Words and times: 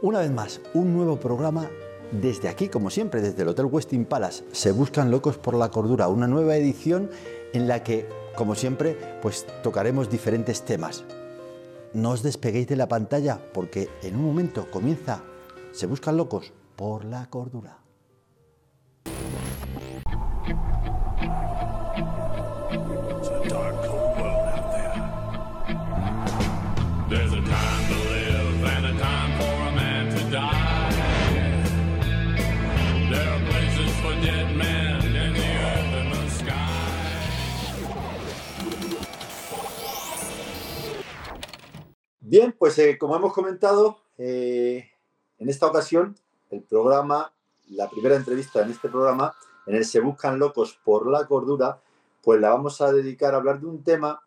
Una 0.00 0.20
vez 0.20 0.30
más, 0.30 0.60
un 0.74 0.94
nuevo 0.94 1.18
programa 1.18 1.68
desde 2.12 2.48
aquí, 2.48 2.68
como 2.68 2.88
siempre, 2.88 3.20
desde 3.20 3.42
el 3.42 3.48
Hotel 3.48 3.64
Westin 3.64 4.04
Palace. 4.04 4.44
Se 4.52 4.70
buscan 4.70 5.10
locos 5.10 5.38
por 5.38 5.54
la 5.54 5.72
cordura, 5.72 6.06
una 6.06 6.28
nueva 6.28 6.54
edición 6.54 7.10
en 7.52 7.66
la 7.66 7.82
que, 7.82 8.08
como 8.36 8.54
siempre, 8.54 8.96
pues 9.20 9.44
tocaremos 9.64 10.08
diferentes 10.08 10.64
temas. 10.64 11.02
No 11.94 12.10
os 12.10 12.22
despeguéis 12.22 12.68
de 12.68 12.76
la 12.76 12.86
pantalla 12.86 13.40
porque 13.52 13.88
en 14.02 14.14
un 14.14 14.24
momento 14.24 14.70
comienza 14.70 15.24
Se 15.72 15.86
buscan 15.86 16.16
locos 16.16 16.52
por 16.76 17.04
la 17.04 17.28
cordura. 17.28 17.78
Bien, 42.30 42.54
pues 42.58 42.78
eh, 42.78 42.98
como 42.98 43.16
hemos 43.16 43.32
comentado, 43.32 44.02
eh, 44.18 44.86
en 45.38 45.48
esta 45.48 45.66
ocasión 45.66 46.14
el 46.50 46.60
programa, 46.60 47.32
la 47.68 47.88
primera 47.88 48.16
entrevista 48.16 48.60
en 48.60 48.70
este 48.70 48.90
programa, 48.90 49.34
en 49.66 49.76
el 49.76 49.86
Se 49.86 50.00
Buscan 50.00 50.38
Locos 50.38 50.78
por 50.84 51.10
la 51.10 51.26
Cordura, 51.26 51.80
pues 52.22 52.38
la 52.38 52.50
vamos 52.50 52.82
a 52.82 52.92
dedicar 52.92 53.32
a 53.32 53.38
hablar 53.38 53.60
de 53.60 53.66
un 53.66 53.82
tema 53.82 54.20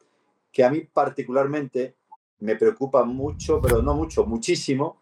que 0.52 0.64
a 0.64 0.72
mí 0.72 0.82
particularmente 0.82 1.96
me 2.40 2.56
preocupa 2.56 3.04
mucho, 3.04 3.62
pero 3.62 3.84
no 3.84 3.94
mucho, 3.94 4.26
muchísimo. 4.26 5.00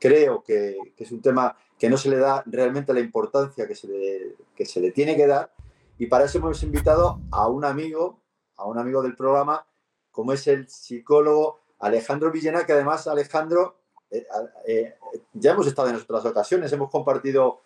Creo 0.00 0.42
que, 0.42 0.76
es 0.96 1.12
un 1.12 1.22
tema 1.22 1.56
que 1.78 1.88
no 1.88 1.96
se 1.96 2.10
le 2.10 2.16
da 2.16 2.42
realmente 2.46 2.92
la 2.92 2.98
importancia 2.98 3.68
que 3.68 3.76
se, 3.76 3.86
le, 3.86 4.34
que 4.56 4.66
se 4.66 4.80
le 4.80 4.90
tiene 4.90 5.16
que 5.16 5.28
dar. 5.28 5.52
Y 5.98 6.06
para 6.06 6.24
eso 6.24 6.38
hemos 6.38 6.64
invitado 6.64 7.20
a 7.30 7.46
un 7.46 7.64
amigo, 7.64 8.18
a 8.56 8.64
un 8.64 8.76
amigo 8.76 9.02
del 9.02 9.14
programa, 9.14 9.64
como 10.10 10.32
es 10.32 10.48
el 10.48 10.68
psicólogo 10.68 11.60
Alejandro 11.80 12.30
Villena, 12.30 12.64
que 12.64 12.72
además, 12.72 13.06
Alejandro, 13.06 13.76
eh, 14.10 14.26
eh, 14.66 14.94
ya 15.32 15.52
hemos 15.52 15.66
estado 15.66 15.88
en 15.88 15.96
otras 15.96 16.24
ocasiones, 16.24 16.72
hemos 16.72 16.90
compartido 16.90 17.60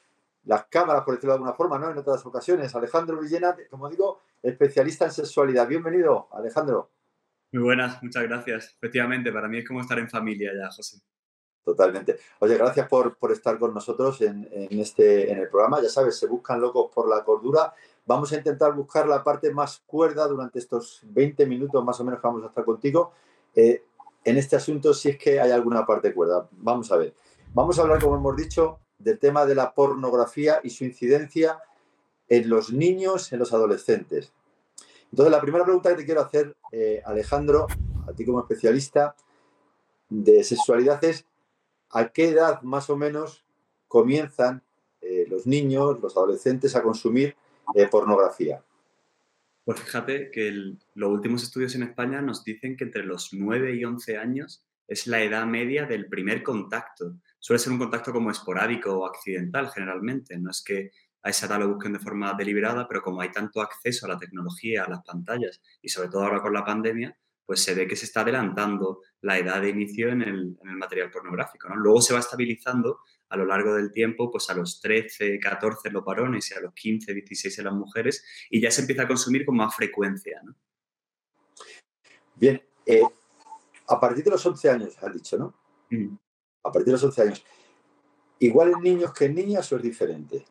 las 0.45 0.67
cámaras, 0.67 1.05
por 1.05 1.15
decirlo 1.15 1.33
de 1.33 1.37
alguna 1.37 1.55
forma, 1.55 1.79
¿no? 1.79 1.91
En 1.91 1.99
otras 1.99 2.25
ocasiones. 2.27 2.75
Alejandro 2.75 3.21
Villena, 3.21 3.57
como 3.71 3.89
digo, 3.89 4.21
especialista 4.43 5.05
en 5.05 5.13
sexualidad. 5.13 5.69
Bienvenido, 5.69 6.29
Alejandro. 6.33 6.91
Muy 7.53 7.63
buenas, 7.63 8.03
muchas 8.03 8.25
gracias. 8.25 8.75
Efectivamente, 8.77 9.31
para 9.33 9.47
mí 9.47 9.59
es 9.59 9.69
como 9.69 9.81
estar 9.81 9.99
en 9.99 10.09
familia 10.09 10.53
ya, 10.59 10.71
José. 10.71 10.99
Totalmente. 11.65 12.19
Oye, 12.41 12.57
gracias 12.57 12.89
por, 12.89 13.17
estar 13.31 13.57
con 13.59 13.73
nosotros 13.73 14.21
en, 14.23 14.49
este, 14.71 15.31
en 15.31 15.39
el 15.39 15.49
programa. 15.49 15.81
Ya 15.81 15.89
sabes, 15.89 16.19
se 16.19 16.27
buscan 16.27 16.61
locos 16.61 16.91
por 16.93 17.09
la 17.09 17.23
cordura. 17.23 17.73
Vamos 18.05 18.33
a 18.33 18.37
intentar 18.37 18.73
buscar 18.73 19.07
la 19.07 19.23
parte 19.23 19.53
más 19.53 19.81
cuerda 19.87 20.27
durante 20.27 20.59
estos 20.59 21.01
20 21.05 21.47
minutos 21.47 21.85
más 21.85 22.01
o 22.01 22.05
menos 22.05 22.21
que 22.21 22.27
vamos 22.27 22.43
a 22.43 22.49
estar 22.49 22.65
contigo. 22.65 23.13
Eh, 23.55 23.85
en 24.25 24.37
este 24.37 24.57
asunto 24.57 24.95
si 24.95 25.11
es 25.11 25.19
que 25.19 25.41
hay 25.41 25.51
alguna 25.51 25.85
parte 25.87 26.15
cuerda. 26.15 26.49
Vamos 26.53 26.91
a 26.93 26.97
ver. 26.97 27.15
Vamos 27.55 27.79
a 27.79 27.83
hablar, 27.83 28.01
como 28.01 28.17
hemos 28.17 28.37
dicho, 28.37 28.79
del 28.99 29.19
tema 29.19 29.45
de 29.47 29.55
la 29.55 29.75
pornografía 29.75 30.61
y 30.63 30.71
su 30.71 30.85
incidencia 30.85 31.59
en 32.29 32.49
los 32.49 32.73
niños, 32.73 33.33
en 33.33 33.41
los 33.41 33.53
adolescentes. 33.53 34.33
Entonces, 35.11 35.31
la 35.31 35.41
primera 35.41 35.65
pregunta 35.65 35.91
que 35.91 35.97
te 35.97 36.05
quiero 36.07 36.23
hacer, 36.23 36.57
eh, 36.71 37.03
Alejandro, 37.05 37.67
a 38.09 38.13
ti 38.13 38.25
como 38.25 38.41
especialista 38.41 39.15
de 40.09 40.43
sexualidad, 40.43 41.03
es 41.05 41.27
¿a 41.91 42.09
qué 42.09 42.29
edad 42.29 42.63
más 42.63 42.89
o 42.89 42.97
menos 42.97 43.45
comienzan 43.89 44.63
eh, 45.03 45.27
los 45.29 45.47
niños, 45.47 46.01
los 46.01 46.17
adolescentes 46.17 46.75
a 46.75 46.83
consumir 46.83 47.37
eh, 47.75 47.87
pornografía? 47.89 48.63
Pues 49.65 49.81
fíjate 49.81 50.31
que 50.33 50.51
los 50.95 51.11
últimos 51.11 51.43
estudios 51.43 51.75
en 51.77 51.85
España 51.85 52.21
nos 52.21 52.43
dicen 52.43 52.77
que 52.77 52.85
entre 52.85 53.05
los 53.05 53.33
9 53.33 53.77
y 53.77 53.85
11 53.85 54.17
años 54.17 54.67
es 54.89 55.07
la 55.07 55.23
edad 55.23 55.47
media 55.47 55.87
del 55.87 56.09
primer 56.09 56.43
contacto. 56.43 57.17
Suele 57.39 57.61
ser 57.61 57.73
un 57.73 57.79
contacto 57.79 58.13
como 58.13 58.31
esporádico 58.31 58.93
o 58.93 59.07
accidental 59.07 59.71
generalmente. 59.71 60.37
No 60.39 60.51
es 60.51 60.63
que 60.65 60.91
a 61.23 61.31
esa 61.31 61.47
edad 61.47 61.61
lo 61.61 61.69
busquen 61.69 61.93
de 61.93 62.01
forma 62.01 62.35
deliberada, 62.35 62.89
pero 62.89 63.03
como 63.03 63.21
hay 63.21 63.31
tanto 63.31 63.61
acceso 63.61 64.07
a 64.07 64.11
la 64.11 64.19
tecnología, 64.19 64.85
a 64.85 64.91
las 64.91 65.03
pantallas 65.05 65.63
y 65.81 65.89
sobre 65.89 66.09
todo 66.09 66.25
ahora 66.25 66.43
con 66.43 66.53
la 66.53 66.65
pandemia, 66.65 67.17
pues 67.47 67.63
se 67.63 67.75
ve 67.75 67.87
que 67.87 67.97
se 67.97 68.07
está 68.07 68.23
adelantando 68.23 69.01
la 69.21 69.39
edad 69.39 69.61
de 69.61 69.69
inicio 69.69 70.09
en 70.09 70.23
el, 70.23 70.57
material 70.63 71.11
pornográfico. 71.11 71.69
¿no? 71.69 71.77
Luego 71.77 72.01
se 72.01 72.15
va 72.15 72.21
estabilizando 72.21 72.99
a 73.33 73.37
lo 73.39 73.47
largo 73.47 73.75
del 73.75 73.91
tiempo, 73.91 74.31
pues 74.31 74.51
a 74.51 74.55
los 74.55 74.79
13, 74.83 75.39
14 75.41 75.91
los 75.91 76.05
varones 76.05 76.51
y 76.51 76.55
a 76.55 76.61
los 76.61 76.75
15, 76.75 77.15
16 77.15 77.59
en 77.59 77.65
las 77.65 77.73
mujeres, 77.73 78.23
y 78.51 78.61
ya 78.61 78.71
se 78.71 78.83
empieza 78.83 79.05
a 79.05 79.09
consumir 79.09 79.47
con 79.47 79.57
más 79.57 79.75
frecuencia. 79.75 80.39
¿no? 80.45 80.55
Bien, 82.37 82.63
eh, 82.85 83.01
a 83.89 83.99
partir 83.99 84.23
de 84.23 84.33
los 84.33 84.45
11 84.45 84.71
años, 84.71 85.03
has 85.03 85.15
dicho, 85.15 85.39
¿no? 85.39 85.55
Mm. 85.89 86.15
A 86.65 86.71
partir 86.71 86.87
de 86.87 86.93
los 86.93 87.05
11 87.05 87.23
años. 87.23 87.45
¿Igual 88.39 88.73
en 88.77 88.83
niños 88.83 89.15
que 89.15 89.25
en 89.25 89.35
niñas 89.35 89.73
o 89.73 89.77
es 89.77 89.83
diferente? 89.83 90.45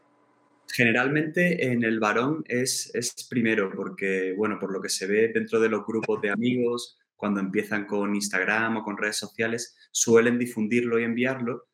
Generalmente 0.74 1.72
en 1.72 1.84
el 1.84 2.00
varón 2.00 2.44
es, 2.48 2.90
es 2.96 3.28
primero, 3.30 3.72
porque, 3.76 4.34
bueno, 4.36 4.58
por 4.60 4.74
lo 4.74 4.82
que 4.82 4.90
se 4.90 5.06
ve 5.06 5.28
dentro 5.32 5.60
de 5.60 5.70
los 5.70 5.86
grupos 5.86 6.20
de 6.20 6.32
amigos, 6.32 6.98
cuando 7.16 7.42
empiezan 7.42 7.86
con 7.86 8.16
Instagram 8.16 8.78
o 8.78 8.84
con 8.84 8.98
redes 8.98 9.18
sociales, 9.18 9.78
suelen 9.92 10.40
difundirlo 10.40 11.00
y 11.00 11.04
enviarlo. 11.04 11.68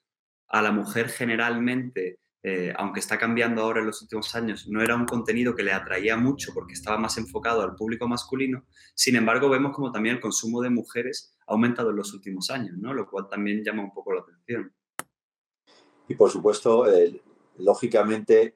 A 0.47 0.61
la 0.61 0.71
mujer 0.71 1.09
generalmente, 1.09 2.19
eh, 2.43 2.73
aunque 2.77 2.99
está 2.99 3.17
cambiando 3.17 3.61
ahora 3.61 3.81
en 3.81 3.87
los 3.87 4.01
últimos 4.01 4.33
años, 4.35 4.67
no 4.67 4.81
era 4.81 4.95
un 4.95 5.05
contenido 5.05 5.55
que 5.55 5.63
le 5.63 5.73
atraía 5.73 6.15
mucho 6.15 6.53
porque 6.53 6.73
estaba 6.73 6.97
más 6.97 7.17
enfocado 7.17 7.61
al 7.61 7.75
público 7.75 8.07
masculino. 8.07 8.65
Sin 8.95 9.15
embargo, 9.15 9.49
vemos 9.49 9.75
como 9.75 9.91
también 9.91 10.15
el 10.15 10.21
consumo 10.21 10.61
de 10.61 10.69
mujeres 10.69 11.35
ha 11.47 11.53
aumentado 11.53 11.89
en 11.89 11.97
los 11.97 12.13
últimos 12.13 12.49
años, 12.49 12.77
¿no? 12.77 12.93
lo 12.93 13.09
cual 13.09 13.27
también 13.29 13.63
llama 13.63 13.83
un 13.83 13.93
poco 13.93 14.13
la 14.13 14.21
atención. 14.21 14.73
Y 16.07 16.15
por 16.15 16.31
supuesto, 16.31 16.85
lógicamente, 17.57 18.55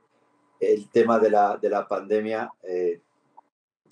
el 0.60 0.90
tema 0.90 1.20
de 1.20 1.32
la, 1.32 1.58
de 1.58 1.70
la 1.70 1.88
pandemia, 1.88 2.50
eh, 2.64 3.02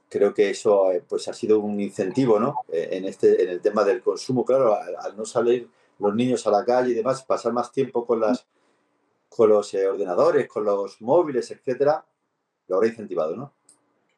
creo 0.08 0.34
que 0.34 0.50
eso 0.50 0.92
eh, 0.92 1.04
pues 1.08 1.28
ha 1.28 1.34
sido 1.34 1.60
un 1.60 1.80
incentivo 1.80 2.40
¿no? 2.40 2.56
En, 2.72 3.06
este, 3.06 3.44
en 3.44 3.50
el 3.50 3.62
tema 3.62 3.84
del 3.84 4.02
consumo. 4.02 4.46
Claro, 4.46 4.76
al, 4.76 5.18
no 5.18 5.26
salir 5.26 5.70
los 6.00 6.16
niños 6.16 6.46
a 6.48 6.52
la 6.52 6.66
calle 6.66 6.92
y 6.92 6.96
demás, 6.96 7.24
pasar 7.24 7.54
más 7.54 7.72
tiempo 7.72 8.06
con, 8.06 8.20
las, 8.20 8.48
con 9.28 9.50
los 9.50 9.74
ordenadores, 9.74 10.48
con 10.48 10.64
los 10.66 11.02
móviles, 11.02 11.52
etcétera, 11.52 12.06
lo 12.68 12.76
habrá 12.76 12.88
incentivado, 12.88 13.36
¿no? 13.36 13.56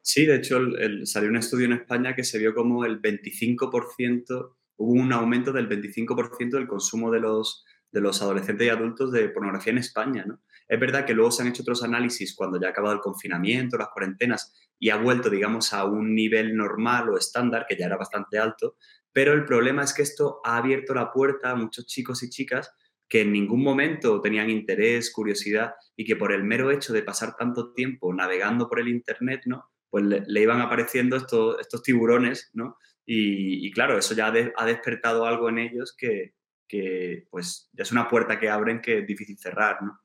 Sí, 0.00 0.26
de 0.26 0.36
hecho, 0.36 0.58
salió 1.04 1.30
un 1.30 1.36
estudio 1.36 1.66
en 1.66 1.74
España 1.74 2.14
que 2.14 2.24
se 2.24 2.38
vio 2.38 2.54
como 2.54 2.84
el 2.84 3.00
25%, 3.00 4.54
hubo 4.76 4.92
un 4.92 5.12
aumento 5.12 5.52
del 5.52 5.68
25% 5.68 6.50
del 6.50 6.66
consumo 6.66 7.10
de 7.12 7.20
los, 7.20 7.64
de 7.92 8.00
los 8.00 8.20
adolescentes 8.20 8.66
y 8.66 8.70
adultos 8.70 9.12
de 9.12 9.28
pornografía 9.28 9.72
en 9.72 9.78
España, 9.78 10.24
¿no? 10.26 10.40
Es 10.66 10.80
verdad 10.80 11.04
que 11.04 11.12
luego 11.12 11.30
se 11.30 11.42
han 11.42 11.48
hecho 11.48 11.62
otros 11.62 11.82
análisis 11.82 12.34
cuando 12.34 12.58
ya 12.58 12.68
ha 12.68 12.70
acabado 12.70 12.94
el 12.94 13.00
confinamiento, 13.00 13.76
las 13.76 13.88
cuarentenas 13.88 14.54
y 14.78 14.90
ha 14.90 14.96
vuelto, 14.96 15.28
digamos, 15.28 15.72
a 15.72 15.84
un 15.84 16.14
nivel 16.14 16.56
normal 16.56 17.10
o 17.10 17.18
estándar, 17.18 17.66
que 17.68 17.76
ya 17.76 17.86
era 17.86 17.96
bastante 17.96 18.38
alto, 18.38 18.76
pero 19.12 19.32
el 19.32 19.44
problema 19.44 19.82
es 19.82 19.92
que 19.92 20.02
esto 20.02 20.40
ha 20.44 20.56
abierto 20.56 20.94
la 20.94 21.12
puerta 21.12 21.50
a 21.50 21.54
muchos 21.56 21.86
chicos 21.86 22.22
y 22.22 22.30
chicas 22.30 22.74
que 23.08 23.20
en 23.20 23.32
ningún 23.32 23.62
momento 23.62 24.20
tenían 24.20 24.48
interés, 24.48 25.12
curiosidad 25.12 25.74
y 25.96 26.04
que 26.04 26.16
por 26.16 26.32
el 26.32 26.44
mero 26.44 26.70
hecho 26.70 26.94
de 26.94 27.02
pasar 27.02 27.36
tanto 27.36 27.72
tiempo 27.74 28.12
navegando 28.14 28.68
por 28.68 28.80
el 28.80 28.88
Internet, 28.88 29.42
¿no? 29.44 29.70
Pues 29.90 30.04
le, 30.04 30.40
iban 30.40 30.62
apareciendo 30.62 31.16
estos, 31.16 31.60
estos 31.60 31.82
tiburones, 31.82 32.50
¿no? 32.54 32.78
Y, 33.04 33.70
claro, 33.72 33.98
eso 33.98 34.14
ya 34.14 34.32
ha, 34.56 34.64
despertado 34.66 35.26
algo 35.26 35.48
en 35.50 35.58
ellos 35.58 35.94
que, 35.94 36.34
que, 36.66 37.26
pues 37.30 37.68
ya 37.72 37.82
es 37.82 37.92
una 37.92 38.08
puerta 38.08 38.40
que 38.40 38.48
abren 38.48 38.80
que 38.80 39.00
es 39.00 39.06
difícil 39.06 39.36
cerrar, 39.36 39.82
¿no? 39.82 40.00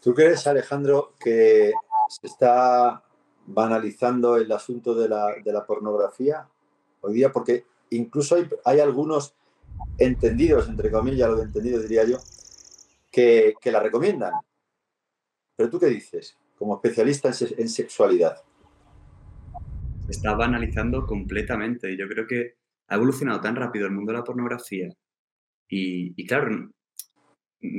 ¿Tú 0.00 0.14
crees, 0.14 0.46
Alejandro, 0.46 1.16
que 1.18 1.72
se 2.08 2.26
está 2.28 3.02
banalizando 3.46 4.36
el 4.36 4.52
asunto 4.52 4.94
de 4.94 5.08
la, 5.08 5.66
pornografía 5.66 6.48
hoy 7.06 7.14
día? 7.14 7.32
Porque 7.32 7.64
incluso 7.90 8.36
hay, 8.64 8.80
algunos 8.80 9.34
entendidos, 9.98 10.68
entre 10.68 10.90
comillas, 10.90 11.28
lo 11.28 11.36
de 11.36 11.44
entendido 11.44 11.80
diría 11.80 12.04
yo, 12.04 12.18
que, 13.10 13.54
la 13.64 13.80
recomiendan. 13.80 14.32
Pero 15.56 15.70
tú 15.70 15.80
qué 15.80 15.86
dices, 15.86 16.36
como 16.56 16.76
especialista 16.76 17.30
en, 17.56 17.68
sexualidad. 17.68 18.42
Se 20.06 20.12
está 20.12 20.34
banalizando 20.34 21.06
completamente. 21.06 21.96
Yo 21.96 22.06
creo 22.08 22.26
que 22.26 22.54
ha 22.88 22.96
evolucionado 22.96 23.40
tan 23.40 23.56
rápido 23.56 23.86
el 23.86 23.92
mundo 23.92 24.12
de 24.12 24.18
la 24.18 24.24
pornografía. 24.24 24.88
Y, 25.68 26.12
y 26.20 26.26
claro, 26.26 26.70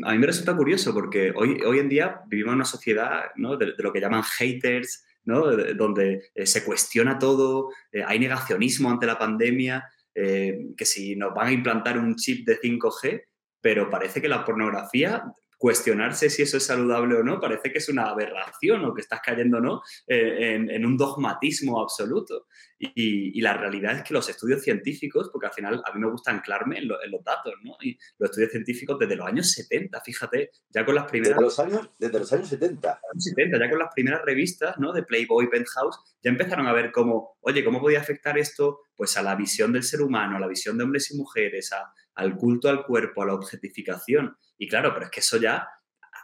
a 0.03 0.11
mí 0.11 0.17
me 0.17 0.27
resulta 0.27 0.55
curioso 0.55 0.93
porque 0.93 1.31
hoy, 1.35 1.61
hoy 1.61 1.79
en 1.79 1.89
día 1.89 2.21
vivimos 2.27 2.51
en 2.51 2.55
una 2.55 2.65
sociedad 2.65 3.25
de, 3.35 3.73
lo 3.77 3.93
que 3.93 4.01
llaman 4.01 4.23
haters, 4.23 5.05
¿no? 5.27 5.45
donde 5.75 6.31
eh, 6.33 6.45
se 6.47 6.63
cuestiona 6.63 7.19
todo, 7.19 7.69
eh, 7.91 8.03
hay 8.05 8.17
negacionismo 8.17 8.89
ante 8.89 9.05
la 9.05 9.19
pandemia, 9.19 9.87
eh, 10.15 10.69
que 10.75 10.85
si 10.85 11.15
nos 11.15 11.33
van 11.33 11.47
a 11.47 11.51
implantar 11.51 11.99
un 11.99 12.15
chip 12.15 12.47
de 12.47 12.59
5G, 12.59 13.23
pero 13.61 13.89
parece 13.89 14.21
que 14.21 14.29
la 14.29 14.45
pornografía 14.45 15.23
cuestionarse 15.57 16.29
si 16.29 16.43
eso 16.43 16.57
es 16.57 16.65
saludable 16.65 17.15
o 17.15 17.23
no, 17.23 17.39
parece 17.39 17.71
que 17.71 17.79
es 17.79 17.89
una 17.89 18.09
aberración 18.09 18.85
o 18.85 18.93
que 18.93 19.01
estás 19.01 19.21
cayendo 19.23 19.59
¿no? 19.59 19.81
Eh, 20.07 20.53
en, 20.69 20.85
un 20.85 20.97
dogmatismo 20.97 21.81
absoluto. 21.81 22.45
Y, 22.79 23.41
la 23.41 23.55
realidad 23.55 23.97
es 23.97 24.03
que 24.03 24.13
los 24.13 24.29
estudios 24.29 24.61
científicos, 24.61 25.29
porque 25.31 25.47
al 25.47 25.53
final 25.53 25.81
a 25.83 25.93
mí 25.93 25.99
me 25.99 26.11
gusta 26.11 26.31
anclarme 26.31 26.77
en, 26.77 26.87
los 26.87 27.23
datos, 27.23 27.53
¿no? 27.63 27.75
Y 27.81 27.97
los 28.19 28.29
estudios 28.29 28.51
científicos 28.51 28.99
desde 28.99 29.15
los 29.15 29.25
años 29.25 29.51
70, 29.51 29.99
fíjate, 30.01 30.51
ya 30.69 30.85
con 30.85 30.95
las 30.95 31.05
primeras... 31.05 31.37
Desde 31.37 31.43
los 31.43 31.59
años, 31.59 31.89
desde 31.97 32.19
los 32.19 32.33
años 32.33 32.49
70. 32.49 32.99
70, 33.17 33.59
ya 33.59 33.69
con 33.69 33.79
las 33.79 33.93
primeras 33.93 34.21
revistas, 34.23 34.77
¿no? 34.77 34.93
De 34.93 35.03
Playboy, 35.03 35.49
Penthouse, 35.49 35.97
ya 36.21 36.29
empezaron 36.29 36.67
a 36.67 36.73
ver 36.73 36.91
cómo, 36.91 37.37
oye, 37.41 37.63
¿cómo 37.63 37.81
podía 37.81 37.99
afectar 37.99 38.37
esto 38.37 38.81
pues 38.95 39.17
a 39.17 39.23
la 39.23 39.35
visión 39.35 39.73
del 39.73 39.83
ser 39.83 40.01
humano, 40.01 40.37
a 40.37 40.39
la 40.39 40.47
visión 40.47 40.77
de 40.77 40.83
hombres 40.83 41.09
y 41.11 41.17
mujeres, 41.17 41.71
a, 41.73 41.93
al 42.15 42.35
culto 42.35 42.69
al 42.69 42.85
cuerpo, 42.85 43.23
a 43.23 43.27
la 43.27 43.33
objetificación? 43.33 44.35
Y 44.57 44.67
claro, 44.67 44.93
pero 44.93 45.05
es 45.05 45.11
que 45.11 45.19
eso 45.19 45.37
ya 45.37 45.67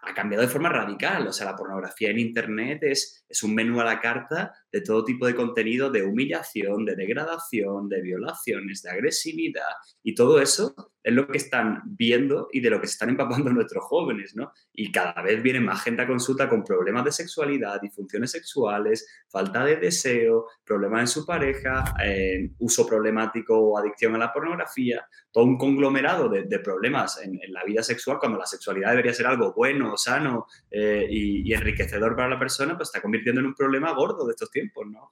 ha 0.05 0.13
cambiado 0.13 0.43
de 0.43 0.49
forma 0.49 0.69
radical. 0.69 1.27
O 1.27 1.33
sea, 1.33 1.45
la 1.45 1.55
pornografía 1.55 2.09
en 2.09 2.19
Internet 2.19 2.79
es, 2.83 3.25
es 3.27 3.43
un 3.43 3.55
menú 3.55 3.79
a 3.79 3.85
la 3.85 3.99
carta 3.99 4.53
de 4.71 4.81
todo 4.81 5.05
tipo 5.05 5.25
de 5.25 5.35
contenido 5.35 5.89
de 5.89 6.03
humillación, 6.03 6.85
de 6.85 6.95
degradación, 6.95 7.87
de 7.87 8.01
violaciones, 8.01 8.81
de 8.81 8.91
agresividad. 8.91 9.73
Y 10.03 10.13
todo 10.13 10.41
eso 10.41 10.92
es 11.03 11.13
lo 11.13 11.27
que 11.27 11.37
están 11.37 11.81
viendo 11.85 12.47
y 12.51 12.61
de 12.61 12.69
lo 12.69 12.79
que 12.79 12.87
se 12.87 12.93
están 12.93 13.09
empapando 13.09 13.49
nuestros 13.53 13.83
jóvenes, 13.83 14.35
¿no? 14.35 14.53
Y 14.71 14.91
cada 14.91 15.21
vez 15.21 15.43
viene 15.43 15.59
más 15.59 15.83
gente 15.83 16.01
a 16.01 16.07
consulta 16.07 16.47
con 16.47 16.63
problemas 16.63 17.03
de 17.05 17.11
sexualidad, 17.11 17.81
disfunciones 17.81 18.31
sexuales, 18.31 19.07
falta 19.27 19.65
de 19.65 19.75
deseo, 19.75 20.47
problemas 20.63 21.01
en 21.01 21.07
su 21.07 21.25
pareja, 21.25 21.83
eh, 22.03 22.51
uso 22.59 22.87
problemático 22.87 23.57
o 23.57 23.77
adicción 23.77 24.15
a 24.15 24.17
la 24.17 24.31
pornografía, 24.31 25.05
todo 25.31 25.43
un 25.45 25.57
conglomerado 25.57 26.29
de, 26.29 26.59
problemas 26.59 27.19
en, 27.21 27.39
la 27.51 27.63
vida 27.63 27.83
sexual, 27.83 28.19
cuando 28.19 28.37
la 28.37 28.45
sexualidad 28.45 28.91
debería 28.91 29.13
ser 29.13 29.27
algo 29.27 29.53
bueno, 29.53 29.97
sano 29.97 30.47
eh, 30.71 31.05
y, 31.09 31.53
enriquecedor 31.53 32.15
para 32.15 32.29
la 32.29 32.39
persona, 32.39 32.77
pues 32.77 32.89
está 32.89 33.01
convirtiendo 33.01 33.41
en 33.41 33.47
un 33.47 33.53
problema 33.53 33.91
gordo 33.93 34.25
de 34.25 34.31
estos 34.31 34.49
tiempos, 34.49 34.87
¿no? 34.87 35.11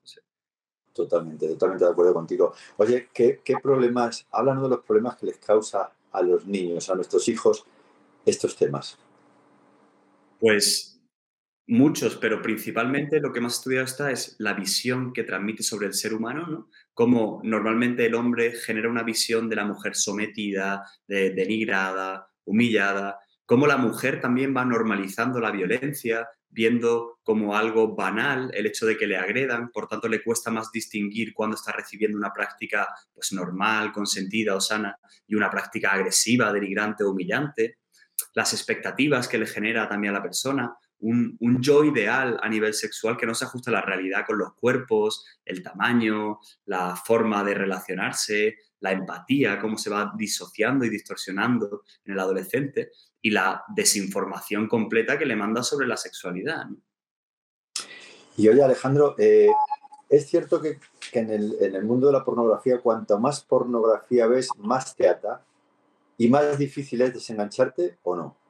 Totalmente, 0.93 1.47
totalmente 1.47 1.85
de 1.85 1.91
acuerdo 1.91 2.13
contigo. 2.13 2.53
Oye, 2.77 3.09
¿qué, 3.13 3.39
problemas, 3.61 4.27
háblanos 4.31 4.63
de 4.63 4.69
los 4.69 4.79
problemas 4.81 5.15
que 5.15 5.27
les 5.27 5.37
causa 5.37 5.91
a 6.11 6.21
los 6.21 6.45
niños, 6.45 6.89
a 6.89 6.95
nuestros 6.95 7.27
hijos, 7.29 7.65
estos 8.25 8.57
temas? 8.57 8.97
Pues 10.39 10.99
muchos, 11.67 12.17
pero 12.17 12.41
principalmente 12.41 13.21
lo 13.21 13.31
que 13.31 13.39
más 13.39 13.55
estudiado 13.55 13.85
está 13.85 14.11
es 14.11 14.35
la 14.39 14.53
visión 14.53 15.13
que 15.13 15.23
transmite 15.23 15.63
sobre 15.63 15.87
el 15.87 15.93
ser 15.93 16.13
humano, 16.13 16.45
¿no? 16.47 16.69
Cómo 16.93 17.39
normalmente 17.43 18.05
el 18.05 18.15
hombre 18.15 18.51
genera 18.51 18.89
una 18.89 19.03
visión 19.03 19.47
de 19.47 19.55
la 19.55 19.65
mujer 19.65 19.95
sometida, 19.95 20.85
denigrada, 21.07 22.27
humillada, 22.43 23.19
cómo 23.45 23.65
la 23.65 23.77
mujer 23.77 24.19
también 24.19 24.55
va 24.55 24.65
normalizando 24.65 25.39
la 25.39 25.51
violencia, 25.51 26.27
viendo 26.51 27.19
como 27.23 27.55
algo 27.55 27.95
banal 27.95 28.51
el 28.53 28.65
hecho 28.65 28.85
de 28.85 28.97
que 28.97 29.07
le 29.07 29.17
agredan, 29.17 29.71
por 29.71 29.87
tanto 29.87 30.07
le 30.07 30.23
cuesta 30.23 30.51
más 30.51 30.71
distinguir 30.71 31.33
cuando 31.33 31.55
está 31.55 31.71
recibiendo 31.71 32.17
una 32.17 32.33
práctica 32.33 32.87
pues 33.13 33.31
normal, 33.31 33.91
consentida 33.91 34.55
o 34.55 34.61
sana 34.61 34.97
y 35.27 35.35
una 35.35 35.49
práctica 35.49 35.91
agresiva, 35.91 36.51
denigrante 36.51 37.03
o 37.03 37.11
humillante, 37.11 37.77
las 38.33 38.53
expectativas 38.53 39.27
que 39.27 39.37
le 39.37 39.47
genera 39.47 39.87
también 39.87 40.13
a 40.13 40.17
la 40.17 40.23
persona, 40.23 40.75
un, 41.01 41.37
yo 41.61 41.83
ideal 41.83 42.39
a 42.41 42.49
nivel 42.49 42.73
sexual 42.73 43.17
que 43.17 43.25
no 43.25 43.35
se 43.35 43.45
ajusta 43.45 43.71
a 43.71 43.73
la 43.73 43.81
realidad 43.81 44.25
con 44.25 44.37
los 44.37 44.53
cuerpos, 44.53 45.25
el 45.45 45.61
tamaño, 45.63 46.39
la 46.65 46.95
forma 46.95 47.43
de 47.43 47.53
relacionarse, 47.53 48.57
la 48.79 48.91
empatía, 48.91 49.59
cómo 49.59 49.77
se 49.77 49.89
va 49.89 50.13
disociando 50.15 50.85
y 50.85 50.89
distorsionando 50.89 51.83
en 52.05 52.13
el 52.13 52.19
adolescente 52.19 52.91
y 53.21 53.31
la 53.31 53.63
desinformación 53.75 54.67
completa 54.67 55.17
que 55.17 55.25
le 55.25 55.35
manda 55.35 55.63
sobre 55.63 55.87
la 55.87 55.97
sexualidad. 55.97 56.65
Y 58.37 58.47
oye, 58.47 58.63
Alejandro, 58.63 59.15
eh, 59.17 59.49
es 60.09 60.27
cierto 60.27 60.61
que, 60.61 60.79
en, 61.13 61.29
el, 61.31 61.83
mundo 61.83 62.07
de 62.07 62.13
la 62.13 62.25
pornografía, 62.25 62.79
cuanto 62.79 63.19
más 63.19 63.43
pornografía 63.43 64.27
ves, 64.27 64.49
más 64.57 64.95
te 64.95 65.07
ata 65.07 65.45
y 66.17 66.27
más 66.29 66.57
difícil 66.57 67.01
es 67.01 67.13
desengancharte 67.13 67.97
o 68.03 68.15
no. 68.15 68.40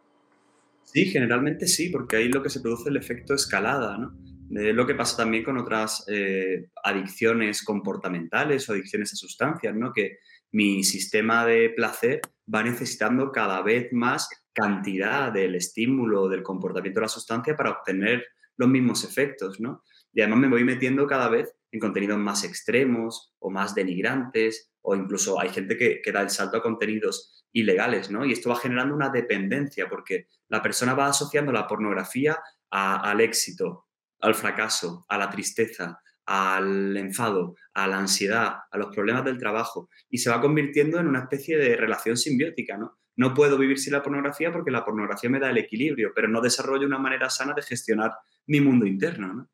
Sí, 0.83 1.05
generalmente 1.05 1.67
sí, 1.67 1.89
porque 1.89 2.17
ahí 2.17 2.29
lo 2.29 2.43
que 2.43 2.49
se 2.49 2.59
produce 2.59 2.89
el 2.89 2.97
efecto 2.97 3.33
escalada, 3.33 3.97
¿no? 3.97 4.17
Es 4.51 4.75
lo 4.75 4.85
que 4.85 4.95
pasa 4.95 5.17
también 5.17 5.43
con 5.43 5.57
otras 5.57 6.03
eh, 6.07 6.69
adicciones 6.83 7.63
comportamentales 7.63 8.67
o 8.67 8.73
adicciones 8.73 9.13
a 9.13 9.15
sustancias, 9.15 9.73
¿no? 9.73 9.93
Que 9.93 10.17
mi 10.51 10.83
sistema 10.83 11.45
de 11.45 11.69
placer 11.69 12.19
va 12.53 12.61
necesitando 12.61 13.31
cada 13.31 13.61
vez 13.61 13.87
más 13.93 14.27
cantidad 14.53 15.31
del 15.31 15.55
estímulo, 15.55 16.27
del 16.27 16.43
comportamiento 16.43 16.99
de 16.99 17.05
la 17.05 17.09
sustancia 17.09 17.55
para 17.55 17.71
obtener 17.71 18.25
los 18.57 18.67
mismos 18.67 19.05
efectos, 19.05 19.61
¿no? 19.61 19.83
Y 20.13 20.21
además 20.21 20.39
me 20.39 20.49
voy 20.49 20.65
metiendo 20.65 21.07
cada 21.07 21.29
vez 21.29 21.55
en 21.71 21.79
contenidos 21.79 22.17
más 22.17 22.43
extremos 22.43 23.33
o 23.39 23.49
más 23.49 23.73
denigrantes 23.73 24.73
o 24.81 24.95
incluso 24.95 25.39
hay 25.39 25.49
gente 25.49 25.77
que, 25.77 26.01
que 26.01 26.11
da 26.11 26.21
el 26.21 26.29
salto 26.29 26.57
a 26.57 26.61
contenidos 26.61 27.40
ilegales, 27.53 28.09
¿no? 28.09 28.25
Y 28.25 28.33
esto 28.33 28.49
va 28.49 28.55
generando 28.55 28.95
una 28.95 29.09
dependencia 29.09 29.89
porque 29.89 30.27
la 30.47 30.61
persona 30.61 30.93
va 30.93 31.07
asociando 31.07 31.51
la 31.51 31.67
pornografía 31.67 32.39
al 32.69 33.19
éxito, 33.21 33.87
al 34.21 34.35
fracaso, 34.35 35.05
a 35.09 35.17
la 35.17 35.29
tristeza, 35.29 35.99
al 36.25 36.95
enfado, 36.95 37.55
a 37.73 37.87
la 37.87 37.97
ansiedad, 37.97 38.59
a 38.69 38.77
los 38.77 38.93
problemas 38.93 39.25
del 39.25 39.37
trabajo 39.37 39.89
y 40.09 40.19
se 40.19 40.29
va 40.29 40.39
convirtiendo 40.39 40.99
en 40.99 41.07
una 41.07 41.21
especie 41.21 41.57
de 41.57 41.75
relación 41.75 42.17
simbiótica, 42.17 42.77
¿no? 42.77 42.97
No 43.17 43.33
puedo 43.33 43.57
vivir 43.57 43.77
sin 43.77 43.93
la 43.93 44.01
pornografía 44.01 44.51
porque 44.51 44.71
la 44.71 44.85
pornografía 44.85 45.29
me 45.29 45.39
da 45.39 45.49
el 45.49 45.57
equilibrio, 45.57 46.11
pero 46.15 46.27
no 46.27 46.39
desarrollo 46.39 46.87
una 46.87 46.97
manera 46.97 47.29
sana 47.29 47.53
de 47.53 47.61
gestionar 47.61 48.13
mi 48.47 48.61
mundo 48.61 48.85
interno, 48.85 49.33
¿no? 49.33 49.49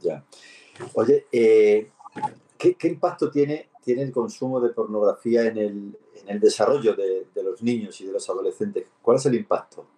Ya. 0.00 0.24
Oye, 0.94 1.26
eh, 1.32 1.90
¿qué, 2.58 2.88
impacto 2.88 3.30
tiene, 3.30 3.70
tiene 3.84 4.02
el 4.02 4.12
consumo 4.12 4.60
de 4.60 4.70
pornografía 4.70 5.46
en 5.46 5.58
el, 5.58 5.98
desarrollo 6.40 6.94
de, 6.94 7.26
de 7.34 7.42
los 7.42 7.62
niños 7.62 8.00
y 8.00 8.06
de 8.06 8.12
los 8.12 8.28
adolescentes? 8.28 8.86
¿Cuál 9.00 9.16
es 9.16 9.26
el 9.26 9.34
impacto? 9.34 9.88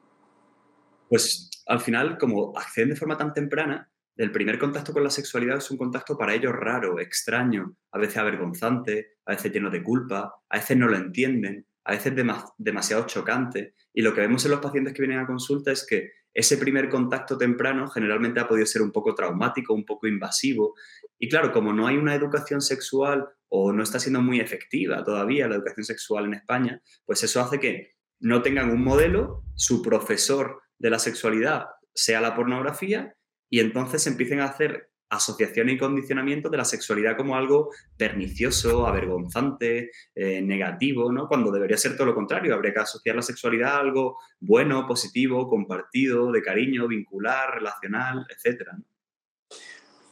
Pues 1.08 1.50
al 1.66 1.80
final, 1.80 2.18
como 2.18 2.56
acceden 2.56 2.90
de 2.90 2.96
forma 2.96 3.16
tan 3.16 3.34
temprana, 3.34 3.90
el 4.16 4.32
primer 4.32 4.58
contacto 4.58 4.92
con 4.92 5.02
la 5.02 5.10
sexualidad 5.10 5.58
es 5.58 5.70
un 5.70 5.78
contacto 5.78 6.16
para 6.18 6.34
ellos 6.34 6.52
raro, 6.52 7.00
extraño, 7.00 7.74
a 7.90 7.98
veces 7.98 8.18
avergonzante, 8.18 9.16
a 9.24 9.32
veces 9.32 9.52
lleno 9.52 9.70
de 9.70 9.82
culpa, 9.82 10.42
a 10.48 10.56
veces 10.56 10.76
no 10.76 10.88
lo 10.88 10.96
entienden, 10.96 11.66
a 11.84 11.92
veces 11.92 12.14
demasiado 12.58 13.06
chocante. 13.06 13.74
Y 13.94 14.02
lo 14.02 14.14
que 14.14 14.20
vemos 14.20 14.44
en 14.44 14.50
los 14.50 14.60
pacientes 14.60 14.92
que 14.92 15.02
vienen 15.02 15.20
a 15.20 15.26
consulta 15.26 15.72
es 15.72 15.86
que 15.86 16.12
ese 16.32 16.56
primer 16.56 16.88
contacto 16.88 17.36
temprano 17.36 17.88
generalmente 17.88 18.40
ha 18.40 18.48
podido 18.48 18.66
ser 18.66 18.82
un 18.82 18.92
poco 18.92 19.14
traumático, 19.14 19.74
un 19.74 19.84
poco 19.84 20.06
invasivo. 20.06 20.74
Y 21.18 21.28
claro, 21.28 21.52
como 21.52 21.72
no 21.72 21.86
hay 21.86 21.96
una 21.96 22.14
educación 22.14 22.60
sexual 22.60 23.28
o 23.48 23.72
no 23.72 23.82
está 23.82 23.98
siendo 23.98 24.22
muy 24.22 24.40
efectiva 24.40 25.04
todavía 25.04 25.48
la 25.48 25.56
educación 25.56 25.84
sexual 25.84 26.26
en 26.26 26.34
España, 26.34 26.80
pues 27.04 27.22
eso 27.24 27.40
hace 27.40 27.58
que 27.58 27.94
no 28.20 28.42
tengan 28.42 28.70
un 28.70 28.84
modelo, 28.84 29.42
su 29.54 29.82
profesor 29.82 30.62
de 30.78 30.90
la 30.90 30.98
sexualidad 30.98 31.66
sea 31.94 32.20
la 32.20 32.34
pornografía 32.34 33.14
y 33.48 33.60
entonces 33.60 34.06
empiecen 34.06 34.40
a 34.40 34.44
hacer 34.44 34.89
asociación 35.10 35.68
y 35.68 35.76
condicionamiento 35.76 36.48
de 36.48 36.56
la 36.56 36.64
sexualidad 36.64 37.16
como 37.16 37.34
algo 37.34 37.70
pernicioso, 37.96 38.86
avergonzante, 38.86 39.90
eh, 40.14 40.40
negativo, 40.40 41.12
¿no? 41.12 41.26
Cuando 41.26 41.50
debería 41.50 41.76
ser 41.76 41.96
todo 41.96 42.06
lo 42.06 42.14
contrario, 42.14 42.54
habría 42.54 42.72
que 42.72 42.80
asociar 42.80 43.16
la 43.16 43.22
sexualidad 43.22 43.74
a 43.74 43.80
algo 43.80 44.18
bueno, 44.38 44.86
positivo, 44.86 45.48
compartido, 45.48 46.30
de 46.30 46.42
cariño, 46.42 46.86
vincular, 46.86 47.54
relacional, 47.54 48.24
etc. 48.30 48.68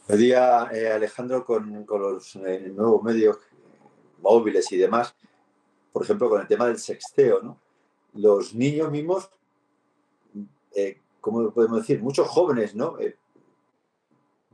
El 0.09 0.19
día, 0.19 0.67
eh, 0.73 0.91
Alejandro, 0.91 1.45
con, 1.45 1.85
los 1.87 2.35
eh, 2.35 2.71
nuevos 2.75 3.01
medios 3.01 3.37
móviles 4.21 4.69
y 4.73 4.77
demás, 4.77 5.15
por 5.93 6.03
ejemplo, 6.03 6.29
con 6.29 6.41
el 6.41 6.47
tema 6.47 6.67
del 6.67 6.77
sexteo, 6.77 7.41
¿no? 7.41 7.57
Los 8.15 8.53
niños 8.53 8.91
mismos, 8.91 9.29
¿cómo 11.21 11.53
podemos 11.53 11.79
decir? 11.79 12.01
Muchos 12.01 12.27
jóvenes, 12.27 12.75
¿no? 12.75 12.97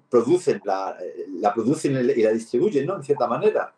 Producen, 0.10 0.62
la, 0.66 0.98
la 1.40 1.54
producen 1.54 1.94
y 1.94 2.22
la 2.22 2.32
distribuyen, 2.32 2.86
¿no? 2.86 2.98
En 2.98 3.04
cierta 3.04 3.28
manera. 3.28 3.76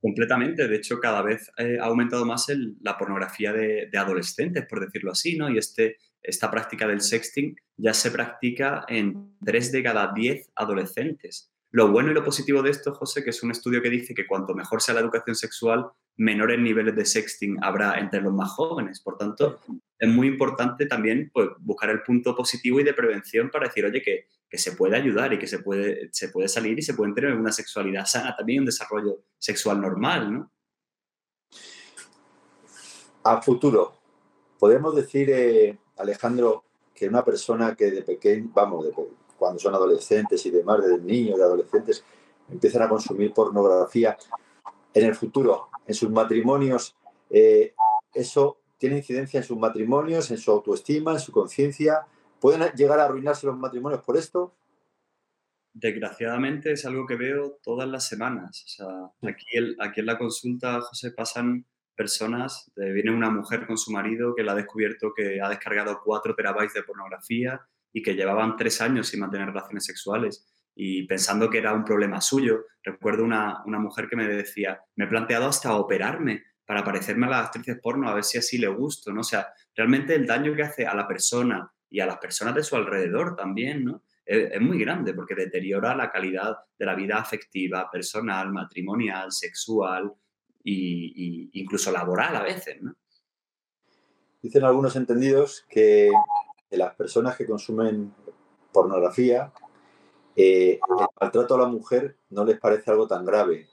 Completamente. 0.00 0.66
De 0.66 0.76
hecho, 0.76 0.98
cada 0.98 1.22
vez 1.22 1.50
eh, 1.58 1.78
ha 1.80 1.86
aumentado 1.86 2.24
más 2.24 2.46
la 2.80 2.96
pornografía 2.96 3.52
de, 3.52 3.88
de, 3.92 3.98
adolescentes, 3.98 4.66
por 4.66 4.80
decirlo 4.80 5.12
así, 5.12 5.36
¿no? 5.36 5.50
Y 5.50 5.58
este, 5.58 5.98
esta 6.22 6.50
práctica 6.50 6.86
del 6.86 7.00
sexting 7.00 7.56
ya 7.76 7.94
se 7.94 8.10
practica 8.10 8.84
en 8.88 9.36
3 9.44 9.72
de 9.72 9.82
cada 9.82 10.12
10 10.12 10.50
adolescentes. 10.54 11.50
Lo 11.72 11.90
bueno 11.92 12.10
y 12.10 12.14
lo 12.14 12.24
positivo 12.24 12.62
de 12.62 12.70
esto, 12.70 12.92
José, 12.94 13.22
que 13.22 13.30
es 13.30 13.42
un 13.42 13.52
estudio 13.52 13.80
que 13.80 13.90
dice 13.90 14.14
que 14.14 14.26
cuanto 14.26 14.54
mejor 14.54 14.82
sea 14.82 14.94
la 14.94 15.00
educación 15.00 15.36
sexual, 15.36 15.86
menores 16.16 16.58
niveles 16.58 16.96
de 16.96 17.04
sexting 17.04 17.58
habrá 17.62 17.98
entre 17.98 18.20
los 18.20 18.32
más 18.32 18.50
jóvenes. 18.50 19.00
Por 19.00 19.16
tanto, 19.16 19.60
es 20.00 20.08
muy 20.08 20.28
importante 20.28 20.86
también 20.86 21.30
pues, 21.32 21.50
buscar 21.58 21.90
el 21.90 22.02
punto 22.02 22.34
positivo 22.34 22.80
y 22.80 22.84
de 22.84 22.94
prevención 22.94 23.50
para 23.50 23.68
decir, 23.68 23.84
oye, 23.84 24.00
que, 24.00 24.28
que, 24.48 24.56
se 24.56 24.72
puede 24.72 24.96
ayudar 24.96 25.34
y 25.34 25.38
que 25.38 25.46
se 25.46 25.58
puede, 25.58 26.08
se 26.10 26.30
puede 26.30 26.48
salir 26.48 26.78
y 26.78 26.82
se 26.82 26.94
puede 26.94 27.12
tener 27.12 27.34
una 27.34 27.52
sexualidad 27.52 28.06
sana, 28.06 28.34
también 28.34 28.60
un 28.60 28.66
desarrollo 28.66 29.24
sexual 29.38 29.78
normal, 29.78 30.32
¿no? 30.32 30.50
A 33.24 33.42
futuro, 33.42 33.92
podemos 34.58 34.96
decir, 34.96 35.28
eh, 35.30 35.78
Alejandro, 35.98 36.64
que 36.94 37.06
una 37.06 37.22
persona 37.22 37.76
que 37.76 37.90
de 37.90 38.00
pequeño, 38.00 38.50
vamos, 38.54 38.86
de, 38.86 38.92
cuando 39.36 39.58
son 39.58 39.74
adolescentes 39.74 40.46
y 40.46 40.50
demás, 40.50 40.82
de 40.82 40.96
niños, 40.96 41.36
de 41.36 41.44
adolescentes, 41.44 42.02
empiezan 42.50 42.82
a 42.82 42.88
consumir 42.88 43.34
pornografía, 43.34 44.16
en 44.94 45.04
el 45.04 45.14
futuro, 45.14 45.68
en 45.86 45.94
sus 45.94 46.10
matrimonios, 46.10 46.96
eh, 47.28 47.74
eso 48.14 48.59
tiene 48.80 48.96
incidencia 48.96 49.38
en 49.38 49.44
sus 49.44 49.58
matrimonios, 49.58 50.30
en 50.30 50.38
su 50.38 50.50
autoestima, 50.50 51.12
en 51.12 51.20
su 51.20 51.32
conciencia. 51.32 52.06
¿Pueden 52.40 52.62
llegar 52.72 52.98
a 52.98 53.04
arruinarse 53.04 53.46
los 53.46 53.58
matrimonios 53.58 54.02
por 54.02 54.16
esto? 54.16 54.56
Desgraciadamente 55.74 56.72
es 56.72 56.86
algo 56.86 57.06
que 57.06 57.14
veo 57.14 57.58
todas 57.62 57.86
las 57.86 58.08
semanas. 58.08 58.64
O 58.64 58.68
sea, 58.68 59.30
aquí, 59.30 59.46
aquí 59.78 60.00
en 60.00 60.06
la 60.06 60.16
consulta, 60.16 60.80
José, 60.80 61.10
pasan 61.12 61.66
personas, 61.94 62.72
viene 62.74 63.10
una 63.10 63.28
mujer 63.30 63.66
con 63.66 63.76
su 63.76 63.92
marido 63.92 64.34
que 64.34 64.42
le 64.42 64.50
ha 64.50 64.54
descubierto 64.54 65.12
que 65.14 65.42
ha 65.42 65.50
descargado 65.50 66.00
4 66.02 66.34
terabytes 66.34 66.72
de 66.72 66.82
pornografía 66.82 67.60
y 67.92 68.00
que 68.00 68.14
llevaban 68.14 68.56
tres 68.56 68.80
años 68.80 69.08
sin 69.08 69.20
mantener 69.20 69.48
relaciones 69.48 69.84
sexuales 69.84 70.46
y 70.74 71.06
pensando 71.06 71.50
que 71.50 71.58
era 71.58 71.74
un 71.74 71.84
problema 71.84 72.22
suyo. 72.22 72.64
Recuerdo 72.82 73.24
una, 73.24 73.62
una 73.66 73.78
mujer 73.78 74.08
que 74.08 74.16
me 74.16 74.26
decía, 74.26 74.80
me 74.96 75.04
he 75.04 75.08
planteado 75.08 75.48
hasta 75.48 75.76
operarme 75.76 76.44
para 76.70 76.84
parecerme 76.84 77.26
a 77.26 77.30
las 77.30 77.46
actrices 77.46 77.80
porno, 77.82 78.08
a 78.08 78.14
ver 78.14 78.22
si 78.22 78.38
así 78.38 78.56
le 78.56 78.68
gusto, 78.68 79.12
¿no? 79.12 79.22
O 79.22 79.24
sea, 79.24 79.52
realmente 79.74 80.14
el 80.14 80.24
daño 80.24 80.54
que 80.54 80.62
hace 80.62 80.86
a 80.86 80.94
la 80.94 81.04
persona 81.04 81.68
y 81.90 81.98
a 81.98 82.06
las 82.06 82.18
personas 82.18 82.54
de 82.54 82.62
su 82.62 82.76
alrededor 82.76 83.34
también, 83.34 83.84
¿no? 83.84 84.04
Es, 84.24 84.60
muy 84.60 84.78
grande 84.78 85.12
porque 85.12 85.34
deteriora 85.34 85.96
la 85.96 86.12
calidad 86.12 86.58
de 86.78 86.86
la 86.86 86.94
vida 86.94 87.18
afectiva, 87.18 87.90
personal, 87.90 88.52
matrimonial, 88.52 89.32
sexual 89.32 90.12
e 90.64 91.50
incluso 91.54 91.90
laboral 91.90 92.36
a 92.36 92.44
veces, 92.44 92.80
¿no? 92.80 92.94
Dicen 94.40 94.62
algunos 94.62 94.94
entendidos 94.94 95.66
que 95.68 96.08
las 96.70 96.94
personas 96.94 97.36
que 97.36 97.46
consumen 97.46 98.14
pornografía 98.72 99.52
eh, 100.36 100.78
el 100.88 101.06
maltrato 101.20 101.56
a 101.56 101.62
la 101.62 101.66
mujer 101.66 102.16
no 102.28 102.44
les 102.44 102.60
parece 102.60 102.92
algo 102.92 103.08
tan 103.08 103.24
grave. 103.24 103.68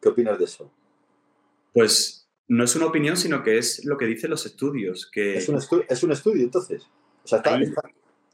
¿Qué 0.00 0.08
opinas 0.08 0.38
de 0.38 0.46
eso? 0.46 0.72
Pues 1.72 2.28
no 2.48 2.64
es 2.64 2.76
una 2.76 2.86
opinión, 2.86 3.16
sino 3.16 3.42
que 3.42 3.58
es 3.58 3.84
lo 3.84 3.96
que 3.96 4.06
dicen 4.06 4.30
los 4.30 4.44
estudios. 4.46 5.08
Que 5.10 5.38
es, 5.38 5.48
un 5.48 5.58
es 5.88 6.02
un 6.02 6.12
estudio, 6.12 6.42
entonces. 6.42 6.88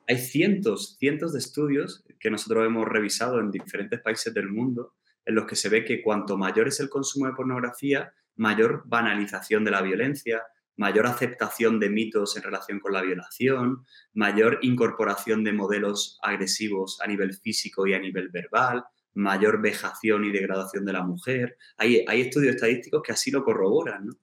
hay, 0.06 0.18
cientos, 0.18 0.96
cientos 0.98 1.32
de 1.32 1.38
estudios 1.38 2.04
que 2.18 2.30
nosotros 2.30 2.66
hemos 2.66 2.86
revisado 2.86 3.40
en 3.40 3.50
diferentes 3.50 4.00
países 4.00 4.32
del 4.34 4.48
mundo 4.48 4.94
en 5.24 5.34
los 5.34 5.46
que 5.46 5.56
se 5.56 5.68
ve 5.68 5.84
que 5.84 6.02
cuanto 6.02 6.38
mayor 6.38 6.68
es 6.68 6.80
el 6.80 6.88
consumo 6.88 7.26
de 7.26 7.34
pornografía, 7.34 8.12
mayor 8.36 8.82
banalización 8.86 9.62
de 9.62 9.70
la 9.70 9.82
violencia, 9.82 10.42
mayor 10.76 11.06
aceptación 11.06 11.78
de 11.78 11.90
mitos 11.90 12.36
en 12.36 12.42
relación 12.44 12.80
con 12.80 12.94
la 12.94 13.02
violación, 13.02 13.84
mayor 14.14 14.58
incorporación 14.62 15.44
de 15.44 15.52
modelos 15.52 16.18
agresivos 16.22 16.98
a 17.02 17.06
nivel 17.06 17.34
físico 17.34 17.86
y 17.86 17.92
a 17.92 17.98
nivel 17.98 18.30
verbal, 18.30 18.84
mayor 19.18 19.60
vejación 19.60 20.24
y 20.24 20.30
degradación 20.30 20.84
de 20.84 20.92
la 20.92 21.02
mujer. 21.02 21.58
Hay, 21.76 22.04
hay 22.06 22.20
estudios 22.20 22.54
estadísticos 22.54 23.02
que 23.02 23.12
así 23.12 23.32
lo 23.32 23.44
corroboran. 23.44 24.06
¿no? 24.06 24.14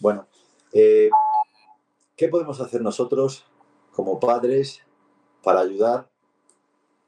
Bueno, 0.00 0.26
eh, 0.72 1.10
¿qué 2.16 2.28
podemos 2.28 2.58
hacer 2.60 2.80
nosotros 2.80 3.44
como 3.92 4.18
padres 4.18 4.82
para 5.42 5.60
ayudar 5.60 6.10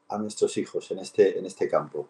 a 0.09 0.19
nuestros 0.19 0.57
hijos 0.57 0.91
en 0.91 0.99
este, 0.99 1.39
en 1.39 1.45
este 1.45 1.67
campo? 1.67 2.07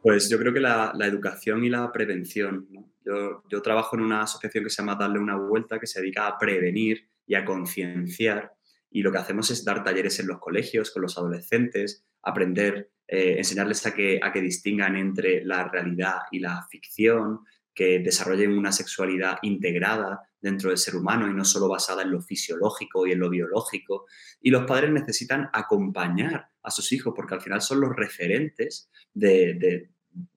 Pues 0.00 0.30
yo 0.30 0.38
creo 0.38 0.54
que 0.54 0.60
la, 0.60 0.94
educación 1.00 1.64
y 1.64 1.68
la 1.68 1.92
prevención. 1.92 2.66
Yo, 3.04 3.42
yo, 3.50 3.60
trabajo 3.60 3.96
en 3.96 4.02
una 4.02 4.22
asociación 4.22 4.64
que 4.64 4.70
se 4.70 4.80
llama 4.80 4.96
Darle 4.96 5.18
una 5.18 5.36
Vuelta, 5.36 5.78
que 5.78 5.86
se 5.86 6.00
dedica 6.00 6.26
a 6.26 6.38
prevenir 6.38 7.06
y 7.26 7.34
a 7.34 7.44
concienciar. 7.44 8.54
Y 8.90 9.02
lo 9.02 9.12
que 9.12 9.18
hacemos 9.18 9.50
es 9.50 9.62
dar 9.62 9.84
talleres 9.84 10.18
en 10.20 10.28
los 10.28 10.38
colegios 10.38 10.90
con 10.90 11.02
los 11.02 11.18
adolescentes, 11.18 12.06
aprender, 12.22 12.90
eh, 13.06 13.36
enseñarles 13.38 13.86
a 13.86 13.94
que, 13.94 14.20
a 14.22 14.32
que 14.32 14.40
distingan 14.40 14.96
entre 14.96 15.44
la 15.44 15.68
realidad 15.68 16.20
y 16.30 16.38
la 16.38 16.66
ficción, 16.70 17.40
que 17.74 18.00
desarrollen 18.00 18.56
una 18.56 18.72
sexualidad 18.72 19.38
integrada 19.42 20.20
dentro 20.40 20.70
del 20.70 20.78
ser 20.78 20.96
humano 20.96 21.28
y 21.28 21.34
no 21.34 21.44
solo 21.44 21.68
basada 21.68 22.02
en 22.02 22.10
lo 22.10 22.20
fisiológico 22.20 23.06
y 23.06 23.12
en 23.12 23.20
lo 23.20 23.30
biológico. 23.30 24.06
Y 24.40 24.50
los 24.50 24.64
padres 24.64 24.90
necesitan 24.90 25.48
acompañar 25.52 26.48
a 26.62 26.70
sus 26.70 26.92
hijos 26.92 27.12
porque 27.16 27.34
al 27.34 27.40
final 27.40 27.62
son 27.62 27.80
los 27.80 27.94
referentes 27.96 28.90
de, 29.14 29.88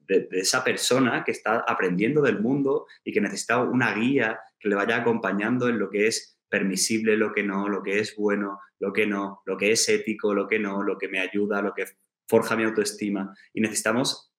esa 0.07 0.63
persona 0.63 1.23
que 1.23 1.31
está 1.31 1.65
aprendiendo 1.67 2.21
del 2.21 2.39
mundo 2.39 2.85
y 3.03 3.11
que 3.11 3.21
necesita 3.21 3.59
una 3.59 3.93
guía 3.95 4.39
que 4.59 4.69
le 4.69 4.75
vaya 4.75 4.97
acompañando 4.97 5.67
en 5.67 5.79
lo 5.79 5.89
que 5.89 6.07
es 6.07 6.34
permisible, 6.49 7.17
lo 7.17 7.33
que 7.33 7.43
no, 7.43 7.67
lo 7.67 7.81
que 7.81 7.99
es 7.99 8.15
bueno, 8.15 8.59
lo 8.79 8.93
que 8.93 9.07
no, 9.07 9.41
lo 9.45 9.57
que 9.57 9.71
es 9.71 9.87
ético, 9.89 10.33
lo 10.33 10.47
que 10.47 10.59
no, 10.59 10.83
lo 10.83 10.97
que 10.97 11.07
me 11.07 11.19
ayuda, 11.19 11.61
lo 11.61 11.73
que 11.73 11.85
forja 12.27 12.55
mi 12.55 12.63
autoestima. 12.63 13.35
Y 13.53 13.61
necesitamos 13.61 14.31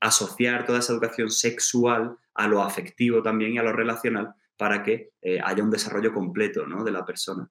asociar 0.00 0.66
toda 0.66 0.80
esa 0.80 0.92
educación 0.92 1.30
sexual 1.30 2.16
a 2.34 2.48
lo 2.48 2.62
afectivo 2.62 3.22
también 3.22 3.52
y 3.52 3.58
a 3.58 3.62
lo 3.62 3.72
relacional 3.72 4.34
para 4.56 4.82
que 4.82 5.12
eh, 5.22 5.40
haya 5.42 5.62
un 5.62 5.70
desarrollo 5.70 6.12
completo 6.12 6.64
de 6.84 6.90
la 6.92 7.04
persona. 7.04 7.50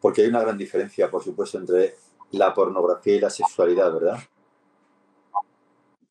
Porque 0.00 0.22
hay 0.22 0.28
una 0.28 0.40
gran 0.40 0.56
diferencia, 0.56 1.10
por 1.10 1.22
supuesto, 1.22 1.58
entre 1.58 1.94
la 2.32 2.54
pornografía 2.54 3.16
y 3.16 3.20
la 3.20 3.30
sexualidad, 3.30 3.92
¿verdad? 3.92 4.18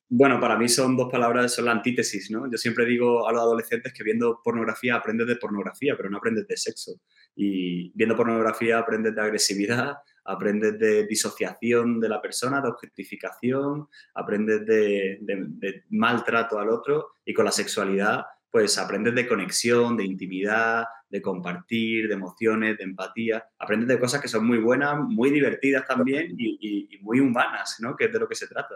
Bueno, 0.10 0.40
para 0.40 0.58
mí 0.58 0.70
son 0.70 0.96
dos 0.96 1.12
palabras, 1.12 1.54
son 1.54 1.66
la 1.66 1.72
antítesis, 1.72 2.32
¿no? 2.32 2.50
Yo 2.50 2.58
siempre 2.58 2.86
digo 2.86 3.28
a 3.28 3.34
los 3.34 3.42
adolescentes 3.42 3.94
que 3.94 4.04
viendo 4.04 4.40
pornografía 4.42 4.96
aprendes 4.96 5.28
de 5.28 5.36
pornografía, 5.36 5.96
pero 5.98 6.10
no 6.10 6.18
aprendes 6.18 6.48
de 6.48 6.56
sexo. 6.56 6.94
Y 7.36 7.92
viendo 7.94 8.16
pornografía 8.16 8.80
aprendes 8.80 9.14
de 9.14 9.22
agresividad, 9.22 9.98
aprendes 10.24 10.80
de 10.80 11.06
disociación 11.06 12.00
de 12.00 12.10
la 12.10 12.22
persona, 12.22 12.62
de 12.62 12.70
objetificación, 12.70 13.88
aprendes 14.14 14.66
de, 14.66 15.18
de 15.22 15.84
maltrato 15.90 16.58
al 16.58 16.70
otro 16.70 17.10
y 17.26 17.34
con 17.34 17.46
la 17.46 17.52
sexualidad 17.52 18.26
pues 18.50 18.78
aprendes 18.78 19.14
de 19.14 19.28
conexión, 19.28 19.98
de 19.98 20.06
intimidad, 20.06 20.86
de 21.10 21.22
compartir, 21.22 22.08
de 22.08 22.14
emociones, 22.14 22.78
de 22.78 22.86
empatía. 22.86 23.46
Aprendes 23.60 23.88
de 23.88 24.00
cosas 24.00 24.22
que 24.22 24.28
son 24.28 24.46
muy 24.46 24.58
buenas, 24.58 24.98
muy 24.98 25.30
divertidas 25.30 25.86
también 25.86 26.36
y, 26.38 26.90
muy 27.02 27.20
humanas, 27.20 27.78
¿no? 27.80 27.96
Que 27.96 28.06
es 28.06 28.14
de 28.14 28.20
lo 28.20 28.28
que 28.28 28.36
se 28.36 28.48
trata. 28.48 28.76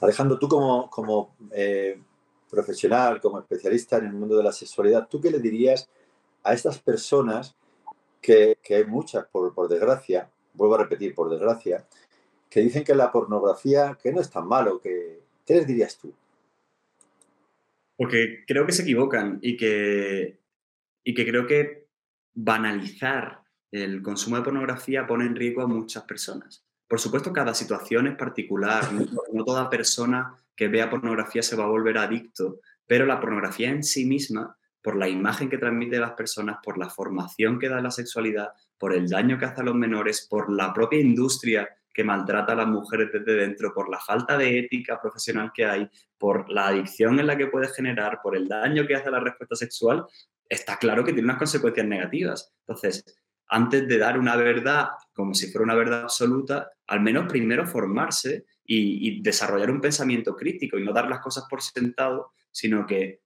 Alejandro, 0.00 0.38
tú 0.38 0.48
como, 0.48 0.88
como 0.90 1.36
eh, 1.52 2.00
profesional, 2.50 3.20
como 3.20 3.40
especialista 3.40 3.98
en 3.98 4.06
el 4.06 4.12
mundo 4.12 4.36
de 4.36 4.44
la 4.44 4.52
sexualidad, 4.52 5.08
¿tú 5.08 5.20
qué 5.20 5.30
le 5.30 5.38
dirías 5.38 5.88
a 6.42 6.52
estas 6.54 6.78
personas, 6.78 7.56
que, 8.20 8.58
hay 8.70 8.84
muchas, 8.84 9.26
por, 9.26 9.54
por, 9.54 9.68
desgracia, 9.68 10.30
vuelvo 10.54 10.74
a 10.74 10.82
repetir, 10.82 11.14
por 11.14 11.30
desgracia, 11.30 11.86
que 12.50 12.60
dicen 12.60 12.84
que 12.84 12.94
la 12.94 13.12
pornografía, 13.12 13.98
que 14.02 14.12
no 14.12 14.20
es 14.20 14.30
tan 14.30 14.46
malo, 14.46 14.80
que, 14.80 15.20
¿qué 15.46 15.54
les 15.54 15.66
dirías 15.66 15.98
tú? 15.98 16.12
Porque 17.96 18.44
creo 18.46 18.66
que 18.66 18.72
se 18.72 18.82
equivocan 18.82 19.38
y 19.42 19.56
que, 19.56 20.38
y 21.04 21.14
que 21.14 21.26
creo 21.26 21.46
que 21.46 21.86
banalizar 22.34 23.42
el 23.72 24.02
consumo 24.02 24.36
de 24.36 24.42
pornografía 24.42 25.06
pone 25.06 25.26
en 25.26 25.36
riesgo 25.36 25.62
a 25.62 25.66
muchas 25.66 26.04
personas. 26.04 26.64
Por 26.88 26.98
supuesto, 26.98 27.32
cada 27.32 27.52
situación 27.52 28.06
es 28.06 28.16
particular. 28.16 28.90
No, 28.92 29.44
toda 29.44 29.68
persona 29.68 30.34
que 30.56 30.68
vea 30.68 30.90
pornografía 30.90 31.42
se 31.42 31.54
va 31.54 31.64
a 31.64 31.68
volver 31.68 31.98
adicto, 31.98 32.60
pero 32.86 33.04
la 33.04 33.20
pornografía 33.20 33.68
en 33.68 33.84
sí 33.84 34.06
misma, 34.06 34.56
por 34.82 34.96
la 34.96 35.08
imagen 35.08 35.50
que 35.50 35.58
transmite 35.58 35.98
las 35.98 36.12
personas, 36.12 36.56
por 36.62 36.78
la 36.78 36.88
formación 36.88 37.58
que 37.58 37.68
da 37.68 37.82
la 37.82 37.90
sexualidad, 37.90 38.52
por 38.78 38.94
el 38.94 39.08
daño 39.08 39.38
que 39.38 39.44
hace 39.44 39.60
a 39.60 39.64
los 39.64 39.74
menores, 39.74 40.26
por 40.28 40.50
la 40.50 40.72
propia 40.72 40.98
industria 40.98 41.68
que 41.92 42.04
maltrata 42.04 42.52
a 42.52 42.56
las 42.56 42.68
mujeres 42.68 43.10
desde 43.12 43.34
dentro, 43.34 43.74
por 43.74 43.90
la 43.90 43.98
falta 43.98 44.38
de 44.38 44.58
ética 44.58 45.00
profesional 45.00 45.52
que 45.52 45.66
hay, 45.66 45.90
por 46.16 46.48
la 46.48 46.68
adicción 46.68 47.20
en 47.20 47.26
la 47.26 47.36
que 47.36 47.48
puede 47.48 47.68
generar, 47.68 48.20
por 48.22 48.36
el 48.36 48.48
daño 48.48 48.86
que 48.86 48.94
hace 48.94 49.08
a 49.08 49.12
la 49.12 49.20
respuesta 49.20 49.56
sexual, 49.56 50.06
está 50.48 50.78
claro 50.78 51.04
que 51.04 51.12
tiene 51.12 51.26
unas 51.26 51.38
consecuencias 51.38 51.86
negativas. 51.86 52.54
Entonces, 52.60 53.04
antes 53.48 53.86
de 53.86 53.98
dar 53.98 54.18
una 54.18 54.36
verdad 54.36 54.90
como 55.12 55.34
si 55.34 55.50
fuera 55.50 55.64
una 55.64 55.74
verdad 55.74 56.02
absoluta, 56.02 56.70
al 56.88 57.00
menos 57.00 57.26
primero 57.28 57.66
formarse 57.66 58.46
y, 58.64 59.22
desarrollar 59.22 59.70
un 59.70 59.80
pensamiento 59.80 60.34
crítico 60.34 60.78
y 60.78 60.84
no 60.84 60.92
dar 60.92 61.08
las 61.08 61.20
cosas 61.20 61.44
por 61.48 61.62
sentado, 61.62 62.32
sino 62.50 62.86
que 62.86 63.20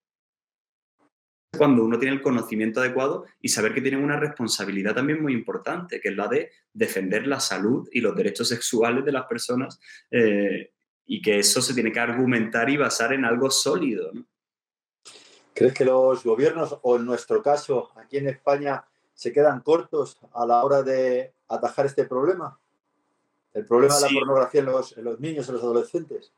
cuando 1.56 1.84
uno 1.84 1.98
tiene 1.98 2.16
el 2.16 2.22
conocimiento 2.22 2.80
adecuado 2.80 3.26
y 3.40 3.48
saber 3.48 3.74
que 3.74 3.80
tiene 3.80 3.98
una 3.98 4.18
responsabilidad 4.18 4.94
también 4.94 5.22
muy 5.22 5.32
importante, 5.32 6.00
que 6.00 6.08
es 6.08 6.16
la 6.16 6.28
de 6.28 6.50
defender 6.72 7.26
la 7.26 7.40
salud 7.40 7.88
y 7.92 8.00
los 8.00 8.16
derechos 8.16 8.48
sexuales 8.48 9.04
de 9.04 9.12
las 9.12 9.26
personas 9.26 9.78
eh, 10.10 10.72
y 11.04 11.20
que 11.20 11.38
eso 11.38 11.60
se 11.60 11.74
tiene 11.74 11.92
que 11.92 12.00
argumentar 12.00 12.70
y 12.70 12.76
basar 12.76 13.12
en 13.12 13.24
algo 13.24 13.50
sólido. 13.50 14.12
¿Crees 15.54 15.74
que 15.74 15.84
los 15.84 16.24
gobiernos, 16.24 16.78
o 16.82 16.96
en 16.96 17.04
nuestro 17.04 17.42
caso, 17.42 17.90
aquí 17.96 18.16
en 18.16 18.28
España, 18.28 18.84
se 19.12 19.32
quedan 19.32 19.60
cortos 19.60 20.18
a 20.32 20.46
la 20.46 20.64
hora 20.64 20.82
de 20.82 21.34
atajar 21.48 21.86
este 21.86 22.06
problema? 22.06 22.58
El 23.54 23.66
problema 23.66 23.94
de 23.96 24.00
la 24.00 24.08
pornografía 24.08 24.60
en 24.60 24.66
los, 24.66 24.96
en 24.96 25.04
los 25.04 25.20
niños, 25.20 25.48
en 25.48 25.54
los 25.54 25.62
adolescentes. 25.62 26.32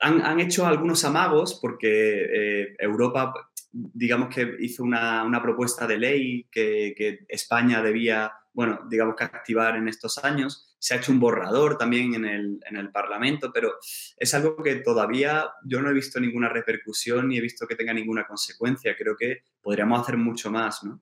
han, 0.00 0.40
hecho 0.40 0.66
algunos 0.66 1.04
amagos 1.04 1.58
porque 1.60 2.26
eh, 2.30 2.76
Europa, 2.78 3.32
digamos 3.72 4.34
que 4.34 4.56
hizo 4.60 4.82
una, 4.82 5.40
propuesta 5.42 5.86
de 5.86 5.98
ley 5.98 6.46
que, 6.50 7.24
España 7.28 7.82
debía, 7.82 8.32
bueno, 8.52 8.80
digamos 8.88 9.16
que 9.16 9.24
activar 9.24 9.76
en 9.76 9.88
estos 9.88 10.18
años. 10.18 10.76
Se 10.78 10.94
ha 10.94 10.98
hecho 10.98 11.10
un 11.10 11.18
borrador 11.18 11.76
también 11.76 12.14
en 12.14 12.24
el, 12.24 12.60
en 12.64 12.76
el 12.76 12.92
Parlamento, 12.92 13.50
pero 13.52 13.72
es 14.16 14.34
algo 14.34 14.62
que 14.62 14.76
todavía 14.76 15.50
yo 15.64 15.80
no 15.80 15.90
he 15.90 15.94
visto 15.94 16.20
ninguna 16.20 16.48
repercusión 16.48 17.28
ni 17.28 17.38
he 17.38 17.40
visto 17.40 17.66
que 17.66 17.74
tenga 17.74 17.92
ninguna 17.92 18.26
consecuencia. 18.26 18.94
Creo 18.96 19.16
que 19.16 19.42
podríamos 19.62 20.00
hacer 20.02 20.16
mucho 20.16 20.50
más, 20.50 20.84
¿no? 20.84 21.00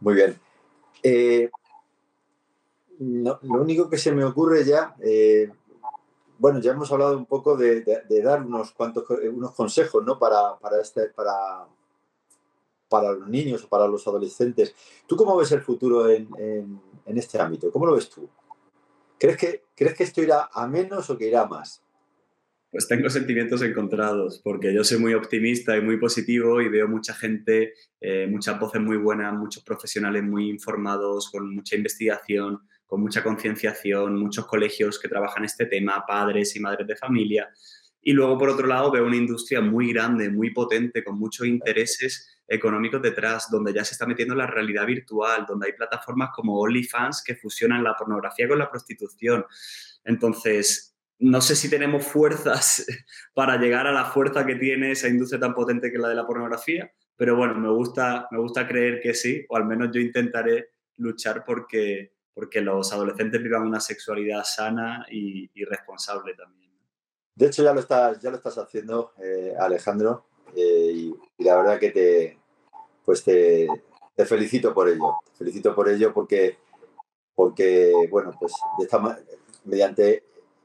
Muy 0.00 0.16
bien. 0.16 0.36
Eh, 1.02 1.48
lo 2.98 3.60
único 3.60 3.88
que 3.88 3.98
se 3.98 4.12
me 4.12 4.24
ocurre 4.24 4.64
ya, 4.64 4.94
eh, 5.02 5.50
bueno, 6.38 6.60
ya 6.60 6.72
hemos 6.72 6.90
hablado 6.92 7.16
un 7.16 7.26
poco 7.26 7.56
de, 7.56 7.84
dar 8.22 8.42
unos 8.42 8.72
cuantos 8.72 9.04
unos 9.10 9.54
consejos 9.54 10.04
¿no? 10.04 10.18
para, 10.18 10.58
para, 10.58 10.80
este, 10.80 11.06
para, 11.08 11.66
para 12.88 13.12
los 13.12 13.28
niños 13.28 13.64
o 13.64 13.68
para 13.68 13.86
los 13.86 14.06
adolescentes. 14.06 14.74
¿Tú 15.06 15.16
cómo 15.16 15.36
ves 15.36 15.52
el 15.52 15.62
futuro 15.62 16.10
en, 16.10 16.28
en, 17.06 17.18
este 17.18 17.38
ámbito? 17.38 17.70
¿Cómo 17.70 17.86
lo 17.86 17.94
ves 17.94 18.10
tú? 18.10 18.28
¿Crees 19.18 19.36
que, 19.36 19.64
¿Crees 19.74 19.94
que 19.94 20.04
esto 20.04 20.22
irá 20.22 20.50
a 20.52 20.66
menos 20.66 21.08
o 21.08 21.16
que 21.16 21.28
irá 21.28 21.42
a 21.42 21.46
más? 21.46 21.82
Pues 22.70 22.88
tengo 22.88 23.08
sentimientos 23.08 23.62
encontrados, 23.62 24.40
porque 24.42 24.74
yo 24.74 24.82
soy 24.82 24.98
muy 24.98 25.14
optimista 25.14 25.76
y 25.76 25.80
muy 25.80 25.96
positivo 25.96 26.60
y 26.60 26.68
veo 26.68 26.88
mucha 26.88 27.14
gente, 27.14 27.74
eh, 28.00 28.26
muchas 28.28 28.58
voces 28.58 28.80
muy 28.80 28.96
buenas, 28.96 29.32
muchos 29.32 29.62
profesionales 29.62 30.24
muy 30.24 30.50
informados, 30.50 31.30
con 31.30 31.54
mucha 31.54 31.76
investigación, 31.76 32.60
con 32.94 33.02
mucha 33.02 33.24
concienciación, 33.24 34.16
muchos 34.16 34.46
colegios 34.46 35.00
que 35.00 35.08
trabajan 35.08 35.44
este 35.44 35.66
tema, 35.66 36.04
padres 36.06 36.54
y 36.54 36.60
madres 36.60 36.86
de 36.86 36.94
familia. 36.94 37.50
Y 38.00 38.12
luego, 38.12 38.38
por 38.38 38.50
otro 38.50 38.68
lado, 38.68 38.92
veo 38.92 39.04
una 39.04 39.16
industria 39.16 39.60
muy 39.60 39.92
grande, 39.92 40.30
muy 40.30 40.52
potente, 40.52 41.02
con 41.02 41.18
muchos 41.18 41.44
intereses 41.44 42.40
económicos 42.46 43.02
detrás, 43.02 43.50
donde 43.50 43.72
ya 43.72 43.84
se 43.84 43.94
está 43.94 44.06
metiendo 44.06 44.36
la 44.36 44.46
realidad 44.46 44.86
virtual, 44.86 45.44
donde 45.44 45.66
hay 45.66 45.72
plataformas 45.72 46.30
como 46.32 46.60
OnlyFans 46.60 47.24
que 47.24 47.34
fusionan 47.34 47.82
la 47.82 47.96
pornografía 47.96 48.46
con 48.46 48.60
la 48.60 48.70
prostitución. 48.70 49.44
Entonces, 50.04 50.94
no 51.18 51.40
sé 51.40 51.56
si 51.56 51.68
tenemos 51.68 52.06
fuerzas 52.06 52.86
para 53.34 53.56
llegar 53.56 53.88
a 53.88 53.92
la 53.92 54.04
fuerza 54.04 54.46
que 54.46 54.54
tiene 54.54 54.92
esa 54.92 55.08
industria 55.08 55.40
tan 55.40 55.52
potente 55.52 55.90
que 55.90 55.98
la 55.98 56.10
de 56.10 56.14
la 56.14 56.28
pornografía, 56.28 56.92
pero 57.16 57.34
bueno, 57.34 57.56
me 57.56 57.70
gusta, 57.70 58.28
me 58.30 58.38
gusta 58.38 58.68
creer 58.68 59.00
que 59.00 59.14
sí, 59.14 59.44
o 59.48 59.56
al 59.56 59.64
menos 59.64 59.88
yo 59.92 60.00
intentaré 60.00 60.74
luchar 60.96 61.44
porque, 61.44 62.13
porque 62.34 62.60
los 62.60 62.92
adolescentes 62.92 63.42
vivan 63.42 63.62
una 63.62 63.80
sexualidad 63.80 64.44
sana 64.44 65.06
y, 65.10 65.48
responsable 65.64 66.34
también. 66.34 66.70
De 67.34 67.46
hecho, 67.46 67.62
ya 67.62 67.72
lo 67.72 67.80
estás, 67.80 68.20
ya 68.20 68.30
lo 68.30 68.36
estás 68.36 68.58
haciendo, 68.58 69.12
eh, 69.18 69.54
Alejandro, 69.58 70.26
eh, 70.54 70.92
y, 70.92 71.14
la 71.38 71.56
verdad 71.56 71.78
que 71.78 71.90
te, 71.90 72.38
pues 73.04 73.22
te, 73.22 73.68
felicito 74.26 74.74
por 74.74 74.88
ello. 74.88 75.18
Te 75.24 75.38
felicito 75.38 75.74
por 75.74 75.88
ello 75.88 76.12
porque, 76.12 76.58
porque 77.34 78.08
bueno, 78.10 78.32
pues 78.38 78.52
mediante 79.64 80.24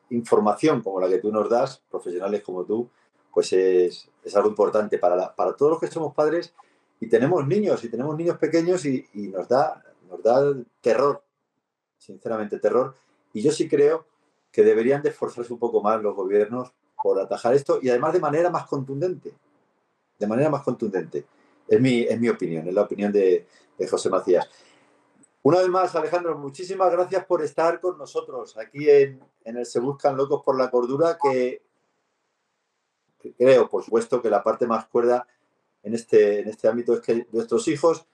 información 0.10 0.82
como 0.82 1.00
la 1.00 1.08
que 1.08 1.20
tú 1.20 1.32
nos 1.32 1.50
das, 1.50 1.84
profesionales 1.90 2.42
como 2.42 2.66
tú, 2.66 2.90
pues 3.32 3.54
es, 3.54 4.10
algo 4.36 4.50
importante 4.50 4.98
para, 4.98 5.36
para 5.36 5.56
todos 5.56 5.72
los 5.72 5.80
que 5.80 5.88
somos 5.88 6.14
padres 6.14 6.54
y 7.00 7.08
tenemos 7.08 7.48
niños, 7.48 7.84
y 7.84 7.90
tenemos 7.90 8.16
niños 8.18 8.38
pequeños 8.38 8.86
y, 8.86 9.08
y 9.14 9.28
nos, 9.30 9.48
da, 9.48 9.82
nos 10.10 10.22
da 10.22 10.54
terror 10.82 11.24
sinceramente 12.00 12.58
terror. 12.58 12.96
Y 13.34 13.44
yo 13.44 13.52
sí 13.52 13.70
creo 13.70 14.06
que 14.52 14.64
deberían 14.64 15.04
de 15.04 15.10
esforzarse 15.10 15.54
un 15.54 15.60
poco 15.60 15.84
más 15.84 16.02
los 16.02 16.16
gobiernos 16.16 16.74
por 17.02 17.20
atajar 17.20 17.54
esto 17.54 17.80
y 17.82 17.90
además 17.90 18.14
de 18.14 18.20
manera 18.20 18.50
más 18.50 18.66
contundente. 18.66 19.34
De 20.18 20.28
manera 20.28 20.50
más 20.50 20.64
contundente. 20.64 21.26
Es 21.68 21.80
mi, 21.80 22.02
es 22.02 22.20
mi 22.20 22.30
opinión, 22.30 22.68
es 22.68 22.74
la 22.74 22.82
opinión 22.82 23.12
de, 23.12 23.46
José 23.90 24.10
Macías. 24.10 24.50
Una 25.44 25.60
vez 25.60 25.70
más, 25.70 25.96
Alejandro, 25.96 26.38
muchísimas 26.38 26.92
gracias 26.92 27.26
por 27.26 27.42
estar 27.42 27.80
con 27.80 27.98
nosotros 27.98 28.58
aquí 28.58 28.90
en, 28.90 29.22
el 29.46 29.66
Se 29.66 29.80
Buscan 29.80 30.18
Locos 30.18 30.42
por 30.44 30.58
la 30.58 30.70
Cordura, 30.70 31.18
que, 31.22 31.62
creo, 33.38 33.70
por 33.70 33.84
supuesto, 33.84 34.22
que 34.22 34.30
la 34.30 34.44
parte 34.44 34.68
más 34.68 34.88
cuerda 34.88 35.28
en 35.84 35.94
este, 35.94 36.42
en 36.42 36.50
este 36.50 36.68
ámbito 36.68 36.94
es 36.94 37.00
que 37.00 37.28
nuestros 37.32 37.68
hijos 37.70 38.06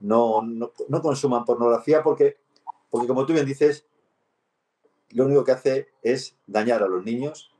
no, 0.00 0.42
no, 0.42 0.72
no 0.88 1.00
consuman 1.00 1.44
pornografía 1.44 2.02
porque 2.02 2.36
porque 2.90 3.06
como 3.06 3.26
tú 3.26 3.32
bien 3.32 3.46
dices, 3.46 3.86
lo 5.10 5.24
único 5.24 5.44
que 5.44 5.52
hace 5.52 5.88
es 6.02 6.36
dañar 6.46 6.82
a 6.82 6.88
los 6.88 7.04
niños, 7.04 7.50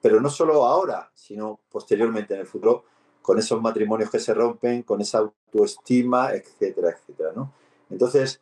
pero 0.00 0.20
no 0.20 0.30
solo 0.30 0.64
ahora, 0.66 1.10
sino 1.14 1.60
posteriormente 1.70 2.34
en 2.34 2.40
el 2.40 2.46
futuro, 2.46 2.84
con 3.22 3.38
esos 3.38 3.62
matrimonios 3.62 4.10
que 4.10 4.18
se 4.18 4.34
rompen, 4.34 4.82
con 4.82 5.00
esa 5.00 5.18
autoestima, 5.18 6.32
etcétera, 6.32 6.90
etcétera, 6.90 7.32
¿no? 7.34 7.52
Entonces, 7.88 8.40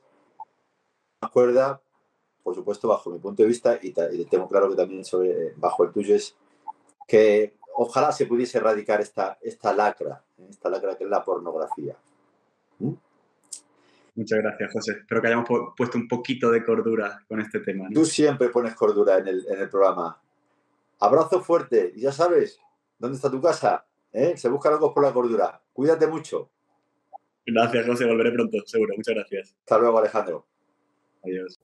acuerda, 1.20 1.82
por 2.42 2.54
supuesto, 2.54 2.88
bajo 2.88 3.10
mi 3.10 3.18
punto 3.18 3.42
de 3.42 3.48
vista, 3.48 3.78
y, 3.82 3.92
tengo 4.24 4.48
claro 4.48 4.70
que 4.70 4.76
también 4.76 5.04
sobre, 5.04 5.52
bajo 5.56 5.84
el 5.84 5.92
tuyo, 5.92 6.14
es 6.14 6.34
que 7.06 7.54
ojalá 7.74 8.12
se 8.12 8.26
pudiese 8.26 8.58
erradicar 8.58 9.00
esta, 9.00 9.38
esta 9.42 9.74
lacra, 9.74 10.24
esta 10.48 10.70
lacra 10.70 10.96
que 10.96 11.04
es 11.04 11.10
la 11.10 11.24
pornografía. 11.24 11.96
Muchas 14.20 14.38
gracias, 14.38 14.70
José. 14.70 14.92
Espero 14.98 15.22
que 15.22 15.28
hayamos 15.28 15.48
puesto 15.74 15.96
un 15.96 16.06
poquito 16.06 16.50
de 16.50 16.62
cordura 16.62 17.24
con 17.26 17.40
este 17.40 17.60
tema. 17.60 17.88
Tú 17.90 18.04
siempre 18.04 18.50
pones 18.50 18.74
cordura 18.74 19.16
en 19.16 19.28
el, 19.28 19.46
en 19.48 19.60
el 19.60 19.70
programa. 19.70 20.20
Abrazo 20.98 21.40
fuerte. 21.40 21.90
Y 21.96 22.02
ya 22.02 22.12
sabes, 22.12 22.60
¿dónde 22.98 23.16
está 23.16 23.30
tu 23.30 23.40
casa? 23.40 23.86
¿Eh? 24.12 24.36
Se 24.36 24.50
busca 24.50 24.68
algo 24.68 24.92
por 24.92 25.04
la 25.04 25.14
cordura. 25.14 25.62
Cuídate 25.72 26.06
mucho. 26.06 26.50
Gracias, 27.46 27.86
José. 27.86 28.04
Volveré 28.04 28.32
pronto, 28.32 28.58
seguro. 28.66 28.92
Muchas 28.94 29.14
gracias. 29.14 29.56
Hasta 29.60 29.78
luego, 29.78 29.98
Alejandro. 29.98 30.46
Adiós. 31.24 31.58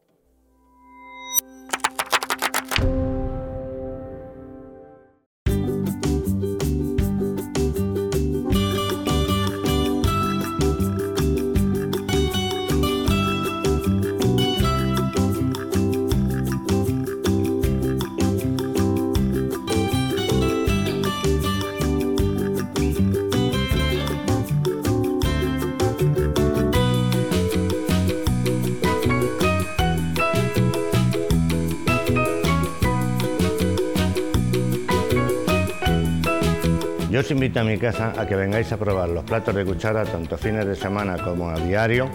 Yo 37.17 37.21
os 37.21 37.31
invito 37.31 37.61
a 37.61 37.65
mi 37.65 37.79
casa 37.79 38.13
a 38.15 38.27
que 38.27 38.37
vengáis 38.37 38.71
a 38.73 38.77
probar 38.77 39.09
los 39.09 39.25
platos 39.25 39.55
de 39.55 39.65
cuchara 39.65 40.05
tanto 40.05 40.37
fines 40.37 40.67
de 40.67 40.77
semana 40.77 41.17
como 41.17 41.49
a 41.49 41.57
diario 41.57 42.11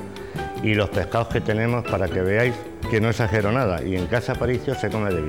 y 0.61 0.75
los 0.75 0.91
pescados 0.91 1.29
que 1.29 1.41
tenemos 1.41 1.83
para 1.89 2.07
que 2.07 2.21
veáis 2.21 2.53
que 2.87 3.01
no 3.01 3.09
exagero 3.09 3.51
nada 3.51 3.81
y 3.81 3.95
en 3.95 4.05
casa 4.05 4.35
Paricio 4.35 4.75
se 4.75 4.91
come 4.91 5.09
de. 5.09 5.23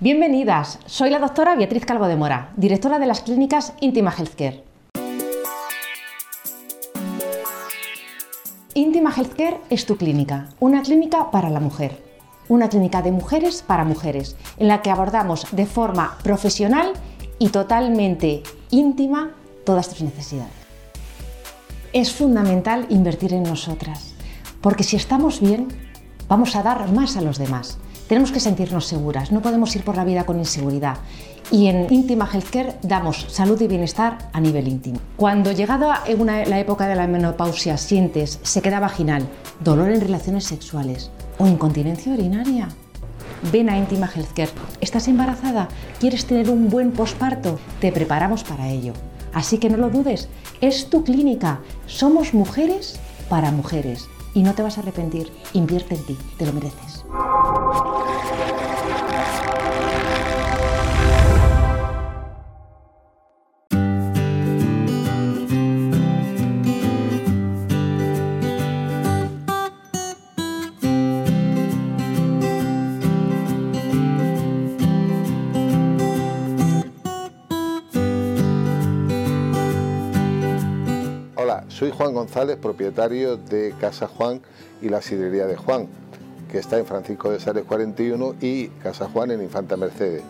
Bienvenidas, 0.00 0.80
soy 0.86 1.10
la 1.10 1.20
doctora 1.20 1.54
Beatriz 1.54 1.86
Calvo 1.86 2.08
de 2.08 2.16
Mora, 2.16 2.50
directora 2.56 2.98
de 2.98 3.06
las 3.06 3.20
clínicas 3.20 3.74
Intima 3.80 4.10
Healthcare. 4.10 4.71
Intima 8.74 9.12
Healthcare 9.14 9.60
es 9.68 9.84
tu 9.84 9.98
clínica, 9.98 10.48
una 10.58 10.80
clínica 10.80 11.30
para 11.30 11.50
la 11.50 11.60
mujer, 11.60 12.02
una 12.48 12.70
clínica 12.70 13.02
de 13.02 13.12
mujeres 13.12 13.60
para 13.60 13.84
mujeres, 13.84 14.34
en 14.56 14.68
la 14.68 14.80
que 14.80 14.90
abordamos 14.90 15.46
de 15.52 15.66
forma 15.66 16.16
profesional 16.22 16.94
y 17.38 17.50
totalmente 17.50 18.42
íntima 18.70 19.32
todas 19.66 19.90
tus 19.90 20.00
necesidades. 20.00 20.54
Es 21.92 22.12
fundamental 22.12 22.86
invertir 22.88 23.34
en 23.34 23.42
nosotras, 23.42 24.14
porque 24.62 24.84
si 24.84 24.96
estamos 24.96 25.40
bien, 25.42 25.68
vamos 26.26 26.56
a 26.56 26.62
dar 26.62 26.90
más 26.92 27.18
a 27.18 27.20
los 27.20 27.36
demás. 27.36 27.76
Tenemos 28.08 28.32
que 28.32 28.40
sentirnos 28.40 28.86
seguras, 28.86 29.32
no 29.32 29.40
podemos 29.42 29.74
ir 29.76 29.84
por 29.84 29.96
la 29.96 30.04
vida 30.04 30.24
con 30.24 30.38
inseguridad 30.38 30.98
y 31.50 31.66
en 31.66 31.92
Íntima 31.92 32.28
Healthcare 32.32 32.76
damos 32.82 33.26
salud 33.28 33.60
y 33.60 33.68
bienestar 33.68 34.30
a 34.32 34.40
nivel 34.40 34.68
íntimo. 34.68 34.98
Cuando 35.16 35.52
llegada 35.52 36.02
la 36.06 36.58
época 36.58 36.86
de 36.86 36.96
la 36.96 37.06
menopausia 37.06 37.76
sientes 37.76 38.38
sequedad 38.42 38.80
vaginal, 38.80 39.26
dolor 39.60 39.90
en 39.90 40.00
relaciones 40.00 40.44
sexuales 40.44 41.10
o 41.38 41.46
incontinencia 41.46 42.12
urinaria, 42.12 42.68
ven 43.50 43.68
a 43.68 43.78
Íntima 43.78 44.10
Healthcare. 44.14 44.50
¿Estás 44.80 45.08
embarazada? 45.08 45.68
¿Quieres 46.00 46.26
tener 46.26 46.50
un 46.50 46.68
buen 46.68 46.92
posparto? 46.92 47.58
Te 47.80 47.92
preparamos 47.92 48.44
para 48.44 48.68
ello. 48.68 48.92
Así 49.34 49.58
que 49.58 49.70
no 49.70 49.78
lo 49.78 49.90
dudes, 49.90 50.28
es 50.60 50.90
tu 50.90 51.04
clínica. 51.04 51.60
Somos 51.86 52.34
mujeres 52.34 52.98
para 53.28 53.50
mujeres. 53.50 54.08
Y 54.34 54.42
no 54.42 54.54
te 54.54 54.62
vas 54.62 54.78
a 54.78 54.80
arrepentir. 54.82 55.30
Invierte 55.52 55.94
en 55.94 56.04
ti, 56.04 56.18
te 56.38 56.46
lo 56.46 56.52
mereces. 56.52 56.91
Soy 81.82 81.90
Juan 81.90 82.14
González, 82.14 82.58
propietario 82.58 83.36
de 83.36 83.74
Casa 83.80 84.06
Juan 84.06 84.40
y 84.82 84.88
la 84.88 85.02
sidrería 85.02 85.46
de 85.46 85.56
Juan, 85.56 85.88
que 86.52 86.58
está 86.58 86.78
en 86.78 86.84
Francisco 86.84 87.30
de 87.30 87.40
Sales 87.40 87.64
41 87.64 88.34
y 88.42 88.68
Casa 88.68 89.08
Juan 89.08 89.30
en 89.30 89.42
Infanta 89.42 89.78
Mercedes. 89.78 90.22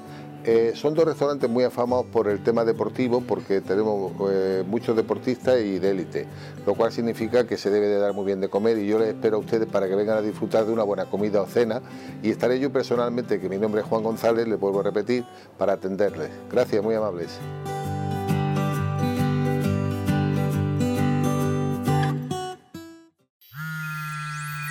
Eh, 0.45 0.73
son 0.77 0.95
dos 0.95 1.05
restaurantes 1.05 1.51
muy 1.51 1.65
afamados 1.65 2.07
por 2.07 2.29
el 2.29 2.43
tema 2.45 2.65
deportivo 2.65 3.21
porque 3.21 3.61
tenemos 3.61 4.13
eh, 4.31 4.63
muchos 4.67 4.97
deportistas 4.97 5.61
y 5.61 5.81
de 5.81 5.91
élite, 5.91 6.27
lo 6.65 6.75
cual 6.75 6.93
significa 6.93 7.45
que 7.45 7.57
se 7.57 7.71
debe 7.71 7.89
de 7.89 7.99
dar 7.99 8.13
muy 8.13 8.25
bien 8.25 8.41
de 8.41 8.49
comer 8.49 8.79
y 8.79 8.87
yo 8.87 9.01
les 9.01 9.09
espero 9.09 9.37
a 9.37 9.41
ustedes 9.41 9.67
para 9.67 9.89
que 9.89 9.97
vengan 9.97 10.19
a 10.19 10.23
disfrutar 10.23 10.65
de 10.65 10.73
una 10.73 10.85
buena 10.85 11.07
comida 11.07 11.43
o 11.43 11.47
cena 11.47 11.83
y 12.23 12.31
estaré 12.31 12.61
yo 12.61 12.73
personalmente, 12.73 13.41
que 13.41 13.49
mi 13.49 13.59
nombre 13.59 13.81
es 13.81 13.87
Juan 13.89 14.05
González, 14.05 14.47
les 14.47 14.61
vuelvo 14.61 14.81
a 14.81 14.85
repetir, 14.85 15.25
para 15.59 15.73
atenderles. 15.73 16.31
Gracias, 16.51 16.83
muy 16.85 16.95
amables. 16.95 17.39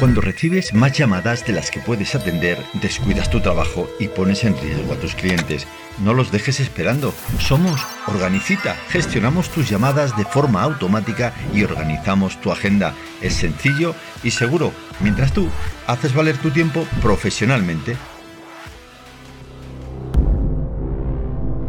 Cuando 0.01 0.19
recibes 0.19 0.73
más 0.73 0.93
llamadas 0.93 1.45
de 1.45 1.53
las 1.53 1.69
que 1.69 1.79
puedes 1.79 2.15
atender, 2.15 2.57
descuidas 2.81 3.29
tu 3.29 3.39
trabajo 3.39 3.87
y 3.99 4.07
pones 4.07 4.43
en 4.43 4.59
riesgo 4.59 4.93
a 4.93 4.95
tus 4.95 5.13
clientes. 5.13 5.67
No 5.99 6.15
los 6.15 6.31
dejes 6.31 6.59
esperando. 6.59 7.13
Somos 7.37 7.79
Organicita. 8.07 8.75
Gestionamos 8.89 9.49
tus 9.49 9.69
llamadas 9.69 10.17
de 10.17 10.25
forma 10.25 10.63
automática 10.63 11.33
y 11.53 11.63
organizamos 11.63 12.41
tu 12.41 12.51
agenda. 12.51 12.95
Es 13.21 13.35
sencillo 13.35 13.93
y 14.23 14.31
seguro, 14.31 14.73
mientras 15.01 15.33
tú 15.33 15.47
haces 15.85 16.15
valer 16.15 16.35
tu 16.39 16.49
tiempo 16.49 16.87
profesionalmente. 17.03 17.95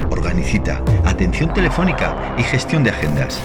Organicita. 0.08 0.82
Atención 1.04 1.52
telefónica 1.52 2.34
y 2.38 2.42
gestión 2.44 2.82
de 2.82 2.92
agendas. 2.92 3.42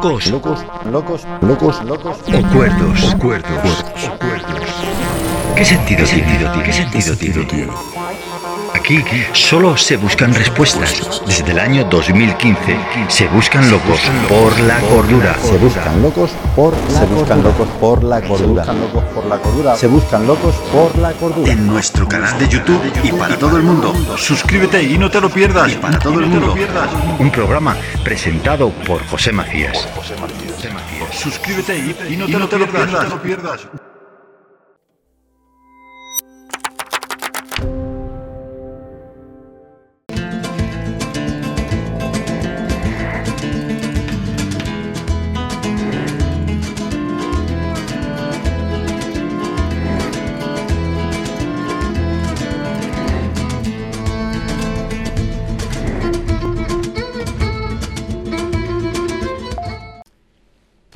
Locos, 0.00 0.26
locos, 0.30 0.64
locos, 0.90 1.26
locos, 1.42 1.84
locos, 1.84 2.18
o 2.26 2.56
cuerdos, 2.56 3.14
cuerdos, 3.20 3.84
cuerdos. 4.18 4.70
¿Qué 5.54 5.64
sentido 5.64 6.06
tiene? 6.06 6.90
¿Qué 6.90 7.02
sentido 7.02 7.46
tiene? 7.46 7.72
Aquí 8.90 9.04
solo 9.34 9.76
se 9.76 9.96
buscan 9.96 10.34
respuestas. 10.34 11.22
Desde 11.24 11.52
el 11.52 11.60
año 11.60 11.84
2015 11.84 12.76
se 13.06 13.28
buscan 13.28 13.70
locos 13.70 14.00
por 14.28 14.58
la 14.62 14.80
cordura. 14.80 15.36
Se 15.40 15.56
buscan 15.58 16.02
locos 16.02 16.30
por 16.56 16.72
la 16.72 16.98
se 16.98 17.06
buscan 17.06 17.42
locos 17.44 17.68
por 17.78 18.02
la 18.02 18.20
cordura. 18.20 18.64
Se 18.64 18.66
buscan 18.66 18.80
locos 18.80 19.04
por 19.14 19.26
la 19.26 19.38
cordura. 19.38 19.76
Se 19.76 19.86
buscan 19.86 20.26
locos 20.26 20.54
por 20.72 20.98
la 20.98 21.12
cordura. 21.12 21.52
En 21.52 21.68
nuestro 21.68 22.08
canal 22.08 22.36
de 22.36 22.48
YouTube 22.48 22.82
y 23.04 23.12
para 23.12 23.38
todo 23.38 23.58
el 23.58 23.62
mundo. 23.62 23.94
Suscríbete 24.16 24.82
y 24.82 24.98
no 24.98 25.08
te 25.08 25.20
lo 25.20 25.30
pierdas. 25.30 25.70
Y 25.70 25.76
para 25.76 25.96
todo 25.96 26.18
el 26.18 26.26
mundo. 26.26 26.56
Un 27.20 27.30
programa 27.30 27.76
presentado 28.02 28.70
por 28.70 29.06
José 29.06 29.30
Macías. 29.30 29.86
Suscríbete 31.12 31.78
y 32.08 32.16
no 32.16 32.48
te 32.48 32.58
lo 32.58 32.66
pierdas. 32.66 33.68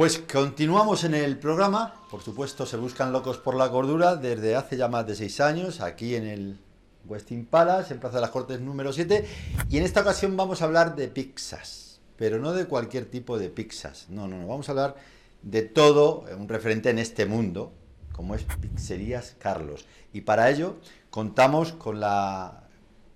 Pues 0.05 0.19
continuamos 0.31 1.03
en 1.05 1.15
el 1.15 1.39
programa, 1.39 1.95
por 2.11 2.21
supuesto 2.21 2.67
se 2.67 2.77
buscan 2.77 3.11
locos 3.11 3.39
por 3.39 3.55
la 3.55 3.71
cordura 3.71 4.17
desde 4.17 4.55
hace 4.55 4.77
ya 4.77 4.87
más 4.87 5.07
de 5.07 5.15
seis 5.15 5.41
años, 5.41 5.81
aquí 5.81 6.15
en 6.15 6.27
el 6.27 6.61
Westin 7.07 7.47
Palace, 7.47 7.95
en 7.95 8.01
Plaza 8.01 8.17
de 8.17 8.21
las 8.21 8.29
Cortes 8.29 8.61
número 8.61 8.93
7, 8.93 9.27
y 9.71 9.79
en 9.79 9.83
esta 9.83 10.03
ocasión 10.03 10.37
vamos 10.37 10.61
a 10.61 10.67
hablar 10.67 10.95
de 10.95 11.09
pizzas, 11.09 12.03
pero 12.19 12.39
no 12.39 12.53
de 12.53 12.67
cualquier 12.67 13.07
tipo 13.07 13.39
de 13.39 13.49
pizzas, 13.49 14.05
no, 14.11 14.29
no, 14.29 14.37
no, 14.37 14.47
vamos 14.47 14.69
a 14.69 14.73
hablar 14.73 14.97
de 15.41 15.63
todo, 15.63 16.27
un 16.37 16.51
referente 16.51 16.91
en 16.91 16.99
este 16.99 17.25
mundo, 17.25 17.73
como 18.13 18.35
es 18.35 18.45
Pizzerías 18.61 19.37
Carlos, 19.39 19.87
y 20.13 20.21
para 20.21 20.51
ello 20.51 20.77
contamos 21.09 21.73
con 21.73 21.99
la, 21.99 22.65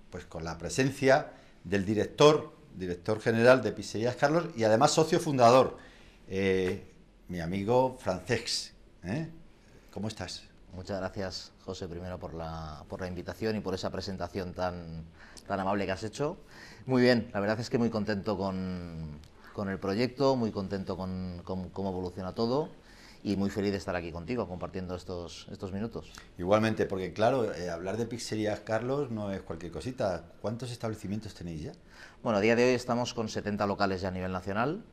pues 0.09 0.25
con 0.25 0.43
la 0.43 0.57
presencia 0.57 1.33
del 1.63 1.85
director, 1.85 2.51
director 2.75 3.21
general 3.21 3.61
de 3.61 3.73
Pizzerías 3.73 4.15
Carlos 4.15 4.45
y 4.57 4.63
además 4.63 4.89
socio 4.89 5.19
fundador, 5.19 5.87
eh, 6.29 6.93
mi 7.27 7.39
amigo 7.39 7.97
Francesc. 7.99 8.73
¿eh? 9.03 9.29
¿Cómo 9.91 10.07
estás? 10.07 10.43
Muchas 10.73 10.99
gracias, 10.99 11.51
José, 11.65 11.87
primero 11.87 12.19
por 12.19 12.35
la, 12.35 12.83
por 12.87 13.01
la 13.01 13.07
invitación 13.07 13.55
y 13.55 13.59
por 13.59 13.73
esa 13.73 13.89
presentación 13.89 14.53
tan, 14.53 15.03
tan 15.47 15.59
amable 15.59 15.87
que 15.87 15.91
has 15.91 16.03
hecho. 16.03 16.37
Muy 16.85 17.01
bien, 17.01 17.29
la 17.33 17.39
verdad 17.39 17.59
es 17.59 17.71
que 17.71 17.79
muy 17.79 17.89
contento 17.89 18.37
con, 18.37 19.19
con 19.53 19.69
el 19.69 19.79
proyecto, 19.79 20.35
muy 20.35 20.51
contento 20.51 20.95
con, 20.95 21.41
cómo 21.43 21.89
evoluciona 21.89 22.35
todo 22.35 22.69
y 23.23 23.35
muy 23.35 23.49
feliz 23.49 23.71
de 23.71 23.77
estar 23.77 23.95
aquí 23.95 24.11
contigo 24.11 24.47
compartiendo 24.47 24.95
estos, 24.95 25.47
estos 25.51 25.73
minutos. 25.73 26.11
Igualmente, 26.37 26.85
porque 26.85 27.11
claro, 27.11 27.51
eh, 27.51 27.71
hablar 27.71 27.97
de 27.97 28.05
pizzerías, 28.05 28.59
Carlos, 28.59 29.09
no 29.09 29.31
es 29.31 29.41
cualquier 29.41 29.71
cosita. 29.71 30.31
¿Cuántos 30.41 30.71
establecimientos 30.71 31.33
tenéis 31.33 31.63
ya? 31.63 31.71
Bueno, 32.21 32.37
a 32.37 32.41
día 32.41 32.55
de 32.55 32.65
hoy 32.65 32.73
estamos 32.75 33.15
con 33.15 33.27
70 33.27 33.65
locales 33.65 34.01
ya 34.01 34.09
a 34.09 34.11
nivel 34.11 34.31
nacional 34.31 34.83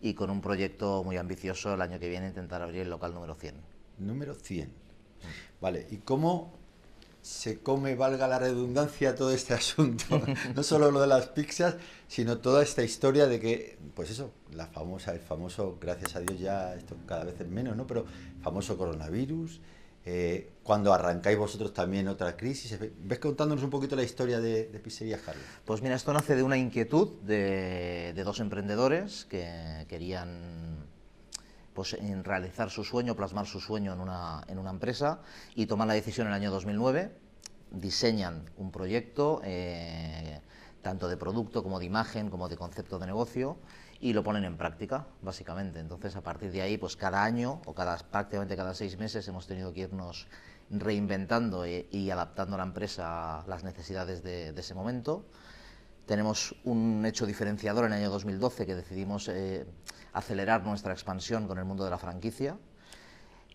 y 0.00 0.14
con 0.14 0.30
un 0.30 0.40
proyecto 0.40 1.04
muy 1.04 1.16
ambicioso 1.16 1.74
el 1.74 1.82
año 1.82 1.98
que 1.98 2.08
viene 2.08 2.28
intentar 2.28 2.62
abrir 2.62 2.82
el 2.82 2.90
local 2.90 3.14
número 3.14 3.34
100. 3.34 3.54
Número 3.98 4.34
100. 4.34 4.70
Vale, 5.60 5.86
¿y 5.90 5.98
cómo 5.98 6.52
se 7.22 7.58
come, 7.58 7.94
valga 7.94 8.26
la 8.26 8.38
redundancia, 8.38 9.14
todo 9.14 9.32
este 9.32 9.54
asunto? 9.62 10.22
no 10.54 10.62
solo 10.62 10.90
lo 10.90 11.00
de 11.00 11.06
las 11.06 11.28
pizzas, 11.28 11.76
sino 12.08 12.38
toda 12.38 12.62
esta 12.62 12.82
historia 12.82 13.26
de 13.26 13.40
que, 13.40 13.78
pues 13.94 14.10
eso, 14.10 14.32
la 14.52 14.66
famosa, 14.66 15.12
el 15.12 15.20
famoso, 15.20 15.78
gracias 15.80 16.16
a 16.16 16.20
Dios 16.20 16.38
ya 16.38 16.74
esto 16.74 16.96
cada 17.06 17.24
vez 17.24 17.40
es 17.40 17.48
menos, 17.48 17.76
¿no? 17.76 17.86
Pero 17.86 18.06
famoso 18.42 18.78
coronavirus, 18.78 19.60
eh, 20.04 20.52
cuando 20.62 20.94
arrancáis 20.94 21.36
vosotros 21.36 21.74
también 21.74 22.08
otra 22.08 22.36
crisis. 22.36 22.78
¿Ves 22.80 23.18
contándonos 23.18 23.62
un 23.62 23.70
poquito 23.70 23.96
la 23.96 24.02
historia 24.02 24.40
de, 24.40 24.66
de 24.66 24.78
Pizzerías 24.78 25.20
Carlos? 25.20 25.44
Pues 25.64 25.82
mira, 25.82 25.94
esto 25.94 26.12
nace 26.12 26.36
de 26.36 26.42
una 26.42 26.56
inquietud 26.56 27.20
de, 27.22 28.12
dos 28.24 28.40
emprendedores 28.40 29.26
que 29.26 29.84
querían 29.88 30.86
pues, 31.74 31.94
en 31.94 32.24
realizar 32.24 32.70
su 32.70 32.84
sueño, 32.84 33.14
plasmar 33.14 33.46
su 33.46 33.60
sueño 33.60 33.92
en 33.92 34.00
una, 34.00 34.42
en 34.48 34.58
una 34.58 34.70
empresa 34.70 35.20
y 35.54 35.66
toman 35.66 35.88
la 35.88 35.94
decisión 35.94 36.26
en 36.28 36.32
el 36.32 36.40
año 36.40 36.50
2009, 36.50 37.10
diseñan 37.70 38.44
un 38.56 38.70
proyecto, 38.70 39.42
eh, 39.44 40.40
tanto 40.82 41.08
de 41.08 41.16
producto 41.16 41.62
como 41.62 41.78
de 41.78 41.84
imagen, 41.84 42.30
como 42.30 42.48
de 42.48 42.56
concepto 42.56 42.98
de 42.98 43.06
negocio, 43.06 43.58
y 44.00 44.12
lo 44.14 44.22
ponen 44.22 44.44
en 44.44 44.56
práctica, 44.56 45.06
básicamente. 45.22 45.78
Entonces, 45.78 46.16
a 46.16 46.22
partir 46.22 46.50
de 46.52 46.62
ahí, 46.62 46.78
pues 46.78 46.96
cada 46.96 47.22
año 47.22 47.60
o 47.66 47.74
cada, 47.74 47.96
prácticamente 47.98 48.56
cada 48.56 48.74
seis 48.74 48.96
meses 48.98 49.26
hemos 49.28 49.46
tenido 49.46 49.72
que 49.72 49.80
irnos 49.80 50.26
reinventando 50.70 51.64
e- 51.64 51.86
y 51.90 52.10
adaptando 52.10 52.56
la 52.56 52.62
empresa 52.62 53.40
a 53.40 53.46
las 53.46 53.64
necesidades 53.64 54.22
de, 54.22 54.52
de 54.52 54.60
ese 54.60 54.74
momento. 54.74 55.24
Tenemos 56.06 56.54
un 56.64 57.04
hecho 57.06 57.26
diferenciador 57.26 57.84
en 57.84 57.92
el 57.92 57.98
año 58.00 58.10
2012 58.10 58.66
que 58.66 58.74
decidimos 58.74 59.28
eh, 59.28 59.66
acelerar 60.12 60.64
nuestra 60.64 60.92
expansión 60.92 61.46
con 61.46 61.58
el 61.58 61.64
mundo 61.64 61.84
de 61.84 61.90
la 61.90 61.98
franquicia. 61.98 62.56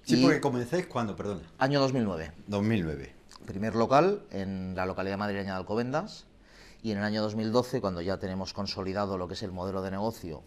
Sí, 0.04 0.20
Y 0.20 0.24
porque 0.24 0.40
comenzáis 0.40 0.86
cuando, 0.86 1.16
perdona. 1.16 1.42
Año 1.58 1.80
2009. 1.80 2.32
2009. 2.48 3.14
Primer 3.46 3.76
local 3.76 4.24
en 4.32 4.76
la 4.76 4.86
localidad 4.86 5.18
madrileña 5.18 5.54
de 5.54 5.58
Alcobendas 5.58 6.28
y 6.86 6.92
en 6.92 7.00
el 7.00 7.04
año 7.04 7.24
2012, 7.24 7.82
cuando 7.82 8.00
ya 8.00 8.18
tenemos 8.20 8.54
consolidado 8.54 9.18
lo 9.18 9.28
que 9.28 9.34
es 9.34 9.42
el 9.42 9.52
modelo 9.52 9.82
de 9.82 9.90
negocio 9.90 10.44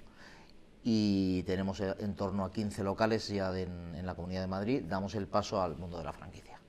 y 0.85 1.42
tenemos 1.42 1.81
eh, 1.81 1.96
en 1.98 2.14
torno 2.14 2.44
a 2.44 2.53
15 2.53 2.85
locales 2.85 3.27
ya 3.27 3.51
de- 3.51 3.62
en, 3.64 3.96
en 3.96 4.07
la 4.07 4.14
Comunidad 4.14 4.42
de 4.42 4.46
Madrid, 4.46 4.85
damos 4.88 5.16
el 5.16 5.27
paso 5.27 5.61
al 5.61 5.77
mundo 5.77 5.98
de 5.98 6.05
la 6.05 6.12
franquicia. 6.12 6.61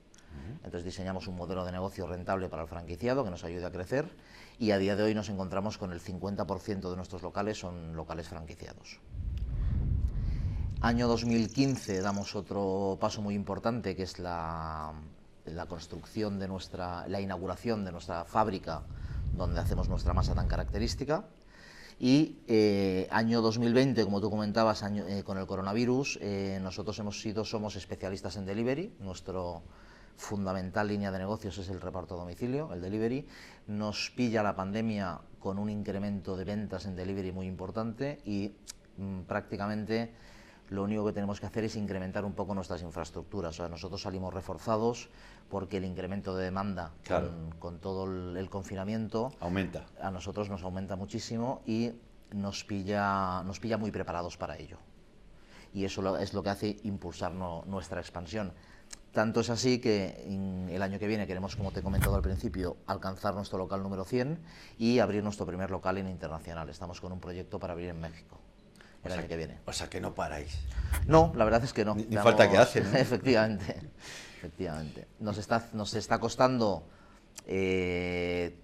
Entonces 0.64 0.82
diseñamos 0.84 1.28
un 1.28 1.36
modelo 1.36 1.64
de 1.64 1.70
negocio 1.70 2.08
rentable 2.08 2.48
para 2.48 2.62
el 2.62 2.68
franquiciado 2.68 3.22
que 3.22 3.30
nos 3.30 3.44
ayude 3.44 3.64
a 3.64 3.70
crecer 3.70 4.10
y 4.58 4.72
a 4.72 4.78
día 4.78 4.96
de 4.96 5.04
hoy 5.04 5.14
nos 5.14 5.28
encontramos 5.28 5.78
con 5.78 5.92
el 5.92 6.00
50% 6.00 6.90
de 6.90 6.96
nuestros 6.96 7.22
locales 7.22 7.56
son 7.60 7.94
locales 7.94 8.28
franquiciados. 8.28 8.98
Año 10.80 11.06
2015 11.06 12.00
damos 12.00 12.34
otro 12.34 12.98
paso 13.00 13.22
muy 13.22 13.34
importante 13.36 13.94
que 13.94 14.02
es 14.02 14.18
la, 14.18 14.92
la 15.44 15.66
construcción 15.66 16.40
de 16.40 16.48
nuestra, 16.48 17.06
la 17.06 17.20
inauguración 17.20 17.84
de 17.84 17.92
nuestra 17.92 18.24
fábrica 18.24 18.82
donde 19.36 19.60
hacemos 19.60 19.88
nuestra 19.88 20.14
masa 20.14 20.34
tan 20.34 20.48
característica. 20.48 21.24
Y 21.98 22.38
eh, 22.48 23.06
año 23.10 23.42
2020, 23.42 24.04
como 24.04 24.22
tú 24.22 24.30
comentabas, 24.30 24.82
eh, 24.82 25.22
con 25.22 25.36
el 25.36 25.46
coronavirus, 25.46 26.18
eh, 26.22 26.58
nosotros 26.62 26.98
hemos 26.98 27.20
sido, 27.20 27.44
somos 27.44 27.76
especialistas 27.76 28.36
en 28.36 28.46
delivery. 28.46 28.94
Nuestro 29.00 29.62
fundamental 30.16 30.88
línea 30.88 31.10
de 31.10 31.18
negocios 31.18 31.58
es 31.58 31.68
el 31.68 31.80
reparto 31.80 32.14
a 32.14 32.18
domicilio, 32.18 32.72
el 32.72 32.80
delivery. 32.80 33.26
Nos 33.66 34.10
pilla 34.16 34.42
la 34.42 34.56
pandemia 34.56 35.20
con 35.38 35.58
un 35.58 35.68
incremento 35.68 36.36
de 36.36 36.44
ventas 36.44 36.86
en 36.86 36.96
delivery 36.96 37.32
muy 37.32 37.46
importante 37.46 38.20
y 38.24 38.54
mm, 38.96 39.20
prácticamente 39.22 40.12
lo 40.70 40.82
único 40.84 41.04
que 41.04 41.12
tenemos 41.12 41.38
que 41.40 41.46
hacer 41.46 41.64
es 41.64 41.76
incrementar 41.76 42.24
un 42.24 42.32
poco 42.32 42.54
nuestras 42.54 42.80
infraestructuras. 42.82 43.50
O 43.54 43.56
sea, 43.56 43.68
nosotros 43.68 44.02
salimos 44.02 44.32
reforzados 44.32 45.08
porque 45.48 45.76
el 45.78 45.84
incremento 45.84 46.34
de 46.36 46.44
demanda 46.44 46.92
Claro. 47.02 47.28
con, 47.28 47.50
con 47.58 47.78
todo 47.80 48.04
el, 48.06 48.36
el 48.36 48.48
confinamiento 48.48 49.32
Aumenta. 49.40 49.84
a 50.00 50.10
nosotros 50.10 50.48
nos 50.48 50.62
aumenta 50.62 50.94
muchísimo 50.96 51.60
y 51.66 51.90
nos 52.32 52.62
pilla, 52.64 53.42
nos 53.42 53.58
pilla 53.58 53.76
muy 53.78 53.90
preparados 53.90 54.36
para 54.36 54.56
ello. 54.56 54.78
Y 55.74 55.84
eso 55.84 56.02
lo- 56.02 56.16
es 56.16 56.34
lo 56.34 56.42
que 56.42 56.50
hace 56.50 56.76
impulsar 56.84 57.32
no- 57.32 57.64
nuestra 57.66 58.00
expansión. 58.00 58.52
Tanto 59.12 59.40
es 59.40 59.50
así 59.50 59.80
que 59.80 60.22
en 60.24 60.68
el 60.70 60.82
año 60.82 61.00
que 61.00 61.08
viene 61.08 61.26
queremos, 61.26 61.56
como 61.56 61.72
te 61.72 61.80
he 61.80 61.82
comentado 61.82 62.14
al 62.14 62.22
principio, 62.22 62.76
alcanzar 62.86 63.34
nuestro 63.34 63.58
local 63.58 63.82
número 63.82 64.04
100 64.04 64.38
y 64.78 65.00
abrir 65.00 65.24
nuestro 65.24 65.44
primer 65.46 65.72
local 65.72 65.98
en 65.98 66.08
internacional. 66.08 66.68
Estamos 66.68 67.00
con 67.00 67.10
un 67.10 67.18
proyecto 67.18 67.58
para 67.58 67.72
abrir 67.72 67.88
en 67.88 68.00
México 68.00 68.38
el 69.04 69.12
año 69.12 69.28
que 69.28 69.36
viene. 69.36 69.58
O 69.66 69.72
sea, 69.72 69.88
que 69.88 70.00
no 70.00 70.14
paráis. 70.14 70.58
No, 71.06 71.32
la 71.36 71.44
verdad 71.44 71.64
es 71.64 71.72
que 71.72 71.84
no. 71.84 71.94
Ni- 71.94 72.04
falta 72.16 72.50
que 72.50 72.58
hace, 72.58 72.80
¿no? 72.84 72.96
Efectivamente, 72.96 73.80
efectivamente. 74.38 75.06
Nos 75.20 75.38
está, 75.38 75.68
nos 75.72 75.94
está 75.94 76.18
costando 76.18 76.86
eh, 77.46 78.58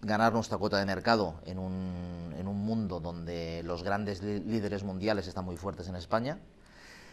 ganar 0.00 0.32
nuestra 0.32 0.58
cuota 0.58 0.78
de 0.78 0.86
mercado 0.86 1.40
en 1.44 1.58
un, 1.58 2.34
en 2.38 2.48
un 2.48 2.58
mundo 2.64 3.00
donde 3.00 3.62
los 3.64 3.82
grandes 3.82 4.22
líderes 4.22 4.82
mundiales 4.84 5.26
están 5.26 5.44
muy 5.44 5.56
fuertes 5.56 5.88
en 5.88 5.96
España. 5.96 6.38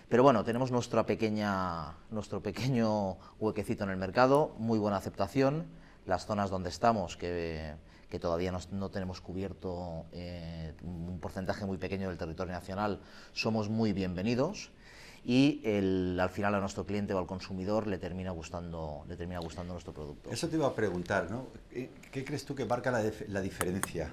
Pero 0.07 0.23
bueno, 0.23 0.43
tenemos 0.43 0.71
nuestra 0.71 1.05
pequeña, 1.05 1.93
nuestro 2.09 2.41
pequeño 2.41 3.17
huequecito 3.39 3.83
en 3.83 3.91
el 3.91 3.97
mercado, 3.97 4.55
muy 4.57 4.79
buena 4.79 4.97
aceptación. 4.97 5.67
Las 6.07 6.25
zonas 6.25 6.49
donde 6.49 6.69
estamos, 6.69 7.15
que, 7.17 7.75
que 8.09 8.19
todavía 8.19 8.51
no, 8.51 8.59
no 8.71 8.89
tenemos 8.89 9.21
cubierto 9.21 10.05
eh, 10.11 10.73
un 10.83 11.19
porcentaje 11.19 11.65
muy 11.65 11.77
pequeño 11.77 12.09
del 12.09 12.17
territorio 12.17 12.53
nacional, 12.53 12.99
somos 13.33 13.69
muy 13.69 13.93
bienvenidos 13.93 14.71
y 15.23 15.61
el- 15.63 16.17
al 16.19 16.29
final 16.29 16.55
a 16.55 16.59
nuestro 16.59 16.85
cliente 16.85 17.13
o 17.13 17.19
al 17.19 17.27
consumidor 17.27 17.87
le 17.87 17.97
termina 17.97 18.31
gustando, 18.31 19.03
le 19.07 19.15
termina 19.15 19.39
gustando 19.39 19.73
nuestro 19.73 19.93
producto. 19.93 20.31
Eso 20.31 20.47
te 20.49 20.55
iba 20.55 20.67
a 20.67 20.73
preguntar, 20.73 21.29
¿no? 21.29 21.47
¿Qué, 21.69 21.91
qué 22.11 22.25
crees 22.25 22.45
tú 22.45 22.55
que 22.55 22.65
marca 22.65 22.89
la, 22.89 23.03
la 23.27 23.41
diferencia 23.41 24.09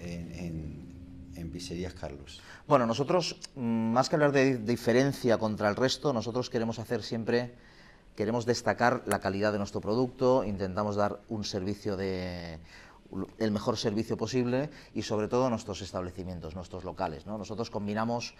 en, 0.00 0.32
en, 0.32 1.32
en 1.36 1.50
Pizzerías 1.50 1.94
Carlos? 1.94 2.40
Bueno, 2.66 2.86
nosotros, 2.86 3.36
mm, 3.54 3.60
más 3.92 4.08
que 4.08 4.16
hablar 4.16 4.32
de 4.32 4.58
diferencia 4.58 5.38
contra 5.38 5.68
el 5.68 5.76
resto, 5.76 6.12
nosotros 6.12 6.50
queremos 6.50 6.78
hacer 6.80 7.02
siempre, 7.02 7.54
queremos 8.16 8.46
destacar 8.46 9.02
la 9.06 9.20
calidad 9.20 9.52
de 9.52 9.58
nuestro 9.58 9.82
producto, 9.82 10.42
intentamos 10.42 10.96
dar 10.96 11.20
un 11.28 11.44
servicio 11.44 11.98
de 11.98 12.58
el 13.38 13.50
mejor 13.50 13.76
servicio 13.76 14.16
posible 14.16 14.70
y 14.94 15.02
sobre 15.02 15.28
todo 15.28 15.50
nuestros 15.50 15.82
establecimientos, 15.82 16.54
nuestros 16.54 16.84
locales. 16.84 17.26
¿no? 17.26 17.38
Nosotros 17.38 17.70
combinamos 17.70 18.34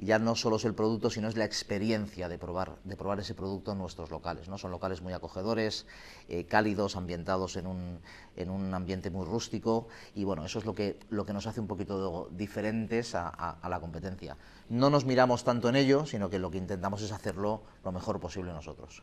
ya 0.00 0.18
no 0.18 0.36
solo 0.36 0.56
es 0.56 0.64
el 0.64 0.74
producto, 0.74 1.10
sino 1.10 1.28
es 1.28 1.36
la 1.36 1.44
experiencia 1.44 2.28
de 2.28 2.38
probar, 2.38 2.76
de 2.84 2.96
probar 2.96 3.18
ese 3.20 3.34
producto 3.34 3.72
en 3.72 3.78
nuestros 3.78 4.10
locales. 4.10 4.48
¿no? 4.48 4.56
Son 4.56 4.70
locales 4.70 5.02
muy 5.02 5.12
acogedores, 5.12 5.86
eh, 6.28 6.44
cálidos, 6.44 6.96
ambientados 6.96 7.56
en 7.56 7.66
un, 7.66 7.98
en 8.36 8.50
un 8.50 8.72
ambiente 8.74 9.10
muy 9.10 9.26
rústico 9.26 9.88
y 10.14 10.24
bueno, 10.24 10.44
eso 10.44 10.60
es 10.60 10.64
lo 10.64 10.74
que, 10.74 10.98
lo 11.10 11.26
que 11.26 11.32
nos 11.32 11.46
hace 11.46 11.60
un 11.60 11.66
poquito 11.66 12.28
diferentes 12.30 13.14
a, 13.14 13.58
la 13.68 13.80
competencia. 13.80 14.36
No 14.68 14.88
nos 14.88 15.04
miramos 15.04 15.44
tanto 15.44 15.68
en 15.68 15.76
ello, 15.76 16.06
sino 16.06 16.30
que 16.30 16.38
lo 16.38 16.50
que 16.50 16.58
intentamos 16.58 17.02
es 17.02 17.12
hacerlo 17.12 17.62
lo 17.84 17.92
mejor 17.92 18.20
posible 18.20 18.52
nosotros. 18.52 19.02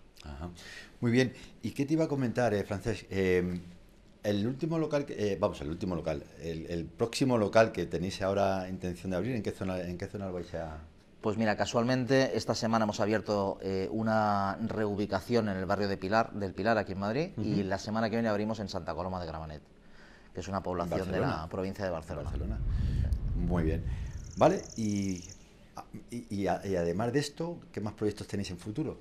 Muy 1.01 1.11
bien. 1.11 1.33
¿Y 1.61 1.71
qué 1.71 1.85
te 1.85 1.93
iba 1.93 2.05
a 2.05 2.07
comentar? 2.07 2.53
Eh, 2.53 3.59
el 4.25 4.45
último 4.47 4.77
local, 4.79 5.05
que- 5.05 5.33
eh, 5.33 5.37
vamos, 5.39 5.61
el 5.61 5.69
último 5.69 5.95
local, 5.95 6.23
el, 6.41 6.65
el 6.67 6.85
próximo 6.85 7.37
local 7.37 7.71
que 7.71 7.85
tenéis 7.85 8.21
ahora 8.21 8.67
intención 8.69 9.11
de 9.11 9.17
abrir, 9.17 9.35
¿en 9.35 9.43
qué 9.43 9.51
zona, 9.51 9.79
en 9.81 9.97
qué 9.97 10.07
zona 10.07 10.25
lo 10.27 10.33
vais 10.33 10.53
a...? 10.55 10.79
Pues 11.21 11.37
mira, 11.37 11.55
casualmente 11.57 12.37
esta 12.37 12.53
semana 12.53 12.83
hemos 12.83 12.99
abierto 12.99 13.57
eh, 13.61 13.87
una 13.91 14.57
reubicación 14.67 15.49
en 15.49 15.57
el 15.57 15.65
barrio 15.65 15.87
de 15.87 15.97
Pilar, 15.97 16.31
del 16.33 16.53
Pilar, 16.53 16.77
aquí 16.77 16.91
en 16.91 16.99
Madrid, 16.99 17.29
y 17.37 17.63
la 17.63 17.79
semana 17.79 18.09
que 18.09 18.15
viene 18.17 18.29
abrimos 18.29 18.59
en 18.59 18.69
Santa 18.69 18.93
Coloma 18.93 19.19
de 19.19 19.25
Gramenet, 19.25 19.61
que 20.33 20.39
es 20.41 20.47
una 20.47 20.61
población 20.61 21.11
de 21.11 21.19
la 21.19 21.47
provincia 21.49 21.83
de 21.83 21.89
Barcelona. 21.91 22.29
Barcelona. 22.29 22.59
Muy 23.37 23.63
bien. 23.63 23.83
Vale, 24.37 24.61
y, 24.77 25.23
y, 26.11 26.25
y 26.29 26.41
y 26.43 26.47
además 26.75 27.11
de 27.11 27.19
esto, 27.19 27.59
¿qué 27.71 27.81
más 27.81 27.93
proyectos 27.93 28.27
tenéis 28.27 28.51
en 28.51 28.57
futuro? 28.59 28.99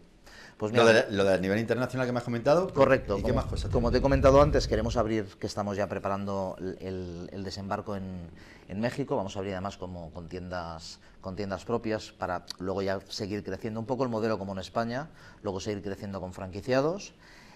Pues 0.58 0.72
lo, 0.72 0.84
mira, 0.84 1.02
de, 1.02 1.10
lo 1.10 1.24
de 1.24 1.40
nivel 1.40 1.58
internacional 1.58 2.06
que 2.06 2.12
me 2.12 2.18
has 2.18 2.24
comentado. 2.24 2.72
Correcto. 2.72 3.18
¿Y 3.18 3.22
como, 3.22 3.26
qué 3.26 3.32
más 3.32 3.46
cosas 3.46 3.70
como 3.70 3.90
te 3.90 3.98
he 3.98 4.00
comentado 4.00 4.40
antes, 4.40 4.68
queremos 4.68 4.96
abrir, 4.96 5.26
que 5.38 5.46
estamos 5.46 5.76
ya 5.76 5.88
preparando 5.88 6.56
el 6.80 7.42
desembarco 7.44 7.96
en, 7.96 8.30
en 8.68 8.80
México. 8.80 9.16
Vamos 9.16 9.36
a 9.36 9.38
abrir 9.38 9.54
además 9.54 9.76
como 9.76 10.10
con 10.12 10.28
tiendas, 10.28 11.00
con 11.20 11.36
tiendas 11.36 11.64
propias 11.64 12.12
para 12.12 12.46
luego 12.58 12.82
ya 12.82 13.00
seguir 13.08 13.42
creciendo 13.42 13.80
un 13.80 13.86
poco 13.86 14.04
el 14.04 14.10
modelo 14.10 14.38
como 14.38 14.52
en 14.52 14.58
España, 14.58 15.08
luego 15.42 15.60
seguir 15.60 15.82
creciendo 15.82 16.20
con 16.20 16.32
franquiciados. 16.32 17.14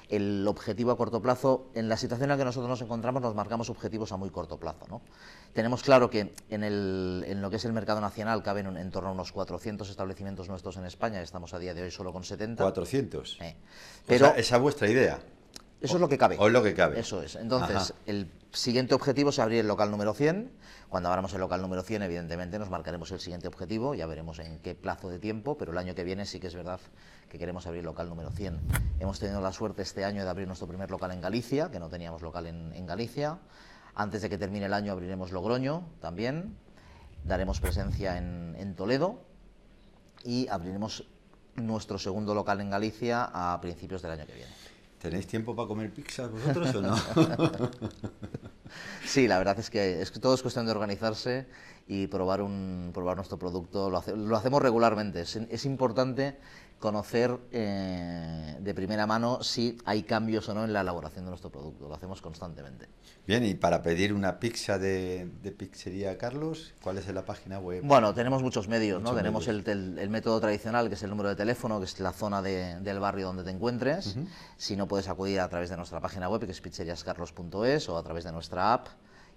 El 0.08 0.46
objetivo 0.48 0.90
a 0.90 0.96
corto 0.96 1.20
plazo, 1.20 1.66
en 1.74 1.90
la 1.90 1.98
situación 1.98 2.24
en 2.24 2.30
la 2.30 2.38
que 2.38 2.44
nosotros 2.44 2.70
nos 2.70 2.80
encontramos, 2.80 3.20
nos 3.20 3.34
marcamos 3.34 3.68
objetivos 3.68 4.10
a 4.10 4.16
muy 4.16 4.30
corto 4.30 4.58
plazo. 4.58 4.86
¿no? 4.88 5.02
Tenemos 5.52 5.82
claro 5.82 6.08
que 6.10 6.32
en, 6.50 6.62
el- 6.62 7.24
en 7.26 7.42
lo 7.42 7.50
que 7.50 7.56
es 7.56 7.64
el 7.64 7.72
mercado 7.72 8.00
nacional 8.00 8.42
caben 8.42 8.66
en, 8.66 8.76
en 8.76 8.90
torno 8.90 9.08
a 9.08 9.12
unos 9.12 9.32
400 9.32 9.88
establecimientos 9.90 10.48
nuestros 10.48 10.76
en 10.76 10.84
España, 10.84 11.20
estamos 11.20 11.52
a 11.54 11.58
día 11.58 11.74
de 11.74 11.82
hoy 11.82 11.90
solo 11.90 12.12
con 12.12 12.22
70. 12.24 12.62
400. 12.62 13.38
Eh, 13.40 13.56
O 13.58 14.06
Pero 14.06 14.26
sea, 14.26 14.36
esa 14.38 14.56
es 14.56 14.62
vuestra 14.62 14.88
idea. 14.88 15.18
eso 15.80 15.94
es 15.96 16.00
lo 16.00 16.08
que 16.08 16.16
cabe. 16.18 16.36
O 16.38 16.46
es 16.46 16.52
lo 16.52 16.62
que 16.62 16.74
cabe. 16.74 17.00
Eso 17.00 17.22
es. 17.22 17.34
Entonces, 17.36 17.76
Ajá. 17.76 17.94
el 18.06 18.30
siguiente 18.52 18.94
objetivo 18.94 19.30
es 19.30 19.38
abrir 19.40 19.60
el 19.60 19.66
local 19.68 19.90
número 19.90 20.14
100. 20.14 20.52
Cuando 20.88 21.08
abramos 21.08 21.32
el 21.34 21.40
local 21.40 21.60
número 21.60 21.82
100, 21.82 22.02
evidentemente 22.02 22.58
nos 22.58 22.70
marcaremos 22.70 23.10
el 23.10 23.20
siguiente 23.20 23.46
objetivo, 23.48 23.94
ya 23.94 24.06
veremos 24.06 24.38
en 24.38 24.58
qué 24.60 24.74
plazo 24.74 25.08
de 25.10 25.18
tiempo, 25.18 25.58
pero 25.58 25.72
el 25.72 25.78
año 25.78 25.94
que 25.94 26.02
viene 26.04 26.24
sí 26.24 26.40
que 26.40 26.46
es 26.46 26.54
verdad 26.54 26.80
que 27.28 27.38
queremos 27.38 27.66
abrir 27.66 27.80
el 27.80 27.86
local 27.86 28.08
número 28.08 28.30
100. 28.30 28.58
Hemos 29.00 29.18
tenido 29.18 29.40
la 29.42 29.52
suerte 29.52 29.82
este 29.82 30.04
año 30.04 30.22
de 30.24 30.30
abrir 30.30 30.46
nuestro 30.46 30.66
primer 30.68 30.90
local 30.90 31.10
en 31.10 31.20
Galicia, 31.20 31.70
que 31.70 31.78
no 31.78 31.88
teníamos 31.90 32.22
local 32.22 32.46
en, 32.46 32.72
en 32.72 32.86
Galicia. 32.86 33.38
Antes 33.98 34.22
de 34.22 34.30
que 34.30 34.38
termine 34.38 34.66
el 34.66 34.72
año 34.72 34.92
abriremos 34.92 35.32
Logroño 35.32 35.82
también. 36.00 36.56
Daremos 37.24 37.58
presencia 37.60 38.16
en, 38.16 38.54
en 38.58 38.74
Toledo 38.76 39.20
y 40.24 40.46
abriremos 40.48 41.04
nuestro 41.56 41.98
segundo 41.98 42.32
local 42.32 42.60
en 42.60 42.70
Galicia 42.70 43.28
a 43.34 43.60
principios 43.60 44.00
del 44.02 44.12
año 44.12 44.24
que 44.24 44.34
viene. 44.34 44.52
¿Tenéis 45.02 45.26
tiempo 45.26 45.54
para 45.54 45.66
comer 45.68 45.92
pizza 45.92 46.28
vosotros 46.28 46.74
o 46.76 46.80
no? 46.80 46.96
Sí, 49.04 49.26
la 49.26 49.38
verdad 49.38 49.58
es 49.58 49.70
que, 49.70 50.02
es 50.02 50.10
que 50.10 50.20
todo 50.20 50.34
es 50.34 50.42
cuestión 50.42 50.66
de 50.66 50.72
organizarse 50.72 51.46
y 51.86 52.06
probar, 52.06 52.42
un, 52.42 52.90
probar 52.92 53.16
nuestro 53.16 53.38
producto. 53.38 53.88
Lo, 53.88 53.96
hace- 53.98 54.14
lo 54.14 54.36
hacemos 54.36 54.60
regularmente. 54.60 55.22
Es, 55.22 55.36
es 55.36 55.64
importante 55.64 56.38
conocer 56.78 57.36
eh, 57.50 58.56
de 58.60 58.74
primera 58.74 59.06
mano 59.06 59.42
si 59.42 59.76
hay 59.84 60.04
cambios 60.04 60.48
o 60.48 60.54
no 60.54 60.64
en 60.64 60.72
la 60.72 60.82
elaboración 60.82 61.24
de 61.24 61.30
nuestro 61.30 61.50
producto. 61.50 61.88
Lo 61.88 61.94
hacemos 61.94 62.22
constantemente. 62.22 62.88
Bien, 63.26 63.44
y 63.44 63.54
para 63.54 63.82
pedir 63.82 64.14
una 64.14 64.38
pizza 64.38 64.78
de, 64.78 65.28
Pizzería 65.56 66.16
Carlos, 66.16 66.74
¿cuál 66.82 66.98
es 66.98 67.08
la 67.08 67.24
página 67.24 67.58
web? 67.58 67.82
Bueno, 67.84 68.14
tenemos 68.14 68.42
muchos 68.42 68.68
medios, 68.68 69.02
¿no? 69.02 69.14
Tenemos 69.14 69.48
El, 69.48 70.08
método 70.08 70.40
tradicional, 70.40 70.88
que 70.88 70.94
es 70.94 71.02
el 71.02 71.10
número 71.10 71.28
de 71.28 71.36
teléfono, 71.36 71.78
que 71.78 71.86
es 71.86 71.98
la 72.00 72.12
zona 72.12 72.42
del 72.42 73.00
barrio 73.00 73.26
donde 73.26 73.44
te 73.44 73.50
encuentres. 73.50 74.16
Si 74.56 74.76
no, 74.76 74.86
puedes 74.86 75.08
acudir 75.08 75.40
a 75.40 75.48
través 75.48 75.70
de 75.70 75.76
nuestra 75.76 76.00
página 76.00 76.28
web, 76.28 76.44
que 76.44 76.52
es 76.52 76.60
pizzeriascarlos.es, 76.60 77.88
o 77.88 77.98
a 77.98 78.02
través 78.02 78.24
de 78.24 78.32
nuestra 78.32 78.72
app 78.72 78.88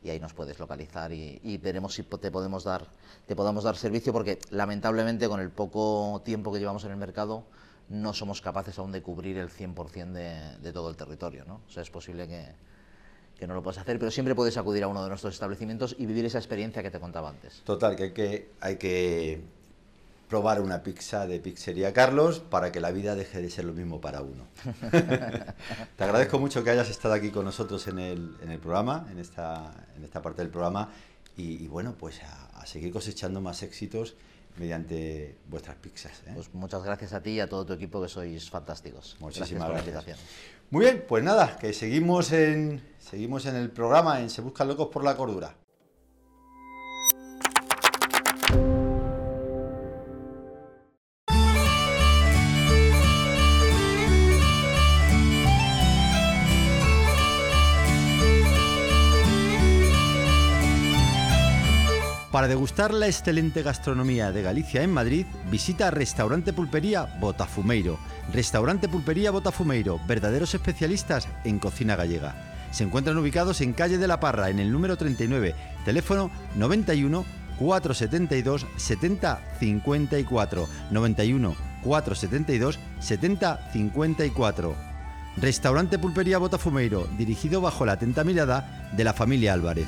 y 0.03 0.09
ahí 0.09 0.19
nos 0.19 0.33
puedes 0.33 0.57
localizar 0.59 1.11
y, 1.11 1.57
veremos 1.57 1.93
si 1.93 2.03
te 2.03 2.31
podemos 2.31 2.63
dar 2.63 2.87
te 3.27 3.35
podemos 3.35 3.63
dar 3.63 3.75
servicio 3.75 4.11
porque 4.11 4.39
lamentablemente 4.49 5.27
con 5.27 5.39
el 5.39 5.51
poco 5.51 6.21
tiempo 6.25 6.51
que 6.51 6.59
llevamos 6.59 6.83
en 6.85 6.91
el 6.91 6.97
mercado 6.97 7.43
no 7.89 8.13
somos 8.13 8.41
capaces 8.41 8.77
aún 8.79 8.91
de 8.91 9.01
cubrir 9.01 9.37
el 9.37 9.49
100% 9.49 10.11
de, 10.11 10.57
de 10.57 10.73
todo 10.73 10.89
el 10.89 10.95
territorio, 10.95 11.43
¿no? 11.45 11.61
O 11.67 11.69
sea, 11.69 11.83
es 11.83 11.89
posible 11.89 12.25
que, 12.25 12.45
que 13.37 13.47
no 13.47 13.53
lo 13.53 13.61
puedas 13.61 13.79
hacer, 13.79 13.99
pero 13.99 14.11
siempre 14.11 14.35
puedes 14.35 14.55
acudir 14.55 14.83
a 14.83 14.87
uno 14.87 15.03
de 15.03 15.09
nuestros 15.09 15.33
establecimientos 15.33 15.95
y 15.97 16.05
vivir 16.05 16.23
esa 16.25 16.37
experiencia 16.37 16.81
que 16.83 16.91
te 16.91 16.99
contaba 16.99 17.29
antes. 17.29 17.61
Total, 17.65 17.95
que 17.95 18.03
hay 18.03 18.13
que, 18.13 18.51
hay 18.61 18.77
que 18.77 19.41
probar 20.31 20.61
una 20.61 20.81
pizza 20.81 21.27
de 21.27 21.41
Pizzería 21.41 21.91
Carlos 21.91 22.39
para 22.39 22.71
que 22.71 22.79
la 22.79 22.91
vida 22.91 23.15
deje 23.15 23.41
de 23.41 23.49
ser 23.49 23.65
lo 23.65 23.73
mismo 23.73 23.99
para 23.99 24.21
uno. 24.21 24.47
Te 25.97 26.03
agradezco 26.05 26.39
mucho 26.39 26.63
que 26.63 26.69
hayas 26.69 26.89
estado 26.89 27.15
aquí 27.15 27.31
con 27.31 27.43
nosotros 27.43 27.85
en 27.89 27.99
el, 27.99 28.37
en 28.41 28.49
el 28.49 28.57
programa, 28.57 29.05
en 29.11 29.19
esta, 29.19 29.73
en 29.93 30.05
esta 30.05 30.21
parte 30.21 30.41
del 30.41 30.49
programa, 30.49 30.89
y, 31.35 31.67
bueno, 31.67 31.95
pues 31.99 32.21
a, 32.23 32.65
seguir 32.65 32.93
cosechando 32.93 33.41
más 33.41 33.61
éxitos 33.61 34.15
mediante 34.57 35.35
vuestras 35.49 35.75
pizzas. 35.75 36.21
¿eh? 36.25 36.31
Pues 36.33 36.53
muchas 36.53 36.81
gracias 36.81 37.11
a 37.11 37.21
ti 37.21 37.31
y 37.31 37.39
a 37.41 37.49
todo 37.49 37.65
tu 37.65 37.73
equipo 37.73 38.01
que 38.01 38.07
sois 38.07 38.49
fantásticos. 38.49 39.17
Muchísimas 39.19 39.69
gracias. 39.69 40.17
Muy 40.69 40.85
bien, 40.85 41.03
pues 41.09 41.25
nada, 41.25 41.57
que 41.57 41.73
seguimos 41.73 42.31
en, 42.31 42.81
seguimos 42.99 43.45
en 43.47 43.57
el 43.57 43.69
programa 43.69 44.21
en 44.21 44.29
Se 44.29 44.39
Buscan 44.39 44.69
Locos 44.69 44.87
por 44.87 45.03
la 45.03 45.17
Cordura. 45.17 45.57
Para 62.41 62.49
degustar 62.49 62.91
la 62.91 63.05
excelente 63.05 63.61
gastronomía 63.61 64.31
de 64.31 64.41
Galicia 64.41 64.81
en 64.81 64.91
Madrid, 64.91 65.27
visita 65.51 65.91
Restaurante 65.91 66.53
Pulpería 66.53 67.03
Botafumeiro. 67.19 67.99
Restaurante 68.33 68.89
Pulpería 68.89 69.29
Botafumeiro, 69.29 69.99
verdaderos 70.07 70.55
especialistas 70.55 71.27
en 71.43 71.59
cocina 71.59 71.95
gallega. 71.95 72.33
Se 72.71 72.83
encuentran 72.83 73.19
ubicados 73.19 73.61
en 73.61 73.73
calle 73.73 73.99
de 73.99 74.07
la 74.07 74.19
Parra, 74.19 74.49
en 74.49 74.57
el 74.57 74.71
número 74.71 74.97
39, 74.97 75.53
teléfono 75.85 76.31
91 76.55 77.25
472 77.59 78.65
70 78.75 79.39
54 79.59 80.67
91 80.89 81.55
472 81.83 82.79
70 82.99 83.69
54. 83.71 84.75
Restaurante 85.37 85.99
Pulpería 85.99 86.39
Botafumeiro, 86.39 87.07
dirigido 87.19 87.61
bajo 87.61 87.85
la 87.85 87.91
atenta 87.91 88.23
mirada 88.23 88.89
de 88.97 89.03
la 89.03 89.13
familia 89.13 89.53
Álvarez. 89.53 89.85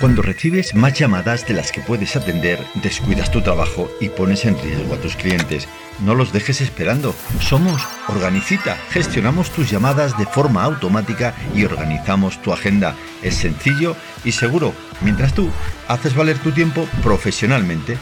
Cuando 0.00 0.22
recibes 0.22 0.76
más 0.76 0.94
llamadas 0.94 1.44
de 1.48 1.54
las 1.54 1.72
que 1.72 1.80
puedes 1.80 2.14
atender, 2.14 2.64
descuidas 2.84 3.32
tu 3.32 3.42
trabajo 3.42 3.90
y 4.00 4.08
pones 4.08 4.44
en 4.44 4.56
riesgo 4.62 4.94
a 4.94 4.98
tus 4.98 5.16
clientes. 5.16 5.66
No 6.04 6.14
los 6.14 6.32
dejes 6.32 6.60
esperando. 6.60 7.16
Somos 7.40 7.84
Organicita. 8.06 8.76
Gestionamos 8.90 9.50
tus 9.50 9.68
llamadas 9.68 10.16
de 10.16 10.24
forma 10.24 10.62
automática 10.62 11.34
y 11.52 11.64
organizamos 11.64 12.40
tu 12.42 12.52
agenda. 12.52 12.94
Es 13.22 13.34
sencillo 13.34 13.96
y 14.24 14.30
seguro, 14.30 14.72
mientras 15.00 15.34
tú 15.34 15.50
haces 15.88 16.14
valer 16.14 16.38
tu 16.38 16.52
tiempo 16.52 16.86
profesionalmente. 17.02 17.98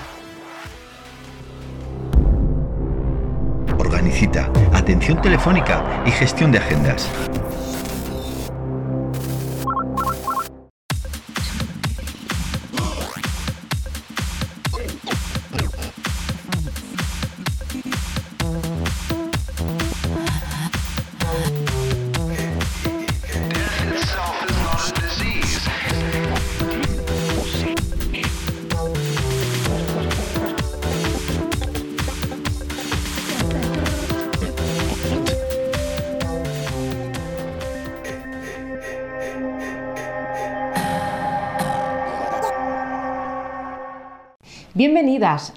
Organicita. 3.79 4.51
Atención 4.75 5.23
telefónica 5.23 6.05
y 6.05 6.11
gestión 6.11 6.53
de 6.53 6.59
agendas. 6.59 7.09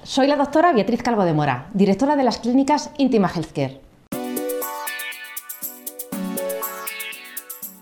Soy 0.01 0.25
la 0.25 0.35
doctora 0.35 0.73
Beatriz 0.73 1.03
Calvo 1.03 1.25
de 1.25 1.33
Mora, 1.33 1.69
directora 1.75 2.15
de 2.15 2.23
las 2.23 2.39
clínicas 2.39 2.89
Intima 2.97 3.29
Healthcare. 3.29 3.79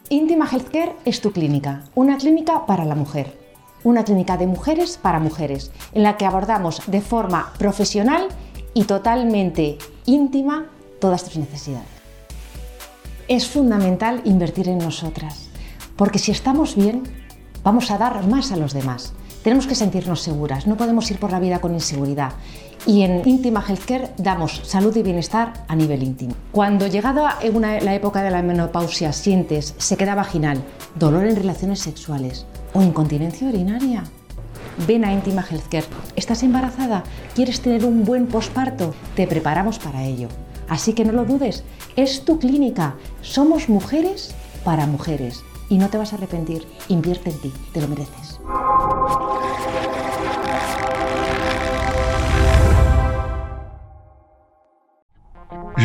Intima 0.10 0.50
Healthcare 0.52 0.98
es 1.06 1.22
tu 1.22 1.32
clínica, 1.32 1.86
una 1.96 2.18
clínica 2.18 2.66
para 2.66 2.84
la 2.84 2.96
mujer, 2.96 3.40
una 3.86 4.04
clínica 4.04 4.36
de 4.36 4.48
mujeres 4.48 5.00
para 5.02 5.22
mujeres, 5.22 5.72
en 5.94 6.04
la 6.04 6.18
que 6.18 6.26
abordamos 6.26 6.82
de 6.88 7.00
forma 7.00 7.54
profesional 7.58 8.28
y 8.74 8.84
totalmente 8.84 9.78
íntima 10.06 10.66
todas 11.00 11.24
tus 11.24 11.38
necesidades. 11.38 11.88
Es 13.30 13.48
fundamental 13.48 14.20
invertir 14.26 14.68
en 14.68 14.80
nosotras, 14.80 15.50
porque 15.96 16.20
si 16.20 16.32
estamos 16.32 16.76
bien, 16.76 17.04
vamos 17.64 17.92
a 17.92 17.98
dar 17.98 18.28
más 18.28 18.52
a 18.52 18.58
los 18.58 18.74
demás 18.74 19.14
tenemos 19.48 19.66
que 19.66 19.76
sentirnos 19.76 20.24
seguras, 20.24 20.68
no 20.68 20.76
podemos 20.76 21.10
ir 21.10 21.20
por 21.20 21.32
la 21.32 21.40
vida 21.40 21.60
con 21.60 21.74
inseguridad. 21.74 22.34
Y 22.86 23.04
en 23.04 23.26
Íntima 23.26 23.64
Healthcare 23.66 24.10
damos 24.18 24.60
salud 24.66 24.94
y 24.98 25.04
bienestar 25.04 25.54
a 25.70 25.76
nivel 25.78 26.04
íntimo. 26.04 26.34
Cuando 26.52 26.86
llegado 26.86 27.26
a 27.26 27.40
la 27.82 27.96
época 27.96 28.24
de 28.24 28.30
la 28.30 28.42
menopausia 28.42 29.14
sientes 29.14 29.74
sequedad 29.78 30.18
vaginal, 30.18 30.62
dolor 30.96 31.24
en 31.24 31.38
relaciones 31.38 31.80
sexuales 31.80 32.46
o 32.74 32.82
incontinencia 32.82 33.48
urinaria, 33.48 34.04
ven 34.86 35.06
a 35.06 35.14
Íntima 35.14 35.46
Healthcare. 35.50 35.86
¿Estás 36.18 36.44
embarazada? 36.44 37.06
¿Quieres 37.34 37.62
tener 37.62 37.86
un 37.86 38.04
buen 38.04 38.28
posparto? 38.28 38.94
Te 39.16 39.28
preparamos 39.28 39.80
para 39.80 40.04
ello. 40.04 40.28
Así 40.68 40.92
que 40.92 41.06
no 41.06 41.14
lo 41.14 41.24
dudes, 41.24 41.64
es 41.96 42.26
tu 42.26 42.38
clínica. 42.38 42.96
Somos 43.22 43.70
mujeres 43.70 44.36
para 44.66 44.88
mujeres. 44.88 45.46
Y 45.70 45.78
no 45.78 45.90
te 45.90 45.98
vas 45.98 46.12
a 46.12 46.18
arrepentir. 46.18 46.68
Invierte 46.90 47.30
en 47.30 47.40
ti, 47.40 47.54
te 47.72 47.80
lo 47.80 47.88
mereces. 47.88 48.40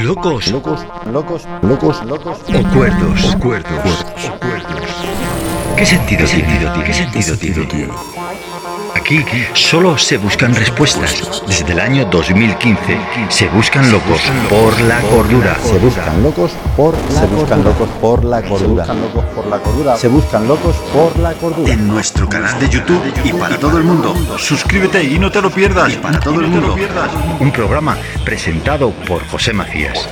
Locos, 0.02 0.48
locos, 0.48 0.80
locos, 1.06 1.46
locos, 1.62 2.04
locos, 2.04 2.38
o 2.48 2.74
cuerdos, 2.74 3.36
cuerdos, 3.36 4.04
cuerdos. 4.40 4.90
¿Qué 5.76 5.86
sentido 5.86 6.26
tiene? 6.26 6.84
¿Qué 7.12 7.22
sentido 7.22 7.66
tiene? 7.68 7.92
Aquí 9.02 9.24
solo 9.54 9.98
se 9.98 10.16
buscan 10.16 10.54
respuestas. 10.54 11.42
Desde 11.48 11.72
el 11.72 11.80
año 11.80 12.04
2015 12.04 12.96
se 13.30 13.48
buscan 13.48 13.90
locos 13.90 14.20
por 14.48 14.80
la 14.82 15.00
cordura. 15.00 15.56
Se 15.60 15.76
buscan 15.78 16.22
locos 16.22 16.52
por 16.76 16.94
la 16.94 17.20
se 17.20 17.26
buscan 17.26 17.64
locos 17.64 17.88
por 18.00 18.24
la 18.24 18.42
cordura. 18.42 18.84
Se 18.84 18.96
buscan 18.96 19.00
locos 19.02 19.24
por 19.34 19.46
la 19.48 19.58
cordura. 19.58 19.96
Se 19.96 20.06
buscan 20.06 20.46
locos 20.46 20.76
por 20.94 21.18
la 21.18 21.32
cordura. 21.32 21.72
En 21.72 21.88
nuestro 21.88 22.28
canal 22.28 22.56
de 22.60 22.68
YouTube 22.68 23.02
y 23.24 23.32
para 23.32 23.58
todo 23.58 23.76
el 23.78 23.82
mundo. 23.82 24.14
Suscríbete 24.38 25.02
y 25.02 25.18
no 25.18 25.32
te 25.32 25.42
lo 25.42 25.50
pierdas. 25.50 25.92
Y 25.92 25.96
para 25.96 26.20
todo 26.20 26.40
el 26.40 26.46
mundo. 26.46 26.76
Un 27.40 27.50
programa 27.50 27.96
presentado 28.24 28.92
por 29.08 29.26
José 29.26 29.52
Macías. 29.52 30.08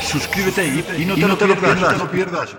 Suscríbete 0.00 0.66
y 0.98 1.06
no 1.06 1.36
te 1.36 1.46
lo 1.46 1.54
pierdas. 1.54 2.50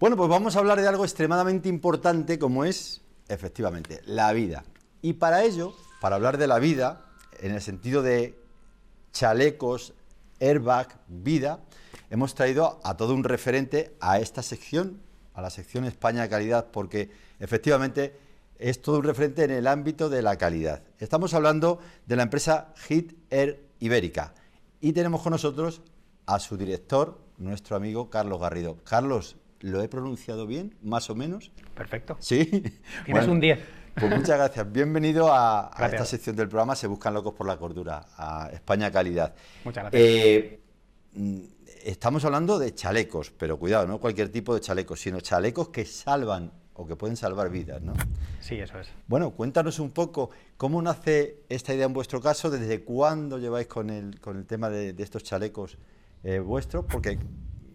Bueno, 0.00 0.16
pues 0.16 0.28
vamos 0.28 0.56
a 0.56 0.58
hablar 0.58 0.80
de 0.80 0.88
algo 0.88 1.04
extremadamente 1.04 1.68
importante 1.68 2.38
como 2.38 2.64
es, 2.64 3.00
efectivamente, 3.28 4.00
la 4.06 4.32
vida. 4.32 4.64
Y 5.02 5.14
para 5.14 5.44
ello, 5.44 5.72
para 6.00 6.16
hablar 6.16 6.36
de 6.36 6.48
la 6.48 6.58
vida, 6.58 7.06
en 7.38 7.52
el 7.52 7.62
sentido 7.62 8.02
de 8.02 8.36
chalecos, 9.12 9.94
airbag, 10.40 10.98
vida, 11.06 11.60
hemos 12.10 12.34
traído 12.34 12.80
a 12.82 12.96
todo 12.96 13.14
un 13.14 13.22
referente 13.22 13.96
a 14.00 14.18
esta 14.18 14.42
sección 14.42 15.00
a 15.34 15.42
la 15.42 15.50
sección 15.50 15.84
España 15.84 16.28
Calidad 16.28 16.68
porque 16.70 17.10
efectivamente 17.40 18.16
es 18.58 18.80
todo 18.80 18.98
un 18.98 19.04
referente 19.04 19.44
en 19.44 19.50
el 19.50 19.66
ámbito 19.66 20.08
de 20.08 20.22
la 20.22 20.36
calidad. 20.36 20.82
Estamos 20.98 21.34
hablando 21.34 21.80
de 22.06 22.16
la 22.16 22.22
empresa 22.22 22.72
Hit 22.86 23.12
Air 23.30 23.68
Ibérica 23.80 24.32
y 24.80 24.92
tenemos 24.92 25.22
con 25.22 25.32
nosotros 25.32 25.82
a 26.26 26.38
su 26.38 26.56
director, 26.56 27.20
nuestro 27.36 27.76
amigo 27.76 28.10
Carlos 28.10 28.40
Garrido. 28.40 28.78
Carlos, 28.84 29.36
¿lo 29.64 29.82
he 29.82 29.88
pronunciado 29.88 30.46
bien, 30.46 30.74
más 30.82 31.08
o 31.08 31.14
menos? 31.14 31.50
Perfecto. 31.74 32.18
Sí. 32.20 32.44
Tienes 32.44 32.82
Bueno, 33.08 33.32
un 33.32 33.40
10. 33.40 33.58
Pues 33.94 34.14
muchas 34.14 34.36
gracias. 34.36 34.70
Bienvenido 34.70 35.32
a, 35.32 35.70
esta 35.90 36.04
sección 36.04 36.36
del 36.36 36.48
programa 36.48 36.76
Se 36.76 36.86
Buscan 36.86 37.14
Locos 37.14 37.32
por 37.32 37.46
la 37.46 37.56
Cordura, 37.56 38.04
a 38.18 38.50
España 38.52 38.90
Calidad. 38.90 39.34
Muchas 39.64 39.84
gracias. 39.84 40.02
Eh, 40.02 40.60
estamos 41.82 42.26
hablando 42.26 42.58
de 42.58 42.74
chalecos, 42.74 43.30
pero 43.30 43.58
cuidado, 43.58 43.86
no 43.86 43.98
cualquier 43.98 44.28
tipo 44.28 44.54
de 44.54 44.60
chalecos, 44.60 45.00
sino 45.00 45.20
chalecos 45.20 45.70
que 45.70 45.86
salvan 45.86 46.52
o 46.74 46.86
que 46.86 46.94
pueden 46.94 47.16
salvar 47.16 47.48
vidas, 47.48 47.80
¿no? 47.80 47.94
Sí, 48.40 48.56
eso 48.56 48.78
es. 48.78 48.88
Bueno, 49.06 49.30
cuéntanos 49.30 49.78
un 49.78 49.92
poco 49.92 50.28
cómo 50.58 50.82
nace 50.82 51.38
esta 51.48 51.72
idea 51.72 51.86
en 51.86 51.94
vuestro 51.94 52.20
caso, 52.20 52.50
desde 52.50 52.84
cuándo 52.84 53.38
lleváis 53.38 53.68
con 53.68 53.88
el, 53.88 54.20
con 54.20 54.36
el 54.36 54.44
tema 54.44 54.68
de, 54.68 54.92
de 54.92 55.02
estos 55.02 55.24
chalecos 55.24 55.78
eh, 56.22 56.38
vuestros, 56.40 56.84
porque 56.84 57.18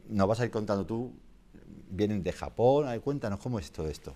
nos 0.07 0.27
vas 0.27 0.39
a 0.39 0.45
ir 0.45 0.51
contando 0.51 0.85
tú, 0.85 1.15
vienen 1.89 2.23
de 2.23 2.31
Japón, 2.31 2.87
a 2.87 2.91
ver, 2.91 3.01
cuéntanos 3.01 3.39
cómo 3.39 3.59
es 3.59 3.71
todo 3.71 3.87
esto. 3.89 4.15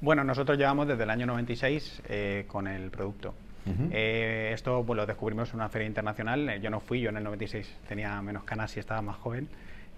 Bueno, 0.00 0.24
nosotros 0.24 0.58
llevamos 0.58 0.88
desde 0.88 1.04
el 1.04 1.10
año 1.10 1.26
96 1.26 2.02
eh, 2.08 2.44
con 2.48 2.66
el 2.66 2.90
producto. 2.90 3.34
Ujú. 3.64 3.88
Eh, 3.92 4.50
esto 4.52 4.82
pues, 4.84 4.96
lo 4.96 5.06
descubrimos 5.06 5.50
en 5.50 5.56
una 5.56 5.68
feria 5.68 5.86
internacional. 5.86 6.48
Eh, 6.48 6.60
Yo 6.60 6.70
no 6.70 6.80
fui, 6.80 7.00
yo 7.00 7.10
en 7.10 7.18
el 7.18 7.24
96 7.24 7.72
tenía 7.88 8.20
menos 8.20 8.42
canas 8.44 8.76
y 8.76 8.80
estaba 8.80 9.00
más 9.02 9.16
joven. 9.18 9.48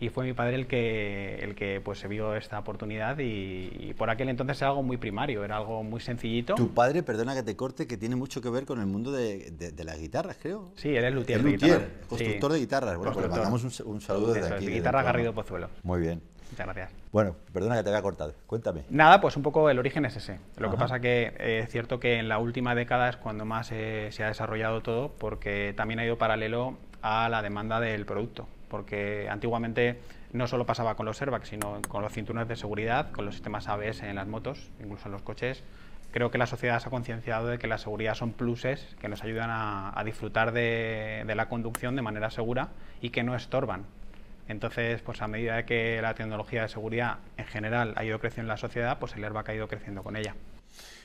Y 0.00 0.08
fue 0.10 0.26
mi 0.26 0.32
padre 0.34 0.56
el 0.56 0.66
que, 0.66 1.36
el 1.36 1.54
que 1.54 1.80
pues, 1.82 2.00
se 2.00 2.08
vio 2.08 2.34
esta 2.34 2.58
oportunidad 2.58 3.16
y, 3.20 3.70
y 3.78 3.94
por 3.96 4.10
aquel 4.10 4.28
entonces 4.28 4.60
era 4.60 4.68
algo 4.70 4.82
muy 4.82 4.96
primario, 4.98 5.44
era 5.44 5.56
algo 5.56 5.82
muy 5.84 6.00
sencillito. 6.00 6.56
Tu 6.56 6.74
padre, 6.74 7.02
perdona 7.04 7.32
que 7.32 7.44
te 7.44 7.56
corte, 7.56 7.86
que 7.86 7.96
tiene 7.96 8.16
mucho 8.16 8.42
que 8.42 8.50
ver 8.50 8.66
con 8.66 8.80
el 8.80 8.86
mundo 8.86 9.12
de, 9.12 9.52
de- 9.52 9.70
de 9.70 9.84
las 9.84 9.98
guitarras, 9.98 10.36
creo. 10.42 10.72
Sí, 10.74 10.88
él 10.94 11.04
es 11.04 11.14
luthier 11.14 11.38
Es 11.38 11.44
de 11.44 11.50
luthier, 11.52 11.78
guitarra. 11.78 11.92
constructor 12.08 12.50
Sí. 12.50 12.54
de 12.54 12.60
guitarras. 12.60 12.96
Bueno, 12.98 13.12
pues 13.12 13.24
le 13.24 13.30
Constructor. 13.30 13.52
mandamos 13.62 13.80
un, 13.80 13.94
un 13.94 14.00
saludo 14.00 14.26
desde 14.34 14.40
Eso 14.40 14.46
es, 14.48 14.52
aquí. 14.52 14.64
de 14.66 14.66
desde 14.66 14.72
el 14.72 14.78
Guitarra. 14.82 15.02
Garrido 15.04 15.32
Pozuelo. 15.32 15.68
Muy 15.84 16.00
bien. 16.00 16.20
Muchas 16.54 16.66
gracias. 16.66 16.92
Bueno, 17.10 17.34
perdona 17.52 17.76
que 17.76 17.82
te 17.82 17.88
había 17.88 18.00
cortado. 18.00 18.32
Cuéntame. 18.46 18.84
Nada, 18.88 19.20
pues 19.20 19.36
un 19.36 19.42
poco 19.42 19.68
el 19.70 19.78
origen 19.80 20.04
es 20.04 20.14
ese. 20.14 20.38
Lo 20.56 20.70
que 20.70 20.76
pasa 20.76 21.00
que 21.00 21.34
eh, 21.36 21.62
es 21.64 21.68
cierto 21.68 21.98
que 21.98 22.20
en 22.20 22.28
la 22.28 22.38
última 22.38 22.76
década 22.76 23.08
es 23.08 23.16
cuando 23.16 23.44
más 23.44 23.72
eh, 23.72 24.10
se 24.12 24.22
ha 24.22 24.28
desarrollado 24.28 24.80
todo, 24.80 25.10
porque 25.18 25.74
también 25.76 25.98
ha 25.98 26.04
ido 26.04 26.16
paralelo 26.16 26.78
a 27.02 27.28
la 27.28 27.42
demanda 27.42 27.80
del 27.80 28.06
producto. 28.06 28.46
Porque 28.68 29.28
antiguamente 29.28 29.98
no 30.32 30.46
solo 30.46 30.64
pasaba 30.64 30.94
con 30.94 31.06
los 31.06 31.20
airbags, 31.20 31.48
sino 31.48 31.82
con 31.88 32.02
los 32.02 32.12
cinturones 32.12 32.46
de 32.46 32.54
seguridad, 32.54 33.10
con 33.10 33.24
los 33.24 33.34
sistemas 33.34 33.66
ABS 33.66 34.04
en 34.04 34.14
las 34.14 34.28
motos, 34.28 34.70
incluso 34.80 35.06
en 35.06 35.12
los 35.12 35.22
coches. 35.22 35.64
Creo 36.12 36.30
que 36.30 36.38
la 36.38 36.46
sociedad 36.46 36.78
se 36.78 36.86
ha 36.86 36.90
concienciado 36.90 37.48
de 37.48 37.58
que 37.58 37.66
la 37.66 37.78
seguridad 37.78 38.14
son 38.14 38.32
pluses 38.32 38.94
que 39.00 39.08
nos 39.08 39.24
ayudan 39.24 39.50
a, 39.50 39.98
a 39.98 40.04
disfrutar 40.04 40.52
de, 40.52 41.24
de 41.26 41.34
la 41.34 41.48
conducción 41.48 41.96
de 41.96 42.02
manera 42.02 42.30
segura 42.30 42.68
y 43.00 43.10
que 43.10 43.24
no 43.24 43.34
estorban. 43.34 43.86
Entonces, 44.48 45.00
pues 45.02 45.22
a 45.22 45.28
medida 45.28 45.64
que 45.64 46.00
la 46.02 46.14
tecnología 46.14 46.62
de 46.62 46.68
seguridad 46.68 47.18
en 47.36 47.46
general 47.46 47.94
ha 47.96 48.04
ido 48.04 48.18
creciendo 48.18 48.52
en 48.52 48.54
la 48.54 48.56
sociedad, 48.58 48.98
pues 48.98 49.14
el 49.16 49.24
airbag 49.24 49.50
ha 49.50 49.54
ido 49.54 49.68
creciendo 49.68 50.02
con 50.02 50.16
ella. 50.16 50.34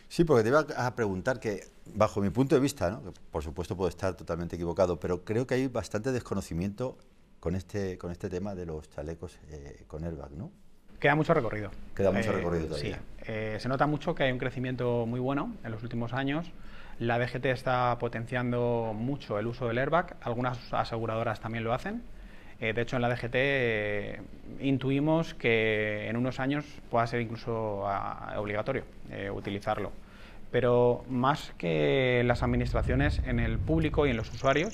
Sí, 0.07 0.23
porque 0.23 0.43
te 0.43 0.49
iba 0.49 0.65
a 0.75 0.95
preguntar 0.95 1.39
que, 1.39 1.61
bajo 1.93 2.19
mi 2.19 2.31
punto 2.31 2.55
de 2.55 2.61
vista, 2.61 2.89
¿no? 2.89 3.03
que 3.03 3.11
por 3.31 3.43
supuesto 3.43 3.77
puedo 3.77 3.89
estar 3.89 4.15
totalmente 4.15 4.55
equivocado, 4.55 4.99
pero 4.99 5.23
creo 5.23 5.45
que 5.45 5.53
hay 5.53 5.67
bastante 5.67 6.11
desconocimiento 6.11 6.97
con 7.39 7.55
este, 7.55 7.97
con 7.97 8.11
este 8.11 8.27
tema 8.29 8.55
de 8.55 8.65
los 8.65 8.89
chalecos 8.89 9.39
eh, 9.49 9.83
con 9.87 10.03
airbag, 10.03 10.31
¿no? 10.31 10.51
Queda 10.99 11.15
mucho 11.15 11.33
recorrido. 11.33 11.71
Queda 11.95 12.11
mucho 12.11 12.31
Eh, 12.31 12.33
recorrido 12.33 12.65
todavía. 12.67 12.95
Sí, 12.97 13.01
Eh, 13.27 13.57
se 13.59 13.69
nota 13.69 13.85
mucho 13.87 14.15
que 14.15 14.23
hay 14.23 14.31
un 14.31 14.39
crecimiento 14.39 15.05
muy 15.05 15.19
bueno 15.19 15.55
en 15.63 15.71
los 15.71 15.81
últimos 15.83 16.11
años. 16.11 16.51
La 16.97 17.17
DGT 17.19 17.45
está 17.45 17.97
potenciando 17.99 18.91
mucho 18.93 19.39
el 19.39 19.47
uso 19.47 19.67
del 19.67 19.77
airbag, 19.77 20.17
algunas 20.21 20.73
aseguradoras 20.73 21.39
también 21.39 21.63
lo 21.63 21.73
hacen. 21.73 22.03
Eh, 22.61 22.73
de 22.73 22.81
hecho, 22.81 22.97
en 22.97 23.01
la 23.01 23.09
DGT 23.09 23.35
eh, 23.35 24.21
intuimos 24.59 25.33
que 25.33 26.09
en 26.09 26.17
unos 26.17 26.39
años 26.39 26.65
pueda 26.89 27.07
ser 27.07 27.21
incluso 27.21 27.87
ah, 27.87 28.33
obligatorio 28.37 28.83
eh, 29.09 29.29
utilizarlo. 29.31 29.91
Pero 30.51 31.05
más 31.09 31.53
que 31.57 32.23
las 32.25 32.43
administraciones, 32.43 33.21
en 33.25 33.39
el 33.39 33.59
público 33.59 34.07
y 34.07 34.09
en 34.09 34.17
los 34.17 34.31
usuarios 34.33 34.73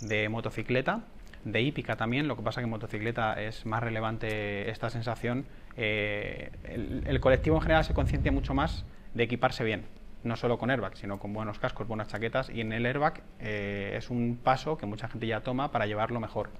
de 0.00 0.28
motocicleta, 0.28 1.02
de 1.44 1.62
hípica 1.62 1.96
también, 1.96 2.26
lo 2.26 2.36
que 2.36 2.42
pasa 2.42 2.60
que 2.60 2.64
en 2.64 2.70
motocicleta 2.70 3.40
es 3.40 3.64
más 3.64 3.82
relevante 3.82 4.70
esta 4.70 4.90
sensación. 4.90 5.46
el, 5.76 7.18
colectivo 7.20 7.56
en 7.56 7.62
general 7.62 7.84
se 7.84 7.94
conciencia 7.94 8.32
mucho 8.32 8.54
más 8.54 8.84
de 9.14 9.24
equiparse 9.24 9.62
bien, 9.62 9.84
no 10.24 10.36
solo 10.36 10.58
con 10.58 10.70
airbag, 10.70 10.96
sino 10.96 11.18
con 11.18 11.32
buenos 11.32 11.58
cascos, 11.58 11.86
buenas 11.86 12.08
chaquetas, 12.08 12.50
y 12.50 12.62
en 12.62 12.72
el 12.72 12.86
airbag 12.86 13.22
es 13.40 14.10
un 14.10 14.38
paso 14.42 14.78
que 14.78 14.86
mucha 14.86 15.08
gente 15.08 15.26
ya 15.26 15.40
toma 15.40 15.70
para 15.70 15.86
llevarlo 15.86 16.18
mejor. 16.20 16.50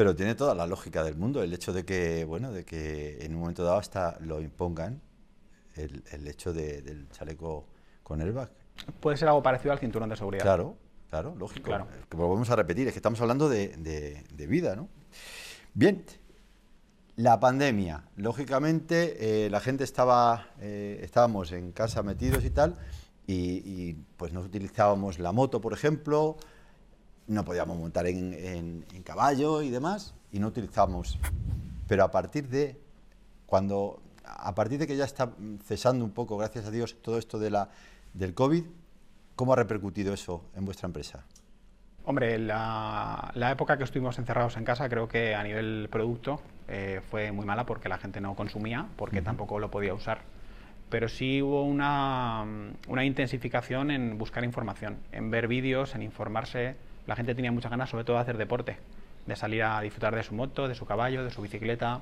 Pero 0.00 0.16
tiene 0.16 0.34
toda 0.34 0.54
la 0.54 0.66
lógica 0.66 1.04
del 1.04 1.14
mundo 1.16 1.42
el 1.42 1.52
hecho 1.52 1.74
de 1.74 1.84
que, 1.84 2.24
bueno, 2.24 2.52
de 2.52 2.64
que 2.64 3.18
en 3.22 3.34
un 3.34 3.40
momento 3.40 3.62
dado 3.62 3.76
hasta 3.76 4.16
lo 4.20 4.40
impongan 4.40 4.98
el, 5.74 6.02
el 6.12 6.26
hecho 6.26 6.54
de- 6.54 6.80
del 6.80 7.10
chaleco 7.10 7.66
con 8.02 8.22
airbag. 8.22 8.50
Puede 8.98 9.18
ser 9.18 9.28
algo 9.28 9.42
parecido 9.42 9.72
al 9.72 9.78
cinturón 9.78 10.08
de 10.08 10.16
seguridad. 10.16 10.42
Claro, 10.42 10.78
claro, 11.10 11.34
lógico. 11.36 11.66
Claro. 11.66 11.86
Que 12.08 12.16
volvemos 12.16 12.48
a 12.48 12.56
repetir, 12.56 12.86
es 12.88 12.94
que 12.94 12.98
estamos 12.98 13.20
hablando 13.20 13.50
de, 13.50 13.76
de- 13.76 14.24
de 14.32 14.46
vida, 14.46 14.74
¿no? 14.74 14.88
Bien, 15.74 16.02
la 17.16 17.38
pandemia. 17.38 18.04
Lógicamente, 18.16 19.44
eh, 19.44 19.50
la 19.50 19.60
gente 19.60 19.84
estaba, 19.84 20.46
eh, 20.60 21.00
estábamos 21.02 21.52
en 21.52 21.72
casa 21.72 22.02
metidos 22.02 22.42
y 22.46 22.48
tal, 22.48 22.78
y, 23.26 23.34
y, 23.34 24.02
pues 24.16 24.32
no 24.32 24.40
utilizábamos 24.40 25.18
la 25.18 25.32
moto, 25.32 25.60
por 25.60 25.74
ejemplo, 25.74 26.38
no 27.30 27.44
podíamos 27.44 27.78
montar 27.78 28.06
en, 28.06 28.34
en- 28.34 28.84
en 28.92 29.02
caballo 29.02 29.62
y 29.62 29.70
demás, 29.70 30.14
y 30.32 30.38
no 30.40 30.48
utilizábamos. 30.48 31.18
Pero 31.86 32.04
a 32.04 32.10
partir 32.10 32.48
de 32.48 32.76
cuando, 33.46 34.00
a 34.24 34.54
partir 34.54 34.78
de 34.78 34.86
que 34.86 34.96
ya 34.96 35.04
está 35.04 35.30
cesando 35.64 36.04
un 36.04 36.10
poco, 36.10 36.36
gracias 36.36 36.66
a 36.66 36.70
Dios, 36.70 36.96
todo 37.02 37.18
esto 37.18 37.38
de 37.38 37.50
la, 37.50 37.70
del 38.14 38.34
COVID, 38.34 38.64
¿cómo 39.36 39.52
ha 39.52 39.56
repercutido 39.56 40.12
eso 40.12 40.44
en 40.56 40.64
vuestra 40.64 40.86
empresa? 40.86 41.24
Hombre, 42.04 42.38
la, 42.38 43.30
la 43.34 43.50
época 43.52 43.76
que 43.76 43.84
estuvimos 43.84 44.18
encerrados 44.18 44.56
en 44.56 44.64
casa 44.64 44.88
creo 44.88 45.06
que 45.06 45.34
a 45.34 45.42
nivel 45.44 45.88
producto 45.90 46.40
eh, 46.66 47.00
fue 47.10 47.30
muy 47.30 47.44
mala 47.46 47.66
porque 47.66 47.88
la 47.88 47.98
gente 47.98 48.20
no 48.20 48.34
consumía, 48.34 48.88
porque 48.96 49.22
tampoco 49.22 49.58
lo 49.60 49.70
podía 49.70 49.94
usar. 49.94 50.22
Pero 50.88 51.08
sí 51.08 51.40
hubo 51.42 51.62
una, 51.62 52.44
una 52.88 53.04
intensificación 53.04 53.92
en 53.92 54.18
buscar 54.18 54.42
información, 54.42 54.96
en 55.12 55.30
ver 55.30 55.46
vídeos, 55.46 55.94
en 55.94 56.02
informarse. 56.02 56.74
La 57.06 57.16
gente 57.16 57.34
tenía 57.34 57.52
muchas 57.52 57.70
ganas 57.70 57.90
sobre 57.90 58.04
todo 58.04 58.16
de 58.16 58.22
hacer 58.22 58.36
deporte, 58.36 58.76
de 59.26 59.36
salir 59.36 59.62
a 59.62 59.80
disfrutar 59.80 60.14
de 60.14 60.22
su 60.22 60.34
moto, 60.34 60.68
de 60.68 60.74
su 60.74 60.86
caballo, 60.86 61.24
de 61.24 61.30
su 61.30 61.42
bicicleta. 61.42 62.00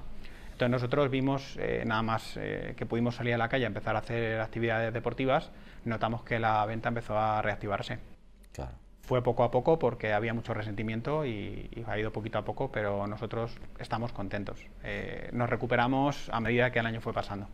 Entonces 0.53 0.71
nosotros 0.71 1.11
vimos, 1.11 1.57
eh, 1.59 1.85
nada 1.87 2.03
más 2.03 2.37
eh, 2.37 2.75
que 2.77 2.85
pudimos 2.85 3.15
salir 3.15 3.35
a 3.35 3.39
la 3.39 3.49
calle 3.49 3.65
a 3.65 3.69
empezar 3.69 3.95
a 3.95 4.01
hacer 4.01 4.41
actividades 4.41 4.93
deportivas, 4.93 5.51
notamos 5.85 6.23
que 6.23 6.39
la 6.39 6.67
venta 6.67 6.89
empezó 6.89 7.17
a 7.17 7.41
reactivarse. 7.43 7.99
Claro. 8.53 8.73
Fue 9.03 9.23
poco 9.23 9.45
a 9.45 9.51
poco 9.51 9.79
porque 9.79 10.13
había 10.13 10.35
mucho 10.35 10.53
resentimiento 10.53 11.25
y, 11.25 11.71
y 11.75 11.85
ha 11.87 11.99
ido 11.99 12.13
poquito 12.13 12.39
a 12.39 12.45
poco, 12.45 12.71
pero 12.71 13.07
nosotros 13.07 13.57
estamos 13.79 14.13
contentos. 14.13 14.67
Eh, 14.83 15.31
nos 15.33 15.49
recuperamos 15.49 16.29
a 16.31 16.41
medida 16.41 16.73
que 16.73 16.81
el 16.81 16.87
año 16.87 17.01
fue 17.01 17.15
pasando. 17.15 17.49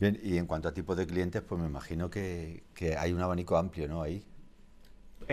Bien, 0.00 0.18
y 0.22 0.38
en 0.38 0.46
cuanto 0.46 0.68
a 0.68 0.72
tipo 0.72 0.94
de 0.94 1.06
clientes, 1.06 1.42
pues 1.42 1.60
me 1.60 1.66
imagino 1.66 2.08
que, 2.08 2.62
que 2.74 2.96
hay 2.96 3.12
un 3.12 3.20
abanico 3.20 3.56
amplio, 3.56 3.86
¿no? 3.86 4.00
Ahí. 4.02 4.24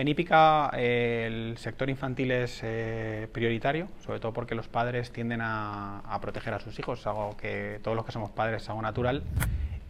En 0.00 0.08
Hípica 0.08 0.70
eh, 0.78 1.26
el 1.26 1.58
sector 1.58 1.90
infantil 1.90 2.30
es 2.30 2.60
eh, 2.62 3.28
prioritario, 3.34 3.86
sobre 4.02 4.18
todo 4.18 4.32
porque 4.32 4.54
los 4.54 4.66
padres 4.66 5.12
tienden 5.12 5.40
a, 5.42 6.18
proteger 6.22 6.54
a 6.54 6.58
sus 6.58 6.78
hijos, 6.78 7.06
algo 7.06 7.36
que 7.36 7.80
todos 7.82 7.94
los 7.94 8.06
que 8.06 8.12
somos 8.12 8.30
padres 8.30 8.62
es 8.62 8.68
algo 8.70 8.80
natural, 8.80 9.22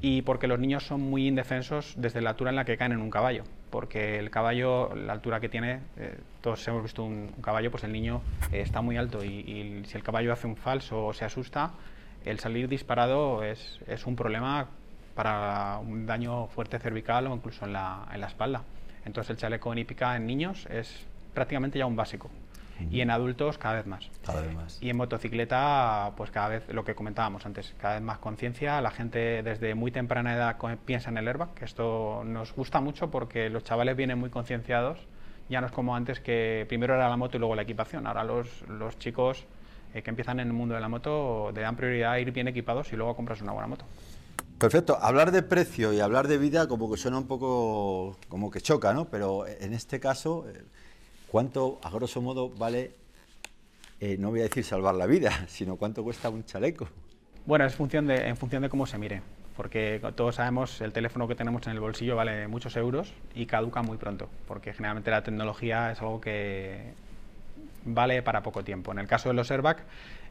y 0.01 0.23
porque 0.23 0.49
los 0.49 0.59
niños 0.59 0.85
son 0.85 1.01
muy 1.01 1.29
indefensos 1.29 1.95
desde 1.97 2.23
la 2.23 2.31
altura 2.31 2.51
en 2.51 2.57
la 2.57 2.65
que 2.65 2.77
caen 2.77 2.91
en 2.91 3.03
un 3.03 3.09
caballo, 3.09 3.45
porque 3.71 4.19
el 4.19 4.31
caballo, 4.31 4.93
la 4.97 5.13
altura 5.13 5.39
que 5.39 5.49
tiene, 5.49 5.79
eh, 5.97 6.19
todos 6.41 6.67
hemos 6.67 6.83
visto 6.83 7.05
un, 7.05 7.29
caballo, 7.41 7.71
pues 7.71 7.85
el 7.85 7.93
niño 7.93 8.21
está 8.51 8.81
muy 8.81 8.97
alto 8.97 9.25
y, 9.25 9.85
si 9.87 9.97
el 9.97 10.03
caballo 10.03 10.33
hace 10.33 10.49
un 10.49 10.57
falso 10.57 11.07
o 11.07 11.13
se 11.13 11.25
asusta, 11.25 11.71
el 12.25 12.41
salir 12.41 12.67
disparado 12.67 13.45
es, 13.45 13.79
un 14.05 14.17
problema 14.17 14.67
para 15.15 15.79
un 15.79 16.05
daño 16.05 16.49
fuerte 16.49 16.81
cervical 16.81 17.29
o 17.29 17.35
incluso 17.37 17.65
en 17.65 17.75
la 17.75 18.27
espalda. 18.27 18.65
Entonces 19.05 19.31
el 19.31 19.37
chaleco 19.37 19.73
en 19.73 19.79
hípica 19.79 20.17
en 20.17 20.27
niños 20.27 20.67
es 20.71 21.07
prácticamente 21.35 21.79
ya 21.79 21.87
un 21.87 21.97
básico. 21.97 22.31
Y 22.91 23.03
en 23.03 23.11
adultos 23.11 23.59
cada 23.59 23.75
vez 23.75 23.87
más. 23.87 24.09
Cada 24.25 24.41
vez 24.41 24.55
más. 24.55 24.79
Y 24.83 24.89
en 24.89 24.97
motocicleta, 24.97 26.13
pues 26.17 26.31
cada 26.31 26.49
vez, 26.49 26.67
lo 26.71 26.83
que 26.83 26.95
comentábamos 26.95 27.45
antes, 27.45 27.75
cada 27.79 27.95
vez 27.95 28.03
más 28.03 28.19
conciencia. 28.19 28.81
La 28.81 28.91
gente 28.91 29.43
desde 29.43 29.75
muy 29.75 29.91
temprana 29.91 30.35
edad 30.35 30.57
piensa 30.87 31.11
en 31.11 31.19
el 31.19 31.29
airbag, 31.29 31.53
que 31.53 31.67
esto 31.67 32.23
nos 32.25 32.55
gusta 32.55 32.81
mucho 32.81 33.11
porque 33.11 33.51
los 33.51 33.65
chavales 33.65 33.97
vienen 33.97 34.19
muy 34.19 34.31
concienciados. 34.31 34.99
Ya 35.51 35.61
no 35.61 35.67
es 35.67 35.73
como 35.73 35.95
antes 35.95 36.21
que 36.21 36.65
primero 36.69 36.95
era 36.95 37.09
la 37.11 37.19
moto 37.19 37.37
y 37.37 37.41
luego 37.41 37.55
la 37.55 37.63
equipación. 37.63 38.07
Ahora 38.07 38.25
los, 38.25 38.63
los 38.69 38.99
chicos 38.99 39.45
eh, 39.93 40.03
que 40.03 40.11
empiezan 40.11 40.41
en 40.41 40.47
el 40.47 40.53
mundo 40.53 40.75
de 40.75 40.81
la 40.81 40.89
moto 40.89 41.51
le 41.55 41.61
dan 41.61 41.77
prioridad 41.77 42.13
a 42.13 42.21
ir 42.21 42.31
bien 42.31 42.49
equipados 42.49 42.93
y 42.93 42.97
luego 42.97 43.17
compras 43.17 43.43
una 43.43 43.53
buena 43.53 43.67
moto. 43.67 43.85
Perfecto. 44.61 44.99
Hablar 45.01 45.33
de 45.33 45.43
precio 45.43 45.95
y 45.95 46.01
hablar 46.01 46.29
de 46.29 46.37
vida 46.37 46.69
como 46.69 46.91
que 46.91 46.99
suena 46.99 47.17
un 47.17 47.27
poco 47.27 48.19
como 48.29 48.51
que 48.51 48.61
choca, 48.61 48.93
¿no? 48.93 49.07
Pero 49.07 49.47
en 49.47 49.73
este 49.73 49.99
caso, 50.01 50.45
eh, 50.51 50.63
¿cuánto, 51.29 51.81
a 51.83 51.89
grosso 51.89 52.21
modo, 52.21 52.51
vale, 52.51 52.91
eh, 54.01 54.19
no 54.19 54.29
voy 54.29 54.41
a 54.41 54.43
decir 54.43 54.63
salvar 54.63 54.97
la 54.97 55.07
vida, 55.07 55.33
sino 55.49 55.77
cuánto 55.77 56.05
cuesta 56.05 56.29
un 56.29 56.45
chaleco? 56.45 56.87
Bueno, 57.47 57.65
es 57.65 57.75
función 57.75 58.07
de, 58.07 58.29
en 58.29 58.37
función 58.37 58.61
de 58.61 58.69
cómo 58.69 58.85
se 58.85 58.99
mire, 58.99 59.23
porque 59.57 59.99
todos 60.15 60.35
sabemos 60.35 60.83
el 60.83 60.93
teléfono 60.93 61.27
que 61.27 61.35
tenemos 61.35 61.67
en 61.67 61.73
el 61.73 61.81
bolsillo 61.81 62.15
vale 62.15 62.47
muchos 62.47 62.77
euros 62.77 63.15
y 63.35 63.47
caduca 63.47 63.81
muy 63.81 63.97
pronto, 63.97 64.29
porque 64.47 64.75
generalmente 64.75 65.11
la 65.11 65.23
tecnología 65.23 65.91
es 65.91 66.03
algo 66.03 66.21
que 66.21 66.93
vale 67.85 68.23
para 68.23 68.43
poco 68.43 68.65
tiempo. 68.65 68.93
En 68.93 68.99
el 68.99 69.07
caso 69.07 69.29
de 69.29 69.35
los 69.35 69.51
airbag, 69.51 69.85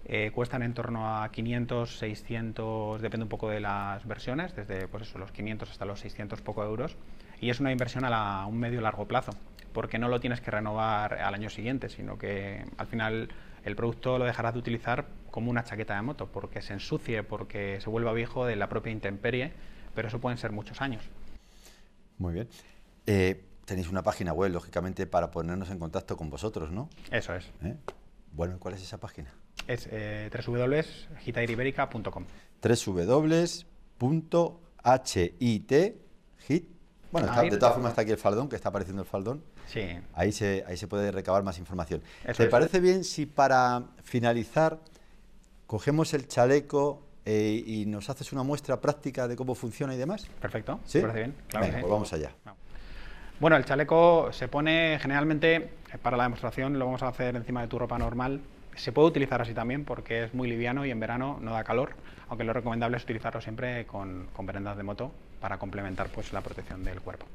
eh, 0.05 0.31
cuestan 0.33 0.63
en 0.63 0.73
torno 0.73 1.21
a 1.21 1.29
500, 1.31 1.97
600, 1.97 3.01
depende 3.01 3.23
un 3.23 3.29
poco 3.29 3.49
de 3.49 3.59
las 3.59 4.05
versiones, 4.07 4.55
desde 4.55 4.87
pues 4.87 5.03
eso, 5.03 5.19
los 5.19 5.31
500 5.31 5.69
hasta 5.69 5.85
los 5.85 5.99
600 5.99 6.41
poco 6.41 6.63
euros, 6.63 6.97
y 7.41 7.49
es 7.49 7.59
una 7.59 7.71
inversión 7.71 8.05
a, 8.05 8.45
un 8.45 8.57
medio 8.57 8.81
largo 8.81 9.07
plazo, 9.07 9.31
porque 9.73 9.99
no 9.99 10.07
lo 10.07 10.19
tienes 10.19 10.41
que 10.41 10.51
renovar 10.51 11.13
al 11.15 11.33
año 11.33 11.49
siguiente, 11.49 11.89
sino 11.89 12.17
que 12.17 12.63
al 12.77 12.87
final 12.87 13.29
el 13.63 13.75
producto 13.75 14.17
lo 14.17 14.25
dejarás 14.25 14.53
de 14.53 14.59
utilizar 14.59 15.05
como 15.31 15.51
una 15.51 15.63
chaqueta 15.63 15.95
de 15.95 16.01
moto, 16.01 16.27
porque 16.27 16.61
se 16.61 16.73
ensucie, 16.73 17.23
porque 17.23 17.79
se 17.81 17.89
vuelva 17.89 18.13
viejo 18.13 18.45
de 18.45 18.55
la 18.55 18.69
propia 18.69 18.91
intemperie, 18.91 19.51
pero 19.93 20.07
eso 20.07 20.19
pueden 20.19 20.37
ser 20.37 20.51
muchos 20.51 20.81
años. 20.81 21.03
Muy 22.17 22.33
bien. 22.33 22.47
Eh, 23.05 23.43
tenéis 23.69 23.87
una 23.87 24.03
página 24.03 24.33
web, 24.33 24.51
lógicamente, 24.51 25.05
para 25.07 25.31
ponernos 25.31 25.69
en 25.69 25.79
contacto 25.79 26.17
con 26.17 26.29
vosotros, 26.29 26.71
¿no? 26.71 26.89
Eso 27.11 27.33
es. 27.35 27.45
¿Eh? 27.63 27.75
Bueno, 28.33 28.57
¿cuál 28.59 28.73
es 28.73 28.81
esa 28.81 28.99
página? 28.99 29.31
Es 29.67 29.87
eh, 29.91 30.29
www.hitairiberica.com. 30.33 32.25
www.hit, 32.61 33.31
hit. 36.47 36.67
Bueno, 37.11 37.41
de 37.41 37.57
todas 37.57 37.73
formas 37.73 37.91
está 37.91 38.01
aquí 38.01 38.11
el 38.11 38.17
faldón, 38.17 38.49
que 38.49 38.55
está 38.55 38.69
apareciendo 38.69 39.01
el 39.03 39.07
faldón. 39.07 39.43
Sí. 39.67 39.81
Ahí 40.13 40.31
se, 40.31 40.63
ahí 40.67 40.77
se 40.77 40.87
puede 40.87 41.11
recabar 41.11 41.43
más 41.43 41.59
información. 41.59 42.01
¿Te 42.35 42.47
parece 42.47 42.79
bien 42.79 43.03
si 43.03 43.27
para 43.27 43.83
finalizar 44.03 44.79
cogemos 45.67 46.15
el 46.15 46.27
chaleco 46.27 47.05
eh, 47.25 47.63
y 47.65 47.85
nos 47.85 48.09
haces 48.09 48.33
una 48.33 48.41
muestra 48.41 48.81
práctica 48.81 49.27
de 49.27 49.35
cómo 49.35 49.53
funciona 49.53 49.93
y 49.93 49.97
demás? 49.97 50.27
Perfecto, 50.41 50.79
¿Sí? 50.85 51.01
parece 51.01 51.19
bien. 51.19 51.35
Claro 51.47 51.65
Venga, 51.67 51.81
pues 51.81 51.91
vamos 51.91 52.13
allá. 52.13 52.31
Bueno, 53.39 53.55
el 53.55 53.63
chaleco 53.63 54.33
se 54.33 54.49
pone 54.49 54.99
generalmente, 55.01 55.55
eh, 55.55 55.69
para 56.01 56.17
la 56.17 56.23
demostración 56.23 56.77
lo 56.77 56.83
vamos 56.85 57.03
a 57.03 57.07
hacer 57.07 57.37
encima 57.37 57.61
de 57.61 57.69
tu 57.69 57.79
ropa 57.79 57.97
normal. 57.97 58.41
Se 58.75 58.91
puede 58.91 59.07
utilizar 59.07 59.41
así 59.41 59.53
también 59.53 59.85
porque 59.85 60.25
es 60.25 60.33
muy 60.33 60.49
liviano 60.49 60.85
y 60.85 60.91
en 60.91 60.99
verano 60.99 61.39
no 61.41 61.53
da 61.53 61.63
calor, 61.63 61.91
aunque 62.27 62.43
lo 62.43 62.51
recomendable 62.51 62.97
es 62.97 63.03
utilizarlo 63.03 63.39
siempre 63.39 63.85
con, 63.85 64.27
prendas 64.45 64.75
de 64.75 64.83
moto 64.83 65.13
para 65.39 65.57
complementar 65.57 66.09
pues, 66.09 66.33
la 66.33 66.41
protección 66.41 66.83
del 66.83 66.99
cuerpo. 66.99 67.27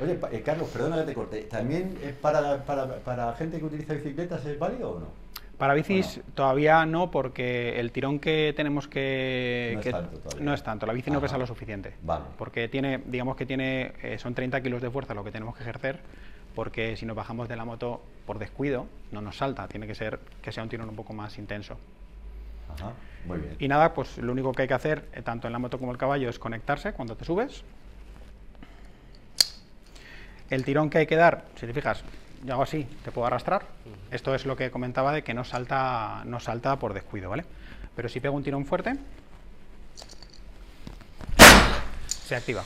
Oye, 0.00 0.20
eh, 0.30 0.42
Carlos, 0.42 0.68
perdona 0.68 0.98
que 0.98 1.02
te 1.02 1.14
corte. 1.14 1.42
¿También 1.42 1.98
para, 2.22 2.64
para, 2.64 2.98
para 2.98 3.34
gente 3.34 3.58
que 3.58 3.64
utiliza 3.64 3.94
bicicletas 3.94 4.46
es 4.46 4.56
válido 4.56 4.90
o 4.92 5.00
no? 5.00 5.06
Para 5.60 5.74
bicis 5.74 6.22
todavía 6.32 6.86
no, 6.86 7.10
porque 7.10 7.78
el 7.78 7.92
tirón 7.92 8.18
que 8.18 8.54
tenemos 8.56 8.88
que... 8.88 9.72
No, 9.74 9.80
es, 9.82 9.90
tanto 9.90 10.40
no 10.40 10.54
es 10.54 10.62
tanto, 10.62 10.86
la 10.86 10.94
bici 10.94 11.10
no 11.10 11.20
pesa 11.20 11.36
lo 11.36 11.46
suficiente. 11.46 11.92
Vale. 12.00 12.24
Porque 12.38 12.66
tiene, 12.68 13.02
digamos 13.04 13.36
que 13.36 13.44
tiene, 13.44 13.92
eh, 14.02 14.16
son 14.18 14.34
30 14.34 14.62
kilos 14.62 14.80
de 14.80 14.90
fuerza 14.90 15.12
lo 15.12 15.22
que 15.22 15.30
tenemos 15.30 15.54
que 15.54 15.62
ejercer, 15.62 16.00
porque 16.54 16.96
si 16.96 17.04
nos 17.04 17.14
bajamos 17.14 17.46
de 17.46 17.56
la 17.56 17.66
moto 17.66 18.00
por 18.24 18.38
descuido, 18.38 18.86
no 19.12 19.20
nos 19.20 19.36
salta, 19.36 19.68
tiene 19.68 19.86
que 19.86 19.94
ser 19.94 20.18
que 20.40 20.50
sea 20.50 20.62
un 20.62 20.70
tirón 20.70 20.88
un 20.88 20.96
poco 20.96 21.12
más 21.12 21.36
intenso. 21.36 21.76
Ajá, 22.72 22.94
muy 23.26 23.36
bien. 23.40 23.56
Y 23.58 23.68
nada, 23.68 23.92
pues 23.92 24.16
lo 24.16 24.32
único 24.32 24.52
que 24.52 24.62
hay 24.62 24.68
que 24.68 24.72
hacer, 24.72 25.10
eh, 25.12 25.20
tanto 25.20 25.46
en 25.46 25.52
la 25.52 25.58
moto 25.58 25.78
como 25.78 25.92
el 25.92 25.98
caballo, 25.98 26.30
es 26.30 26.38
conectarse 26.38 26.94
cuando 26.94 27.16
te 27.16 27.26
subes. 27.26 27.64
El 30.48 30.64
tirón 30.64 30.88
que 30.88 30.96
hay 30.96 31.06
que 31.06 31.16
dar, 31.16 31.44
si 31.56 31.66
te 31.66 31.74
fijas, 31.74 32.02
yo 32.42 32.54
hago 32.54 32.62
así, 32.62 32.86
te 33.04 33.12
puedo 33.12 33.26
arrastrar. 33.26 33.66
Esto 34.10 34.34
es 34.34 34.46
lo 34.46 34.56
que 34.56 34.70
comentaba 34.70 35.12
de 35.12 35.22
que 35.22 35.34
no 35.34 35.44
salta, 35.44 36.22
no 36.24 36.40
salta 36.40 36.76
por 36.76 36.94
descuido, 36.94 37.28
¿vale? 37.30 37.44
Pero 37.94 38.08
si 38.08 38.20
pego 38.20 38.36
un 38.36 38.42
tirón 38.42 38.64
fuerte, 38.64 38.96
se 42.26 42.34
activa. 42.34 42.64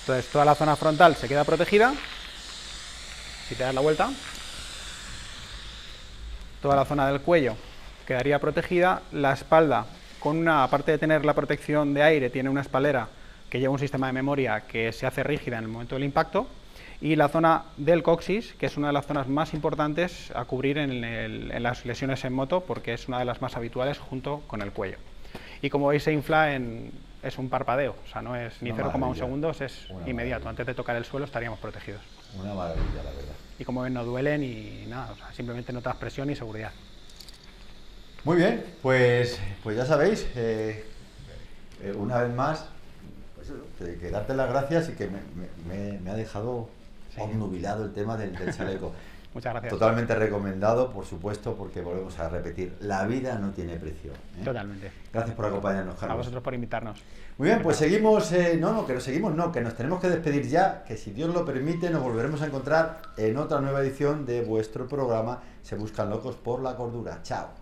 Entonces 0.00 0.30
toda 0.30 0.44
la 0.44 0.54
zona 0.54 0.76
frontal 0.76 1.16
se 1.16 1.28
queda 1.28 1.44
protegida. 1.44 1.92
Si 3.48 3.56
te 3.56 3.64
das 3.64 3.74
la 3.74 3.80
vuelta, 3.80 4.10
toda 6.62 6.76
la 6.76 6.84
zona 6.84 7.08
del 7.08 7.20
cuello 7.20 7.56
quedaría 8.06 8.38
protegida. 8.38 9.02
La 9.12 9.32
espalda, 9.32 9.86
con 10.20 10.38
una, 10.38 10.62
aparte 10.62 10.92
de 10.92 10.98
tener 10.98 11.24
la 11.24 11.34
protección 11.34 11.94
de 11.94 12.04
aire, 12.04 12.30
tiene 12.30 12.48
una 12.48 12.60
espalera 12.60 13.08
que 13.48 13.58
lleva 13.58 13.72
un 13.72 13.80
sistema 13.80 14.06
de 14.06 14.12
memoria 14.12 14.60
que 14.68 14.92
se 14.92 15.06
hace 15.06 15.24
rígida 15.24 15.58
en 15.58 15.64
el 15.64 15.70
momento 15.70 15.96
del 15.96 16.04
impacto 16.04 16.46
y 17.00 17.16
la 17.16 17.28
zona 17.28 17.64
del 17.78 18.02
coxis, 18.02 18.52
que 18.54 18.66
es 18.66 18.76
una 18.76 18.88
de 18.88 18.92
las 18.92 19.06
zonas 19.06 19.26
más 19.26 19.54
importantes 19.54 20.30
a 20.34 20.44
cubrir 20.44 20.76
en, 20.76 21.62
las 21.62 21.86
lesiones 21.86 22.24
en 22.24 22.32
moto, 22.32 22.60
porque 22.60 22.92
es 22.92 23.08
una 23.08 23.18
de 23.18 23.24
las 23.24 23.40
más 23.40 23.56
habituales 23.56 23.98
junto 23.98 24.42
con 24.46 24.60
el 24.60 24.70
cuello. 24.72 24.98
Y 25.62 25.70
como 25.70 25.88
veis, 25.88 26.02
se 26.02 26.12
infla 26.12 26.54
en, 26.54 26.92
es 27.22 27.38
un 27.38 27.48
parpadeo, 27.48 27.94
o 28.04 28.08
sea, 28.08 28.20
no 28.20 28.36
es 28.36 28.60
ni 28.60 28.70
0,1 28.72 29.14
segundos, 29.14 29.60
es 29.62 29.88
inmediato. 30.06 30.48
Antes 30.48 30.66
de 30.66 30.74
tocar 30.74 30.96
el 30.96 31.04
suelo 31.04 31.24
estaríamos 31.24 31.58
protegidos. 31.58 32.02
Una 32.38 32.54
maravilla, 32.54 33.02
la 33.02 33.10
verdad. 33.10 33.34
Y 33.58 33.64
como 33.64 33.82
ven, 33.82 33.94
no 33.94 34.04
duelen 34.04 34.42
y 34.42 34.84
nada, 34.86 35.14
simplemente 35.32 35.72
notas 35.72 35.96
presión 35.96 36.28
y 36.30 36.36
seguridad. 36.36 36.72
Muy 38.24 38.36
bien, 38.36 38.62
pues, 38.82 39.40
pues 39.62 39.76
ya 39.76 39.86
sabéis, 39.86 40.26
eh, 40.36 40.84
eh, 41.82 41.94
una 41.96 42.20
vez 42.20 42.34
más, 42.34 42.66
pues 43.34 43.98
que 43.98 44.10
darte 44.10 44.34
las 44.34 44.50
gracias 44.50 44.90
y 44.90 44.92
que 44.92 45.08
me 45.08 46.10
ha 46.10 46.14
dejado 46.14 46.68
obnubilado 47.18 47.84
el 47.84 47.92
tema 47.92 48.16
del, 48.16 48.34
chaleco. 48.54 48.92
Muchas 49.34 49.52
gracias. 49.52 49.72
Totalmente 49.72 50.14
recomendado, 50.16 50.90
por 50.90 51.06
supuesto, 51.06 51.54
porque 51.54 51.80
volvemos 51.80 52.18
a 52.18 52.28
repetir, 52.28 52.76
la 52.80 53.06
vida 53.06 53.38
no 53.38 53.50
tiene 53.50 53.76
precio. 53.76 54.10
¿eh? 54.12 54.44
Totalmente. 54.44 54.90
Gracias 55.12 55.36
por 55.36 55.46
acompañarnos, 55.46 55.94
Carlos. 55.94 56.14
A 56.14 56.16
vosotros 56.16 56.42
por 56.42 56.52
invitarnos. 56.52 57.00
Muy 57.38 57.48
bien, 57.48 57.62
pues 57.62 57.76
seguimos, 57.76 58.32
eh, 58.32 58.58
no, 58.60 58.72
no, 58.72 58.86
que 58.86 58.94
nos 58.94 59.04
seguimos, 59.04 59.34
no, 59.34 59.52
que 59.52 59.60
nos 59.60 59.74
tenemos 59.74 60.00
que 60.00 60.08
despedir 60.08 60.48
ya, 60.48 60.82
que 60.82 60.96
si 60.96 61.12
Dios 61.12 61.32
lo 61.32 61.44
permite 61.44 61.90
nos 61.90 62.02
volveremos 62.02 62.42
a 62.42 62.46
encontrar 62.46 63.02
en 63.16 63.36
otra 63.36 63.60
nueva 63.60 63.80
edición 63.80 64.26
de 64.26 64.42
vuestro 64.42 64.88
programa 64.88 65.40
Se 65.62 65.76
Buscan 65.76 66.10
Locos 66.10 66.34
por 66.34 66.60
la 66.60 66.74
Cordura. 66.76 67.20
Chao. 67.22 67.59